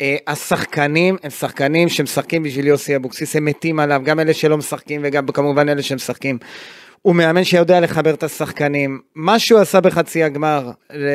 אה, 0.00 0.16
השחקנים 0.26 1.16
הם 1.22 1.30
שחקנים 1.30 1.88
שמשחקים 1.88 2.42
בשביל 2.42 2.66
יוסי 2.66 2.96
אבוקסיס, 2.96 3.36
הם 3.36 3.44
מתים 3.44 3.80
עליו, 3.80 4.00
גם 4.04 4.20
אלה 4.20 4.34
שלא 4.34 4.56
משחקים 4.56 5.00
וגם 5.04 5.26
כמובן 5.26 5.68
אלה 5.68 5.82
שמשחקים. 5.82 6.38
הוא 7.02 7.14
מאמן 7.14 7.44
שיודע 7.44 7.80
לחבר 7.80 8.14
את 8.14 8.22
השחקנים. 8.22 9.00
מה 9.14 9.38
שהוא 9.38 9.60
עשה 9.60 9.80
בחצי 9.80 10.22
הגמר 10.22 10.70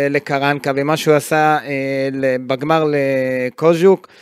לקרנקה 0.10 0.72
ומה 0.76 0.98
שהוא 0.98 1.16
עשה 1.16 1.58
אה, 1.66 2.10
בגמר 2.48 2.86
לקוז'וק, 2.92 4.08
אה, 4.10 4.16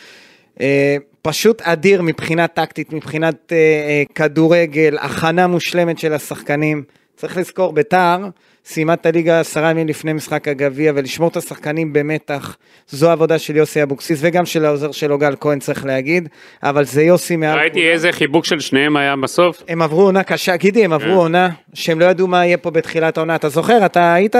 פשוט 1.22 1.62
אדיר 1.62 2.02
מבחינה 2.02 2.48
טקטית, 2.48 2.94
מבחינת 2.94 3.52
אה, 3.52 3.58
אה, 3.58 4.04
כדורגל, 4.16 4.98
הכנה 5.02 5.48
מושלמת 5.48 6.00
של 6.00 6.14
השחקנים. 6.14 6.84
צריך 7.16 7.38
לזכור, 7.38 7.74
ביתר 7.74 8.18
סיימה 8.66 8.94
את 8.94 9.06
הליגה 9.06 9.40
עשרה 9.40 9.70
ימים 9.70 9.88
לפני 9.88 10.14
משחק 10.14 10.48
הגביע, 10.48 10.92
ולשמור 10.96 11.30
את 11.30 11.38
השחקנים 11.38 11.94
במתח, 11.94 12.58
זו 12.88 13.10
העבודה 13.10 13.40
של 13.40 13.56
יוסי 13.56 13.84
אבוקסיס, 13.84 14.20
וגם 14.22 14.46
של 14.46 14.66
העוזר 14.66 14.92
שלו 14.92 15.18
גל 15.18 15.36
כהן 15.40 15.60
צריך 15.60 15.86
להגיד, 15.86 16.30
אבל 16.64 16.86
זה 16.86 17.04
יוסי 17.04 17.36
מעל 17.36 17.60
ראיתי 17.60 17.92
איזה 17.92 18.12
חיבוק 18.12 18.46
של 18.46 18.60
שניהם 18.60 18.98
היה 18.98 19.16
בסוף. 19.16 19.64
הם 19.68 19.82
עברו 19.82 20.02
עונה 20.02 20.24
קשה, 20.24 20.56
גידי, 20.56 20.86
הם 20.86 20.98
כן. 20.98 21.06
עברו 21.06 21.22
עונה 21.22 21.50
שהם 21.74 22.00
לא 22.00 22.06
ידעו 22.06 22.28
מה 22.28 22.46
יהיה 22.46 22.58
פה 22.58 22.72
בתחילת 22.72 23.18
העונה. 23.18 23.36
אתה 23.36 23.50
זוכר, 23.50 23.86
אתה 23.86 24.14
היית 24.14 24.36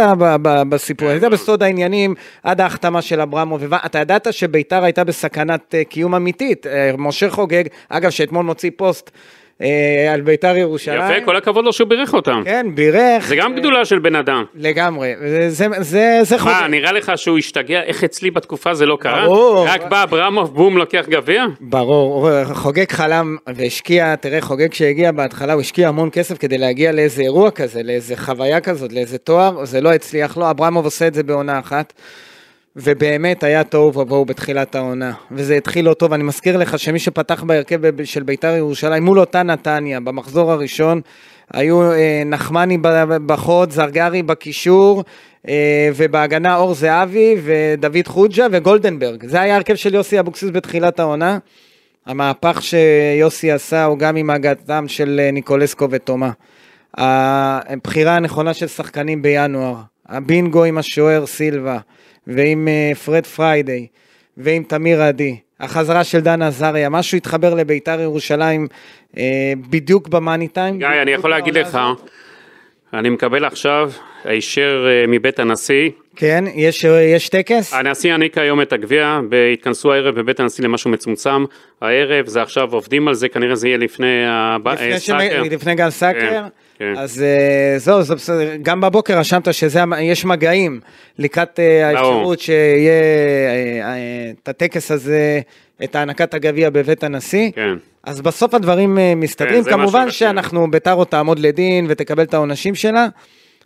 בסיפור, 0.70 1.08
כן. 1.08 1.14
היית 1.14 1.24
בסוד 1.24 1.64
העניינים 1.64 2.16
עד 2.44 2.62
ההחתמה 2.62 3.02
של 3.02 3.22
אברמוב, 3.22 3.74
אתה 3.74 4.00
ידעת 4.00 4.28
שביתר 4.34 4.84
הייתה 4.84 5.04
בסכנת 5.04 5.76
אה, 5.76 5.84
קיום 5.84 6.16
אמיתית. 6.16 6.68
אה, 6.68 6.92
משה 6.98 7.30
חוגג, 7.30 7.64
אגב, 7.90 8.10
שאתמול 8.10 8.46
מוציא 8.46 8.72
פוסט 8.76 9.12
על 10.14 10.22
ביתר 10.22 10.56
ירושלים. 10.58 11.12
יפה, 11.12 11.26
כל 11.26 11.36
הכבוד 11.36 11.66
לו 11.66 11.74
שהוא 11.74 11.88
בירך 11.88 12.14
אותם. 12.14 12.42
כן, 12.46 12.66
בירך. 12.76 13.28
זה 13.28 13.36
גם 13.36 13.56
גדולה 13.56 13.86
של 13.86 14.00
בן 14.00 14.16
אדם. 14.16 14.44
לגמרי, 14.56 15.14
זה- 15.50 15.68
זה- 15.80 16.20
זה 16.24 16.40
חוגג. 16.40 16.54
מה, 16.62 16.68
נראה 16.68 16.92
לך 16.92 17.12
שהוא 17.16 17.38
השתגע? 17.38 17.82
איך 17.84 18.04
אצלי 18.04 18.32
בתקופה 18.32 18.74
זה 18.74 18.86
לא 18.86 18.98
קרה? 19.02 19.26
ברור. 19.26 19.66
רק 19.68 19.84
בא 19.90 20.04
אברמוב, 20.04 20.54
בום, 20.56 20.78
לוקח 20.78 21.06
גביע? 21.10 21.46
ברור, 21.62 22.30
חוגג 22.54 22.92
חלם 22.92 23.38
והשקיע, 23.56 24.16
תראה, 24.16 24.42
חוגג 24.42 24.74
שהגיע 24.74 25.12
בהתחלה, 25.12 25.54
הוא 25.54 25.62
השקיע 25.62 25.88
המון 25.88 26.10
כסף 26.12 26.38
כדי 26.38 26.58
להגיע 26.58 26.92
לאיזה 26.92 27.22
אירוע 27.22 27.52
כזה, 27.52 27.84
לאיזה 27.84 28.16
חוויה 28.18 28.62
כזאת, 28.62 28.94
לאיזה 28.94 29.18
תואר, 29.18 29.66
זה 29.66 29.82
לא 29.82 29.94
הצליח 29.94 30.38
לו, 30.38 30.50
אברמוב 30.50 30.86
עושה 30.86 31.08
את 31.08 31.14
זה 31.14 31.24
בעונה 31.24 31.60
אחת, 31.60 31.94
ובאמת 32.76 33.44
היה 33.44 33.64
תוהו 33.64 34.00
ובוהו 34.00 34.26
בתחילת 34.26 34.76
העונה, 34.76 35.14
וזה 35.32 35.56
התחיל 35.56 35.86
לא 35.86 35.94
טוב, 35.94 36.14
אני 36.14 36.24
מזכיר 36.24 36.58
לך 36.58 36.80
שמי 36.80 37.00
שפתח 37.00 37.44
בהרכב 37.44 38.04
של 38.04 38.24
בית"ר 38.24 38.56
ירושלים 38.56 39.06
מול 39.06 39.20
אותה 39.20 39.44
נתניה, 39.44 40.00
במחזור 40.00 40.52
הראשון, 40.52 41.02
היו 41.54 41.92
אה, 41.92 42.22
נחמני 42.26 42.78
בחוד, 43.26 43.72
זרגרי 43.72 44.24
בקישור, 44.24 45.04
אה, 45.48 45.90
ובהגנה 45.96 46.56
אור 46.56 46.74
זהבי 46.74 47.36
ודוד 47.44 48.08
חוג'ה 48.08 48.48
וגולדנברג. 48.52 49.28
זה 49.28 49.42
היה 49.42 49.54
ההרכב 49.54 49.76
של 49.76 49.94
יוסי 49.94 50.20
אבוקסיס 50.20 50.50
בתחילת 50.50 51.00
העונה. 51.00 51.38
המהפך 52.06 52.60
שיוסי 52.62 53.52
עשה 53.52 53.86
הוא 53.86 53.98
גם 53.98 54.16
עם 54.16 54.30
הגעתם 54.30 54.86
של 54.88 55.20
אה, 55.24 55.32
ניקולסקו 55.32 55.88
ותומה. 55.92 56.32
הבחירה 56.98 58.16
הנכונה 58.16 58.54
של 58.54 58.68
שחקנים 58.68 59.22
בינואר, 59.22 59.76
הבינגו 60.10 60.64
עם 60.64 60.78
השוער 60.78 61.26
סילבה, 61.26 61.78
ועם 62.28 62.68
אה, 62.68 62.96
פרד 62.96 63.26
פריידי, 63.26 63.88
ועם 64.38 64.64
תמיר 64.64 65.02
עדי, 65.02 65.38
החזרה 65.60 66.04
של 66.04 66.20
דן 66.20 66.42
עזריה, 66.42 66.90
משהו 66.90 67.18
התחבר 67.18 67.54
לביתר 67.54 68.02
ירושלים 68.02 68.68
אה, 69.18 69.54
בדיוק 69.70 70.08
במאני 70.08 70.48
טיים. 70.48 70.80
גיא, 70.80 70.88
אני 70.88 71.12
יכול 71.12 71.30
להגיד 71.30 71.58
לך, 71.58 71.80
אני 72.94 73.10
מקבל 73.10 73.46
עכשיו 73.46 73.92
הישר 74.24 74.86
אה, 74.88 75.08
מבית 75.08 75.40
הנשיא. 75.40 75.90
כן, 76.16 76.44
יש, 76.56 76.84
יש 77.16 77.30
טקס? 77.30 77.74
הנשיא 77.74 78.10
יעניק 78.10 78.38
היום 78.38 78.62
את 78.62 78.74
הגביע, 78.74 79.20
התכנסו 79.54 79.94
הערב 79.94 80.16
בבית 80.20 80.40
הנשיא 80.40 80.64
למשהו 80.64 80.92
מצומצם. 80.92 81.46
הערב 81.82 82.28
זה 82.28 82.42
עכשיו 82.42 82.74
עובדים 82.74 83.08
על 83.08 83.14
זה, 83.14 83.30
כנראה 83.30 83.56
זה 83.56 83.68
יהיה 83.68 83.78
לפני 83.78 84.26
לפני, 84.26 85.00
סאקר. 85.00 85.44
שמ... 85.44 85.52
לפני 85.52 85.76
גל 85.76 85.90
סאקר, 85.90 86.30
כן, 86.30 86.44
כן. 86.80 86.94
אז 86.98 87.24
אה, 87.24 87.80
זהו, 87.80 88.02
זה 88.04 88.16
בסדר, 88.16 88.56
גם 88.62 88.82
בבוקר 88.82 89.20
רשמת 89.20 89.54
שיש 89.54 90.26
מגעים 90.26 90.80
לקראת 91.20 91.60
אה, 91.60 91.90
האפשרות 91.90 92.40
שיהיה 92.40 92.92
אה, 92.92 93.90
אה, 93.90 94.32
את 94.44 94.50
הטקס 94.50 94.92
הזה, 94.92 95.42
את 95.84 95.96
הענקת 95.96 96.34
הגביע 96.34 96.70
בבית 96.70 97.04
הנשיא. 97.04 97.52
כן. 97.52 97.76
אז 98.04 98.22
בסוף 98.22 98.54
הדברים 98.54 98.98
אה, 98.98 99.16
מסתדרים, 99.16 99.64
כן, 99.64 99.72
כמובן. 99.72 100.12
שאנחנו, 100.12 100.72
ביתר 100.72 100.94
עוד 100.94 101.08
תעמוד 101.08 101.40
לדין 101.40 101.86
ותקבל 101.90 102.24
את 102.24 102.34
העונשים 102.34 102.76
שלה, 102.76 103.08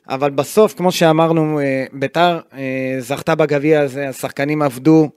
אבל 0.09 0.29
בסוף, 0.29 0.73
כמו 0.73 0.91
שאמרנו, 0.91 1.59
אה, 1.59 1.85
ביתר 1.93 2.39
אה, 2.53 2.95
זכתה 2.99 3.35
בגביע 3.35 3.81
הזה, 3.81 4.09
השחקנים 4.09 4.61
עבדו 4.61 5.09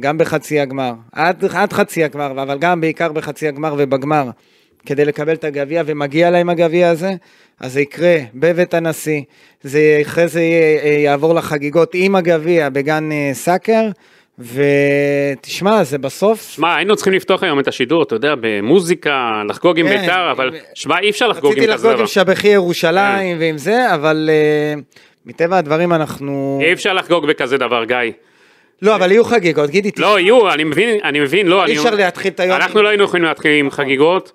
גם 0.00 0.18
בחצי 0.18 0.60
הגמר, 0.60 0.92
עד, 1.12 1.44
עד 1.44 1.72
חצי 1.72 2.04
הגמר, 2.04 2.30
אבל 2.42 2.58
גם 2.58 2.80
בעיקר 2.80 3.12
בחצי 3.12 3.48
הגמר 3.48 3.74
ובגמר, 3.78 4.30
כדי 4.86 5.04
לקבל 5.04 5.32
את 5.32 5.44
הגביע, 5.44 5.82
ומגיע 5.86 6.30
להם 6.30 6.48
הגביע 6.48 6.90
הזה, 6.90 7.10
אז 7.60 7.72
זה 7.72 7.80
יקרה 7.80 8.16
בבית 8.34 8.74
הנשיא, 8.74 9.22
זה 9.62 9.98
אחרי 10.02 10.28
זה 10.28 10.40
אה, 10.40 10.96
יעבור 11.04 11.34
לחגיגות 11.34 11.90
עם 11.94 12.16
הגביע 12.16 12.68
בגן 12.68 13.12
אה, 13.12 13.30
סאקר, 13.32 13.88
ותשמע, 14.38 15.84
זה 15.84 15.98
בסוף... 15.98 16.50
שמע, 16.50 16.76
היינו 16.76 16.96
צריכים 16.96 17.12
לפתוח 17.12 17.42
היום 17.42 17.60
את 17.60 17.68
השידור, 17.68 18.02
אתה 18.02 18.14
יודע, 18.14 18.34
במוזיקה, 18.40 19.42
לחגוג 19.48 19.78
עם 19.78 19.88
כן. 19.88 20.00
בית"ר, 20.00 20.30
אבל 20.30 20.50
שמע, 20.74 20.98
אי 20.98 21.10
אפשר 21.10 21.28
לחגוג 21.28 21.52
עם 21.52 21.58
רציתי 21.58 21.72
כזה 21.72 21.74
לחגוג 21.74 21.92
דבר. 21.92 22.00
עם 22.00 22.06
שבחי 22.06 22.48
ירושלים 22.48 23.36
ועם 23.40 23.58
זה, 23.58 23.94
אבל 23.94 24.30
מטבע 25.26 25.58
הדברים 25.58 25.92
אנחנו... 25.92 26.60
אי 26.62 26.72
אפשר 26.72 26.92
לחגוג 26.92 27.26
בכזה 27.26 27.58
דבר, 27.58 27.84
גיא. 27.84 28.12
לא, 28.82 28.94
אבל 28.94 29.10
יהיו 29.10 29.24
חגיגות, 29.24 29.70
גידי, 29.70 29.90
לא, 29.98 30.20
יהיו, 30.20 30.52
אני 30.52 30.64
מבין, 30.64 30.98
אני 31.04 31.20
מבין, 31.20 31.46
לא, 31.46 31.60
אי 31.60 31.64
אני... 31.64 31.78
אפשר 31.78 31.94
להתחיל 31.94 32.32
את 32.32 32.40
היום. 32.40 32.56
אנחנו 32.56 32.82
לא 32.82 32.88
היינו 32.88 33.04
יכולים 33.04 33.24
להתחיל 33.24 33.52
עם 33.52 33.70
חגיגות, 33.70 34.32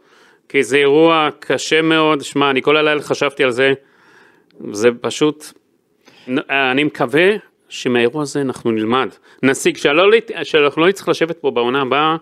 כי 0.49 0.63
זה 0.63 0.77
אירוע 0.77 1.29
קשה 1.39 1.81
מאוד, 1.81 2.23
שמע, 2.23 2.49
אני 2.49 2.61
כל 2.61 2.77
הלילה 2.77 3.01
חשבתי 3.01 3.43
על 3.43 3.51
זה, 3.51 3.73
זה 4.71 4.89
פשוט, 5.01 5.45
אני 6.49 6.83
מקווה 6.83 7.29
שמהאירוע 7.69 8.21
הזה 8.21 8.41
אנחנו 8.41 8.71
נלמד, 8.71 9.09
נשיג, 9.43 9.77
שלא, 9.77 10.03
שאנחנו 10.43 10.81
לא 10.81 10.87
נצטרך 10.87 11.09
לשבת 11.09 11.37
פה 11.37 11.51
בעונה 11.51 11.81
הבאה 11.81 12.15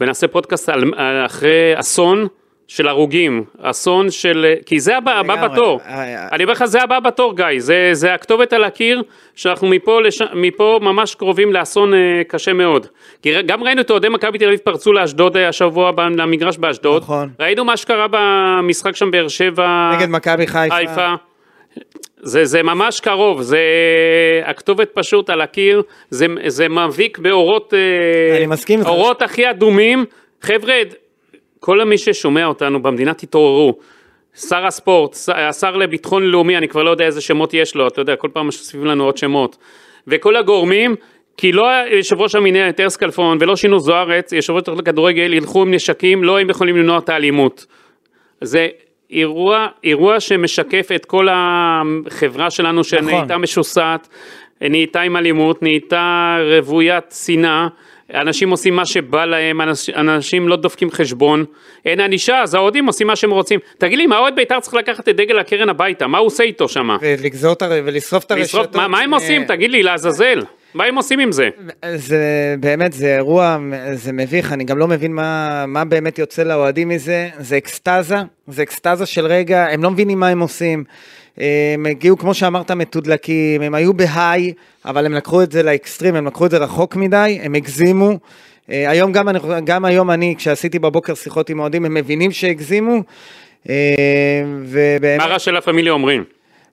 ונעשה 0.00 0.28
פודקאסט 0.28 0.68
על, 0.68 0.84
אחרי 1.26 1.80
אסון 1.80 2.26
של 2.70 2.88
הרוגים, 2.88 3.44
אסון 3.62 4.10
של, 4.10 4.46
כי 4.66 4.80
זה 4.80 4.96
הבא, 4.96 5.12
הבא. 5.12 5.48
בתור, 5.48 5.80
אה, 5.86 5.94
אה. 5.94 6.28
אני 6.32 6.44
אומר 6.44 6.52
לך 6.52 6.64
זה 6.64 6.82
הבא 6.82 7.00
בתור 7.00 7.36
גיא, 7.36 7.46
זה, 7.58 7.88
זה 7.92 8.14
הכתובת 8.14 8.52
על 8.52 8.64
הקיר, 8.64 9.02
שאנחנו 9.34 9.68
מפה, 9.68 10.00
לש, 10.00 10.22
מפה 10.34 10.78
ממש 10.82 11.14
קרובים 11.14 11.52
לאסון 11.52 11.94
אה, 11.94 11.98
קשה 12.28 12.52
מאוד. 12.52 12.86
כי 13.22 13.42
גם 13.42 13.64
ראינו 13.64 13.80
את 13.80 13.90
אוהדי 13.90 14.08
מכבי 14.08 14.38
תל 14.38 14.46
אביב 14.46 14.58
פרצו 14.58 14.92
לאשדוד 14.92 15.36
אה, 15.36 15.48
השבוע 15.48 15.90
למגרש 16.16 16.58
באשדוד, 16.58 17.02
נכון. 17.02 17.28
ראינו 17.40 17.64
מה 17.64 17.76
שקרה 17.76 18.06
במשחק 18.10 18.96
שם 18.96 19.10
באר 19.10 19.28
שבע, 19.28 19.90
נגד 19.96 20.08
מכבי 20.08 20.46
חיפה. 20.46 20.76
חיפה. 20.76 21.14
זה, 22.16 22.44
זה 22.44 22.62
ממש 22.62 23.00
קרוב, 23.00 23.42
זה 23.42 23.60
הכתובת 24.44 24.88
פשוט 24.94 25.30
על 25.30 25.40
הקיר, 25.40 25.82
זה, 26.10 26.26
זה 26.46 26.68
מבהיק 26.68 27.18
באורות, 27.18 27.74
אה, 27.74 28.36
אני 28.36 28.46
מסכים 28.46 28.78
איתך. 28.78 28.88
אורות 28.88 29.22
הכי 29.22 29.50
אדומים. 29.50 30.04
חבר'ה, 30.42 30.74
כל 31.60 31.84
מי 31.84 31.98
ששומע 31.98 32.46
אותנו 32.46 32.82
במדינה 32.82 33.14
תתעוררו. 33.14 33.78
שר 34.34 34.66
הספורט, 34.66 35.16
השר 35.34 35.76
לביטחון 35.76 36.22
לאומי, 36.22 36.56
אני 36.56 36.68
כבר 36.68 36.82
לא 36.82 36.90
יודע 36.90 37.06
איזה 37.06 37.20
שמות 37.20 37.54
יש 37.54 37.74
לו, 37.74 37.88
אתה 37.88 38.00
יודע, 38.00 38.16
כל 38.16 38.28
פעם 38.32 38.46
מוסיפים 38.46 38.84
לנו 38.84 39.04
עוד 39.04 39.16
שמות. 39.16 39.56
וכל 40.06 40.36
הגורמים, 40.36 40.96
כי 41.36 41.52
לא 41.52 41.66
יושב 41.90 42.20
ראש 42.20 42.34
המינהלת 42.34 42.80
ארז 42.80 42.96
כלפון 42.96 43.38
ולא 43.40 43.56
שינו 43.56 43.80
זוארץ, 43.80 44.32
יושב 44.32 44.52
ראש 44.52 44.62
התאחדות 44.62 44.82
לכדורגל, 44.82 45.32
ילכו 45.32 45.62
עם 45.62 45.74
נשקים, 45.74 46.24
לא 46.24 46.40
הם 46.40 46.50
יכולים 46.50 46.76
למנוע 46.76 46.98
את 46.98 47.08
האלימות. 47.08 47.66
זה 48.40 48.68
אירוע, 49.10 49.66
אירוע 49.84 50.20
שמשקף 50.20 50.88
את 50.94 51.04
כל 51.04 51.28
החברה 51.30 52.50
שלנו 52.50 52.84
שנהייתה 52.84 53.24
נכון. 53.24 53.42
משוסעת, 53.42 54.08
נהייתה 54.60 55.00
עם 55.00 55.16
אלימות, 55.16 55.62
נהייתה 55.62 56.36
רוויית 56.56 57.14
שנאה, 57.24 57.68
אנשים 58.14 58.50
עושים 58.50 58.76
מה 58.76 58.86
שבא 58.86 59.24
להם, 59.24 59.60
אנש, 59.60 59.90
אנשים 59.90 60.48
לא 60.48 60.56
דופקים 60.56 60.90
חשבון, 60.90 61.44
אין 61.84 62.00
ענישה, 62.00 62.42
אז 62.42 62.54
האוהדים 62.54 62.86
עושים 62.86 63.06
מה 63.06 63.16
שהם 63.16 63.30
רוצים. 63.30 63.60
תגיד 63.78 63.98
לי, 63.98 64.06
מה 64.06 64.18
אוהד 64.18 64.34
בית"ר 64.36 64.60
צריך 64.60 64.74
לקחת 64.74 65.08
את 65.08 65.16
דגל 65.16 65.38
הקרן 65.38 65.68
הביתה? 65.68 66.06
מה 66.06 66.18
הוא 66.18 66.26
עושה 66.26 66.42
איתו 66.42 66.68
שמה? 66.68 66.96
ולגזור 67.00 67.52
את 67.52 67.62
הר... 67.62 67.70
ולשרוף 67.84 68.24
את 68.24 68.30
הרשתות. 68.30 68.76
מה, 68.76 68.88
מה 68.88 69.00
הם 69.00 69.14
עושים? 69.14 69.44
תגיד 69.44 69.70
לי, 69.70 69.82
לעזאזל. 69.82 70.42
מה 70.74 70.84
הם 70.84 70.94
עושים 70.94 71.20
עם 71.20 71.32
זה? 71.32 71.48
זה 71.94 72.54
באמת, 72.60 72.92
זה 72.92 73.16
אירוע, 73.16 73.58
זה 73.94 74.12
מביך, 74.12 74.52
אני 74.52 74.64
גם 74.64 74.78
לא 74.78 74.88
מבין 74.88 75.14
מה, 75.14 75.64
מה 75.66 75.84
באמת 75.84 76.18
יוצא 76.18 76.42
לאוהדים 76.42 76.88
מזה, 76.88 77.28
זה 77.38 77.56
אקסטזה, 77.56 78.16
זה 78.46 78.62
אקסטזה 78.62 79.06
של 79.06 79.26
רגע, 79.26 79.66
הם 79.70 79.82
לא 79.82 79.90
מבינים 79.90 80.20
מה 80.20 80.28
הם 80.28 80.40
עושים. 80.40 80.84
הם 81.38 81.86
הגיעו, 81.86 82.18
כמו 82.18 82.34
שאמרת, 82.34 82.70
מתודלקים, 82.70 83.62
הם 83.62 83.74
היו 83.74 83.94
בהיי, 83.94 84.52
אבל 84.84 85.06
הם 85.06 85.14
לקחו 85.14 85.42
את 85.42 85.52
זה 85.52 85.62
לאקסטרים, 85.62 86.14
הם 86.14 86.26
לקחו 86.26 86.46
את 86.46 86.50
זה 86.50 86.58
רחוק 86.58 86.96
מדי, 86.96 87.38
הם 87.42 87.54
הגזימו. 87.54 88.18
אה, 88.70 88.90
היום 88.90 89.12
גם, 89.12 89.28
אני, 89.28 89.38
גם 89.64 89.84
היום 89.84 90.10
אני, 90.10 90.34
כשעשיתי 90.38 90.78
בבוקר 90.78 91.14
שיחות 91.14 91.50
עם 91.50 91.60
אוהדים, 91.60 91.84
הם 91.84 91.94
מבינים 91.94 92.30
שהגזימו. 92.30 93.02
אה, 93.68 93.74
ובאמת... 94.64 95.20
מה 95.20 95.34
ראשי 95.34 95.50
לה 95.50 95.60
פמיליה 95.60 95.92
אומרים? 95.92 96.24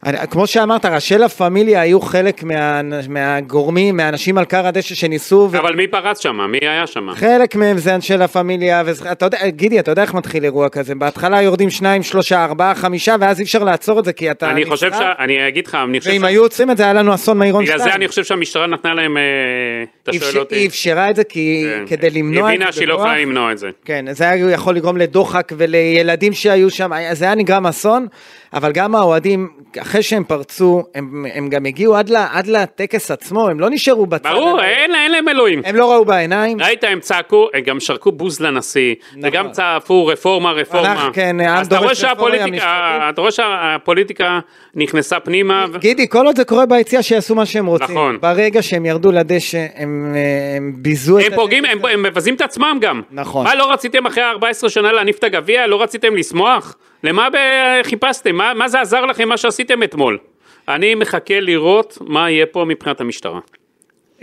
אני, 0.06 0.18
כמו 0.30 0.48
שאמרת, 0.48 0.86
ראשי 0.86 1.18
לה 1.18 1.30
פמיליה 1.30 1.82
היו 1.82 2.02
חלק 2.02 2.44
מה, 2.44 2.82
מהגורמים, 3.10 3.98
מהאנשים 3.98 4.38
על 4.38 4.46
כר 4.46 4.68
הדשא 4.68 4.96
שניסו, 4.96 5.50
ו... 5.52 5.58
אבל 5.60 5.76
מי 5.76 5.88
פרץ 5.88 6.20
שם? 6.20 6.42
מי 6.52 6.58
היה 6.62 6.88
שם? 6.88 7.10
חלק 7.16 7.56
מהם 7.56 7.78
זה 7.78 7.96
אנשי 7.96 8.18
לה 8.18 8.28
פמיליה, 8.28 8.84
ואתה 8.86 9.26
יודע, 9.26 9.48
גידי, 9.50 9.80
אתה 9.80 9.92
יודע 9.92 10.02
איך 10.02 10.14
מתחיל 10.14 10.44
אירוע 10.44 10.70
כזה? 10.70 10.96
בהתחלה 10.96 11.42
יורדים 11.42 11.70
שניים, 11.70 12.04
שלושה, 12.04 12.44
ארבעה, 12.44 12.76
חמישה, 12.76 13.16
ואז 13.20 13.40
אי 13.40 13.44
אפשר 13.44 13.64
לעצור 13.64 14.00
את 14.00 14.06
זה, 14.06 14.14
כי 14.14 14.32
אתה 14.32 14.52
אני 14.52 14.66
חושב 14.66 14.88
נסחט, 14.88 15.02
ש... 15.02 15.20
אני 15.20 15.48
אגיד 15.48 15.68
לך, 15.68 15.78
אני 15.90 16.00
חושב 16.00 16.12
ואם 16.12 16.22
ש... 16.22 16.24
היו 16.24 16.42
עוצרים 16.42 16.72
את 16.72 16.78
זה, 16.78 16.84
היה 16.84 16.94
לנו 16.94 17.14
אסון 17.14 17.40
מירון 17.40 17.64
בגלל 17.64 17.78
שתיים. 17.78 17.90
זה 17.92 17.96
אני 17.96 18.08
חושב 18.08 18.24
שהמשטרה 18.24 18.68
נתנה 18.68 18.94
להם... 18.94 19.18
אה, 19.18 19.24
אתה 20.04 20.12
היא 20.12 20.20
שואל 20.20 20.30
אפשר- 20.30 20.40
אותי. 20.40 20.56
היא 20.56 20.68
אפשרה 20.68 21.10
את 21.10 21.16
זה 21.16 21.24
כי, 21.24 21.66
כן. 21.66 21.96
כדי 21.96 22.10
למנוע 22.10 22.40
את 22.42 22.46
זה 22.48 22.54
הבינה 22.54 22.72
שהיא 22.72 22.88
לא. 22.88 22.94
יכולה 22.94 23.18
למנוע 23.18 23.52
את 23.52 23.58
זה. 23.58 23.70
כן, 23.86 24.06
זה 24.12 24.30
היה 24.30 24.52
יכול 24.52 24.76
לגרום 24.76 24.98
לדוחק 24.98 25.52
ולילדים 25.58 26.34
שהיו 26.34 26.70
שם, 26.70 26.92
זה 27.12 27.26
היה 27.26 27.36
נגרם 27.36 27.66
אסון, 27.68 28.08
אבל 28.54 28.72
גם 28.72 28.96
האוהדים, 28.96 29.50
אחרי 29.82 30.04
שהם 30.04 30.24
פרצו, 30.24 30.84
הם, 30.96 31.26
הם 31.34 31.50
גם 31.50 31.66
הגיעו 31.66 31.96
עד, 31.96 32.10
ל, 32.10 32.16
עד 32.32 32.48
לטקס 32.48 33.12
עצמו, 33.12 33.50
הם 33.50 33.60
לא 33.60 33.70
נשארו 33.70 34.06
בצד. 34.06 34.30
ברור, 34.34 34.60
אלא- 34.60 34.64
אין 34.64 34.96
אין 34.96 35.12
להם 35.12 35.30
אלוהים. 35.30 35.62
הם 35.66 35.76
לא 35.76 35.92
ראו 35.92 36.06
בעיניים. 36.06 36.62
ראית, 36.62 36.84
הם 36.84 37.00
צעקו, 37.00 37.48
הם 37.54 37.62
גם 37.62 37.80
שרקו 37.80 38.12
בוז 38.12 38.40
לנשיא, 38.40 38.96
וגם 39.24 39.52
צעקו 39.52 40.06
רפורמה, 40.08 40.52
רפורמה. 40.52 40.92
הלך, 40.92 41.16
כן, 41.16 41.42
אז 41.42 41.68
אתה 41.68 41.78
רואה 41.78 41.96
שהפוליטיקה. 41.96 43.00
אתה 43.10 43.22
רואה 43.22 43.32
שהפוליטיקה 43.32 44.40
נכנסה 44.76 45.20
פנימה, 45.20 45.66
ו- 45.74 45.80
גידי, 45.80 46.10
כל 46.10 46.26
עוד 46.26 46.36
זה 46.36 46.46
קורה 46.46 46.66
ביציאה, 46.66 47.04
שיעשו 47.04 47.36
מה 47.36 47.46
שהם 47.46 47.66
רוצים. 47.66 47.96
נכון. 47.96 48.18
ברגע 48.22 48.62
שהם 48.62 48.86
ירדו 48.86 49.12
לדשא, 49.12 49.66
הם, 49.76 50.16
הם 50.58 50.74
ביזו 50.76 51.20
את... 51.20 51.24
הם 51.26 51.36
פוגעים, 51.36 51.66
הטקס 51.66 51.78
הם 51.86 51.86
הם 51.86 52.04
מבזים 52.04 52.36
את 52.36 52.42
עצמם 52.42 52.78
גם. 52.82 53.02
נכון. 53.12 53.44
מה, 53.44 53.56
לא 53.56 53.72
רציתם 53.72 54.06
אחרי 54.06 54.24
14 54.24 54.70
שנה 54.70 54.92
להניף 54.92 55.18
את 55.20 55.24
הגביע? 55.24 55.68
לא 55.68 55.82
רציתם 55.82 56.16
לשמוח? 56.16 56.76
למה 57.04 57.28
חיפשתם? 57.84 58.36
מה 58.36 58.54
מה 58.54 58.68
זה 58.70 58.82
עזר 58.82 59.06
לכם 59.06 59.30
מה 59.30 59.38
שעשיתם 59.38 59.84
אתמול? 59.84 60.18
אני 60.70 60.96
מחכה 60.96 61.40
לראות 61.40 61.98
מה 62.02 62.32
יהיה 62.32 62.46
פה 62.46 62.66
מבחינת 62.68 63.02
המשטרה. 63.02 63.40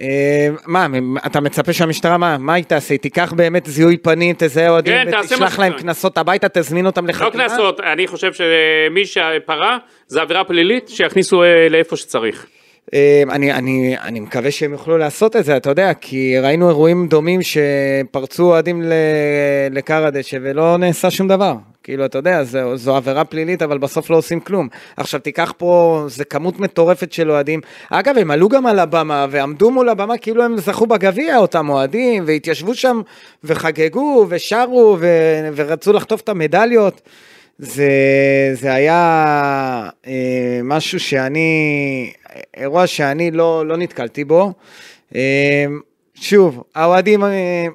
אה, 0.01 0.49
מה, 0.67 0.87
אתה 1.27 1.41
מצפה 1.41 1.73
שהמשטרה, 1.73 2.19
מה, 2.19 2.39
מה 2.39 2.55
היא 2.55 2.65
תעשה? 2.65 2.97
תיקח 2.99 3.33
באמת 3.37 3.67
זיהוי 3.67 3.97
פנים, 3.97 4.35
תזהה 4.39 4.69
אוהדים, 4.69 4.95
כן, 4.95 5.19
ותשלח 5.21 5.59
להם. 5.59 5.73
קנסות 5.73 6.19
הביתה, 6.19 6.47
תזמין 6.49 6.87
אותם 6.87 7.05
לא 7.07 7.11
לחקירה? 7.11 7.31
קנסות, 7.49 7.81
אני 7.81 8.07
חושב 8.07 8.33
שמי 8.33 9.07
שפרה 9.07 9.79
זה 10.07 10.23
עבירה 10.23 10.45
פלילית, 10.45 10.89
שיכניסו 10.89 11.43
אה, 11.43 11.69
לאיפה 11.71 11.97
שצריך. 11.97 12.47
אה, 12.95 13.23
אני, 13.31 13.53
אני, 13.53 13.97
אני 14.03 14.21
מקווה 14.21 14.51
שהם 14.51 14.73
יוכלו 14.73 14.99
לעשות 14.99 15.37
את 15.37 15.45
זה, 15.45 15.57
אתה 15.57 15.71
יודע, 15.71 15.95
כי 16.01 16.39
ראינו 16.39 16.69
אירועים 16.69 17.07
דומים 17.09 17.41
שפרצו 17.43 18.45
אוהדים 18.45 18.83
ל- 18.83 18.93
לכר 19.71 20.07
הדשא 20.07 20.37
ולא 20.43 20.77
נעשה 20.79 21.11
שום 21.11 21.29
דבר. 21.29 21.55
כאילו, 21.85 22.05
אתה 22.05 22.19
יודע, 22.19 22.45
זו, 22.45 22.77
זו 22.77 22.97
עבירה 22.97 23.25
פלילית, 23.25 23.63
אבל 23.63 23.79
בסוף 23.79 24.11
לא 24.11 24.17
עושים 24.17 24.41
כלום. 24.41 24.69
עכשיו, 24.97 25.21
תיקח 25.21 25.53
פה, 25.57 26.05
זה 26.09 26.25
כמות 26.25 26.61
מטורפת 26.61 27.13
של 27.13 27.31
אוהדים. 27.31 27.61
אגב, 27.91 28.19
הם 28.19 28.31
עלו 28.31 28.49
גם 28.49 28.67
על 28.67 28.79
הבמה, 28.79 29.27
ועמדו 29.31 29.71
מול 29.71 29.89
הבמה 29.89 30.19
כאילו 30.19 30.43
הם 30.45 30.59
זכו 30.59 30.87
בגביע, 30.87 31.39
אותם 31.39 31.69
אוהדים, 31.69 32.25
והתיישבו 32.27 32.75
שם, 32.75 33.01
וחגגו, 33.45 34.27
ושרו, 34.29 34.97
ו, 35.01 35.07
ורצו 35.55 35.93
לחטוף 35.93 36.21
את 36.21 36.29
המדליות. 36.29 37.01
זה, 37.59 37.91
זה 38.53 38.75
היה 38.75 39.89
אה, 40.07 40.61
משהו 40.65 41.01
שאני, 41.01 42.13
אירוע 42.57 42.87
שאני 42.87 43.31
לא, 43.31 43.67
לא 43.67 43.77
נתקלתי 43.77 44.25
בו. 44.25 44.53
אה, 45.15 45.65
שוב, 46.15 46.63
האוהדים 46.75 47.25
אה, 47.25 47.67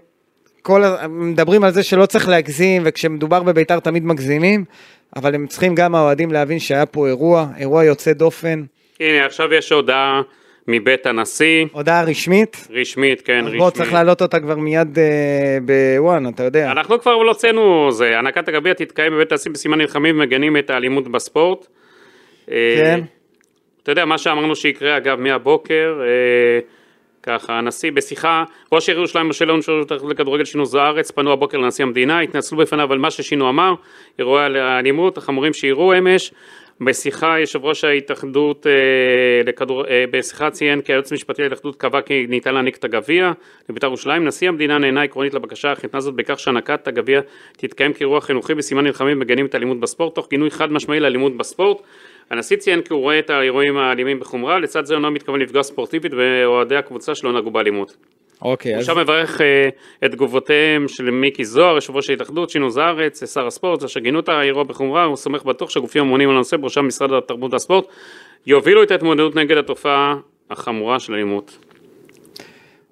כל, 0.61 0.83
מדברים 1.09 1.63
על 1.63 1.71
זה 1.71 1.83
שלא 1.83 2.05
צריך 2.05 2.27
להגזים, 2.29 2.81
וכשמדובר 2.85 3.43
בביתר 3.43 3.79
תמיד 3.79 4.05
מגזימים, 4.05 4.65
אבל 5.15 5.35
הם 5.35 5.47
צריכים 5.47 5.75
גם 5.75 5.95
האוהדים 5.95 6.31
להבין 6.31 6.59
שהיה 6.59 6.85
פה 6.85 7.07
אירוע, 7.07 7.47
אירוע 7.57 7.83
יוצא 7.85 8.13
דופן, 8.13 8.63
הנה, 8.99 9.25
עכשיו 9.25 9.53
יש 9.53 9.71
הודעה 9.71 10.21
מבית 10.67 11.05
הנשיא, 11.05 11.65
הודעה 11.71 12.03
רשמית. 12.03 12.67
רשמית, 12.69 13.21
כן, 13.21 13.41
רשמית. 13.45 13.59
בוא, 13.59 13.69
צריך 13.69 13.93
להעלות 13.93 14.21
אותה 14.21 14.39
כבר 14.39 14.55
מיד 14.55 14.99
אה, 14.99 15.57
בוואן, 15.61 16.29
אתה 16.29 16.43
יודע. 16.43 16.71
אנחנו 16.71 17.01
כבר 17.01 17.17
לא 17.17 17.29
הוצאנו 17.29 17.91
זה, 17.91 18.15
הענקת 18.15 18.47
הגביע 18.47 18.73
תתקיים 18.73 19.13
בבית 19.13 19.31
הנשיא 19.31 19.51
בסימן 19.51 19.77
נלחמים 19.77 20.15
ומגנים 20.15 20.57
את 20.57 20.69
האלימות 20.69 21.07
בספורט. 21.07 21.67
אה, 22.51 22.75
כן. 22.77 22.99
אתה 23.83 23.91
יודע, 23.91 24.05
מה 24.05 24.17
שאמרנו 24.17 24.55
שיקרה 24.55 24.97
אגב 24.97 25.19
מהבוקר, 25.19 26.01
אה, 26.01 26.59
ככה, 27.29 27.57
הנשיא 27.57 27.91
בשיחה, 27.91 28.43
ראש 28.71 28.89
העיר 28.89 28.99
ירושלים 28.99 29.29
משה 29.29 29.45
לאון 29.45 29.61
של 29.61 29.71
לכדורגל 30.09 30.45
שינו 30.45 30.65
זוארץ, 30.65 31.11
פנו 31.11 31.31
הבוקר 31.31 31.57
לנשיא 31.57 31.85
המדינה, 31.85 32.19
התנצלו 32.19 32.57
בפניו 32.57 32.93
על 32.93 32.97
מה 32.97 33.11
ששינו 33.11 33.49
אמר, 33.49 33.73
אירועי 34.19 34.59
האלימות 34.59 35.17
החמורים 35.17 35.53
שאירעו 35.53 35.97
אמש, 35.97 36.31
בשיחה 36.81 37.39
יושב 37.39 37.65
ראש 37.65 37.83
ההתאחדות 37.83 38.67
אה, 38.67 38.71
לכדור... 39.45 39.85
אה, 39.87 40.05
בשיחה 40.11 40.49
ציין 40.49 40.81
כי 40.81 40.91
היועץ 40.93 41.11
המשפטי 41.11 41.41
להתאחדות 41.41 41.75
קבע 41.75 42.01
כי 42.01 42.25
ניתן 42.29 42.53
להעניק 42.53 42.75
את 42.75 42.83
הגביע 42.83 43.31
לבית"ר 43.69 43.87
ירושלים, 43.87 44.25
נשיא 44.25 44.49
המדינה 44.49 44.77
נענה 44.77 45.01
עקרונית 45.01 45.33
לבקשה 45.33 45.73
אך 45.73 45.83
התנה 45.83 46.01
זאת 46.01 46.13
בכך 46.13 46.39
שהענקת 46.39 46.87
הגביע 46.87 47.21
תתקיים 47.57 47.93
כאירוע 47.93 48.21
חינוכי 48.21 48.53
בסימן 48.53 48.83
נלחמים 48.83 49.19
מגנים 49.19 49.45
את 49.45 49.53
האלימות 49.53 49.79
בספורט 49.79 50.15
תוך 50.15 50.29
גינוי 50.29 50.51
חד 50.51 50.71
משמעי 50.71 50.99
לאלימות 50.99 51.37
בספורט 51.37 51.81
הנשיא 52.31 52.57
ציין 52.57 52.81
כי 52.81 52.93
הוא 52.93 53.01
רואה 53.01 53.19
את 53.19 53.29
האירועים 53.29 53.77
האלימים 53.77 54.19
בחומרה, 54.19 54.59
לצד 54.59 54.85
זה 54.85 54.93
הוא 54.93 54.99
אינו 54.99 55.11
מתכוון 55.11 55.39
לפגוע 55.39 55.63
ספורטיבית 55.63 56.13
באוהדי 56.13 56.75
הקבוצה 56.75 57.15
שלא 57.15 57.33
נגעו 57.33 57.51
באלימות. 57.51 57.97
אוקיי, 58.41 58.75
אז 58.75 58.79
עכשיו 58.79 58.95
מברך 58.95 59.41
אה, 59.41 59.69
את 60.05 60.11
תגובותיהם 60.11 60.87
של 60.87 61.09
מיקי 61.09 61.45
זוהר, 61.45 61.75
יושב 61.75 61.95
ראש 61.95 62.09
ההתאחדות, 62.09 62.49
שינו 62.49 62.69
זארץ, 62.69 63.33
שר 63.33 63.47
הספורט, 63.47 63.83
אשר 63.83 63.99
גינו 63.99 64.19
את 64.19 64.29
האירוע 64.29 64.63
בחומרה, 64.63 65.03
הוא 65.03 65.15
סומך 65.15 65.43
בטוח 65.43 65.69
שהגופים 65.69 66.01
הממונים 66.01 66.29
על 66.29 66.35
הנושא, 66.35 66.57
בראשם 66.57 66.87
משרד 66.87 67.13
התרבות 67.13 67.53
והספורט, 67.53 67.85
יובילו 68.47 68.83
את 68.83 68.91
ההתמודדות 68.91 69.35
נגד 69.35 69.57
התופעה 69.57 70.15
החמורה 70.49 70.99
של 70.99 71.13
אלימות. 71.13 71.57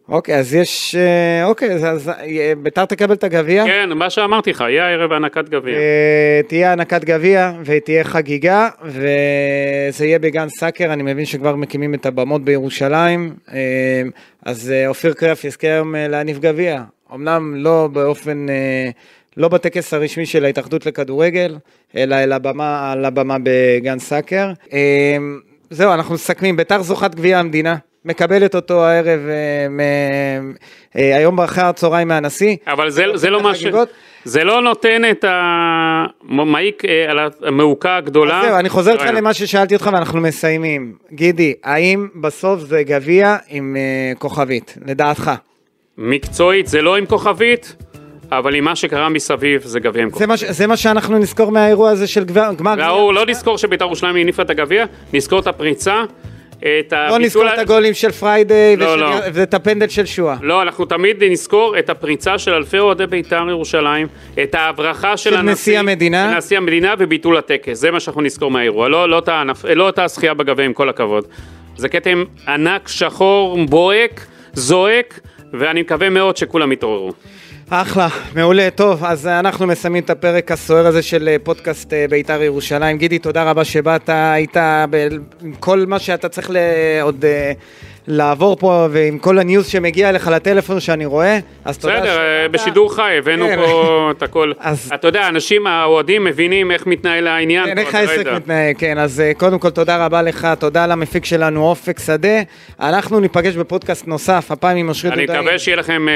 אוקיי, 0.09 0.35
אז 0.35 0.55
יש... 0.55 0.95
אה, 0.95 1.45
אוקיי, 1.45 1.73
אז- 1.73 2.09
אה, 2.09 2.53
ביתר 2.57 2.85
תקבל 2.85 3.13
את 3.13 3.23
הגביע. 3.23 3.65
כן, 3.65 3.89
מה 3.95 4.09
שאמרתי 4.09 4.49
לך, 4.49 4.61
יהיה 4.69 4.85
הערב 4.87 5.11
הענקת 5.11 5.49
גביע. 5.49 5.77
אה, 5.77 6.41
תהיה 6.47 6.69
הענקת 6.69 7.03
גביע 7.03 7.51
ותהיה 7.65 8.03
חגיגה 8.03 8.69
וזה 8.85 10.05
יהיה 10.05 10.19
בגן 10.19 10.49
סאקר, 10.49 10.93
אני 10.93 11.03
מבין 11.03 11.25
שכבר 11.25 11.55
מקימים 11.55 11.93
את 11.93 12.05
הבמות 12.05 12.43
בירושלים, 12.45 13.33
אז 14.45 14.73
אופיר 14.87 15.13
קריאף 15.13 15.43
יזכה 15.43 15.67
היום 15.67 15.95
להניף 15.95 16.39
גביע, 16.39 16.81
אמנם 17.13 17.53
לא 17.55 17.89
באופן, 17.91 18.45
לא 19.37 19.47
בטקס 19.47 19.93
הרשמי 19.93 20.25
של 20.25 20.45
ההתאחדות 20.45 20.85
לכדורגל, 20.85 21.57
אלא 21.97 22.15
על 22.15 22.31
הבמה, 22.31 22.91
על 22.91 23.05
הבמה 23.05 23.37
בגן 23.43 23.99
סאקר. 23.99 24.51
זהו, 25.69 25.93
אנחנו 25.93 26.13
מסכמים, 26.15 26.57
ביתר 26.57 26.81
זוכת 26.81 27.15
גביע 27.15 27.39
המדינה. 27.39 27.75
מקבלת 28.07 28.55
אותו 28.55 28.85
הערב, 28.85 29.19
אה, 29.29 30.39
אה, 30.97 31.17
היום 31.17 31.39
אחרי 31.39 31.63
הצהריים 31.63 32.07
מהנשיא. 32.07 32.55
אבל 32.67 32.89
זה, 32.89 33.05
זה 33.13 33.29
לא 33.29 33.43
מה 33.43 33.55
ש... 33.55 33.65
זה 34.23 34.43
לא 34.43 34.61
נותן 34.61 35.01
את 35.11 35.25
המעיק 35.27 36.85
אה, 36.85 37.11
על 37.11 37.19
המעוקה 37.41 37.97
הגדולה. 37.97 38.41
זהו, 38.45 38.55
אני 38.59 38.69
חוזר 38.69 38.91
איתך 38.91 39.03
רגע. 39.03 39.11
למה 39.11 39.33
ששאלתי 39.33 39.75
אותך 39.75 39.89
ואנחנו 39.93 40.21
מסיימים. 40.21 40.93
גידי, 41.11 41.53
האם 41.63 42.07
בסוף 42.15 42.59
זה 42.59 42.83
גביע 42.83 43.37
עם 43.47 43.77
כוכבית, 44.19 44.77
לדעתך? 44.85 45.31
מקצועית 45.97 46.67
זה 46.67 46.81
לא 46.81 46.95
עם 46.95 47.05
כוכבית, 47.05 47.75
אבל 48.31 48.55
עם 48.55 48.63
מה 48.63 48.75
שקרה 48.75 49.09
מסביב 49.09 49.61
זה 49.61 49.79
גביע 49.79 50.03
עם 50.03 50.09
כוכבית. 50.09 50.39
זה 50.49 50.67
מה 50.67 50.77
שאנחנו 50.77 51.17
נזכור 51.17 51.51
מהאירוע 51.51 51.89
הזה 51.89 52.07
של 52.07 52.23
גמר 52.23 52.53
גביע? 52.53 52.87
לא 52.87 53.25
נזכור 53.27 53.57
שבית"ר 53.57 53.85
ירושלים 53.85 54.15
הניפה 54.15 54.41
את 54.41 54.49
הגביע, 54.49 54.85
נזכור 55.13 55.39
את 55.39 55.47
הפריצה, 55.47 56.03
את 56.59 56.65
לא 56.93 56.97
הביטול 56.97 57.21
נזכור 57.21 57.43
ה- 57.43 57.53
את 57.53 57.59
הגולים 57.59 57.93
של 57.93 58.11
פריידי 58.11 58.75
לא, 58.77 58.85
ושל- 58.85 58.95
לא. 58.95 59.15
ואת 59.33 59.53
הפנדל 59.53 59.87
של 59.87 60.05
שואה. 60.05 60.35
לא, 60.41 60.61
אנחנו 60.61 60.85
תמיד 60.85 61.23
נזכור 61.23 61.79
את 61.79 61.89
הפריצה 61.89 62.37
של 62.37 62.53
אלפי 62.53 62.79
אוהדי 62.79 63.07
בית"ר 63.07 63.45
ירושלים, 63.49 64.07
את 64.43 64.55
ההברחה 64.55 65.17
של, 65.17 65.29
של 65.29 65.35
הנשיא, 65.37 65.51
נשיא 65.53 65.79
המדינה. 65.79 66.37
נשיא 66.37 66.57
המדינה 66.57 66.93
וביטול 66.99 67.37
הטקס, 67.37 67.77
זה 67.79 67.91
מה 67.91 67.99
שאנחנו 67.99 68.21
נזכור 68.21 68.51
מהאירוע, 68.51 68.89
לא, 68.89 69.09
לא, 69.09 69.21
לא 69.75 69.89
את 69.89 69.99
הזכייה 69.99 70.33
בגביע 70.33 70.65
עם 70.65 70.73
כל 70.73 70.89
הכבוד. 70.89 71.25
זה 71.77 71.89
כתם 71.89 72.23
ענק, 72.47 72.87
שחור, 72.87 73.57
בוהק, 73.65 74.25
זועק, 74.53 75.19
ואני 75.53 75.81
מקווה 75.81 76.09
מאוד 76.09 76.37
שכולם 76.37 76.71
יתעוררו. 76.71 77.11
אחלה, 77.69 78.07
מעולה, 78.35 78.69
טוב, 78.75 79.03
אז 79.05 79.27
אנחנו 79.27 79.67
מסיימים 79.67 80.03
את 80.03 80.09
הפרק 80.09 80.51
הסוער 80.51 80.87
הזה 80.87 81.01
של 81.01 81.27
אה, 81.27 81.35
פודקאסט 81.43 81.93
אה, 81.93 82.05
בית"ר 82.09 82.41
ירושלים. 82.41 82.97
גידי, 82.97 83.19
תודה 83.19 83.43
רבה 83.43 83.65
שבאת, 83.65 84.09
היית 84.13 84.57
עם 85.41 85.53
כל 85.59 85.85
מה 85.87 85.99
שאתה 85.99 86.29
צריך 86.29 86.51
עוד 87.01 87.25
אה, 87.25 87.51
לעבור 88.07 88.57
פה, 88.57 88.87
ועם 88.91 89.17
כל 89.19 89.39
הניוז 89.39 89.67
שמגיע 89.67 90.09
אליך 90.09 90.27
לטלפון 90.27 90.79
שאני 90.79 91.05
רואה, 91.05 91.39
אז 91.65 91.77
תודה 91.77 91.99
בסדר, 91.99 92.17
אה. 92.19 92.47
בשידור 92.47 92.95
חי, 92.95 93.15
הבאנו. 93.17 93.45
פה 93.55 93.71
את 94.17 94.23
הכל. 94.23 94.51
אז- 94.59 94.91
אתה 94.93 95.07
יודע, 95.07 95.27
אנשים, 95.27 95.67
האוהדים 95.67 96.23
מבינים 96.23 96.71
איך 96.71 96.87
מתנהל 96.87 97.27
העניין. 97.27 97.65
כן, 97.65 97.77
איך 97.77 97.89
אתה 97.89 97.97
העסק. 97.97 98.27
מתנהג, 98.35 98.75
כן, 98.77 98.97
אז 98.97 99.19
אה, 99.21 99.31
קודם 99.37 99.59
כל 99.59 99.69
תודה 99.69 100.05
רבה 100.05 100.21
לך, 100.21 100.47
תודה 100.59 100.87
למפיק 100.87 101.25
שלנו 101.25 101.63
אופק 101.67 101.99
שדה. 101.99 102.41
אנחנו 102.79 103.19
ניפגש 103.19 103.55
בפודקאסט 103.55 104.07
נוסף, 104.07 104.47
הפעם 104.51 104.77
עם 104.77 104.89
אושרית 104.89 105.13
אני 105.13 105.25
דודאי. 105.25 105.41
מקווה 105.41 105.59
שיהיה 105.59 105.77
לכם 105.77 106.09
אה, 106.09 106.13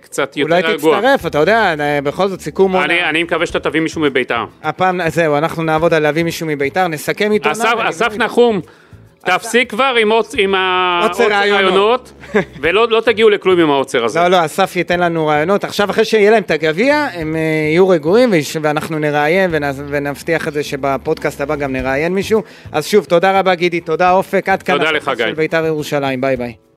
קצת 0.00 0.36
יותר 0.36 0.54
אולי 0.56 0.72
רגוע. 0.72 0.96
תצטרף, 1.00 1.26
אתה 1.26 1.38
יודע, 1.38 1.74
בכל 2.02 2.28
זאת 2.28 2.40
סיכום 2.40 2.72
עונה. 2.72 2.84
אני 2.84 3.04
אני 3.04 3.22
מקווה 3.22 3.46
שאתה 3.46 3.60
תביא 3.60 3.80
מישהו 3.80 4.00
מבית"ר. 4.00 4.44
הפעם, 4.62 5.00
זהו, 5.08 5.36
אנחנו 5.38 5.62
נעבוד 5.62 5.94
על 5.94 6.02
להביא 6.02 6.22
מישהו 6.24 6.46
מביתר, 6.46 6.88
נסכם 6.88 7.32
איתו. 7.32 7.50
אסף, 7.52 7.72
אסף 7.88 8.16
נחום, 8.16 8.60
תפסיק 9.24 9.70
כבר 9.70 9.94
עם 10.00 10.12
עוצ- 10.12 10.34
עם 10.38 10.54
עוצר 10.54 11.22
העוצר 11.22 11.28
רעיונות. 11.30 12.12
ולא 12.62 12.88
לא 12.90 13.00
תגיעו 13.00 13.30
לכלום 13.30 13.60
עם 13.60 13.70
העוצר 13.70 14.04
הזה. 14.04 14.20
לא, 14.20 14.28
לא, 14.28 14.44
אסף 14.44 14.76
ייתן 14.76 15.00
לנו 15.00 15.26
רעיונות. 15.26 15.64
עכשיו, 15.64 15.90
אחרי 15.90 16.04
שיהיה 16.04 16.30
להם 16.30 16.42
את 16.42 16.50
הגביע, 16.50 17.06
הם 17.12 17.36
אה, 17.36 17.40
יהיו 17.70 17.88
רגועים, 17.88 18.30
ויש- 18.32 18.56
ואנחנו 18.62 18.98
נראיין 18.98 19.50
ונ- 19.54 19.64
ונבטיח 19.88 20.48
את 20.48 20.52
זה 20.52 20.62
שבפודקאסט 20.62 21.40
הבא 21.40 21.56
גם 21.56 21.72
נראיין 21.72 22.14
מישהו. 22.14 22.42
אז 22.72 22.86
שוב, 22.86 23.04
תודה 23.04 23.38
רבה, 23.38 23.54
גידי, 23.54 23.80
תודה, 23.80 24.10
אופק, 24.12 24.48
עד 24.48 24.62
כאן. 24.62 24.78
תודה 24.78 24.90
לך, 24.90 24.96
הפודקאסט 25.02 25.16
גיא. 25.18 25.26
של 25.26 25.34
ביתר 25.34 25.66
ירושלים, 25.66 26.20
ביי 26.20 26.36
ביי. 26.36 26.69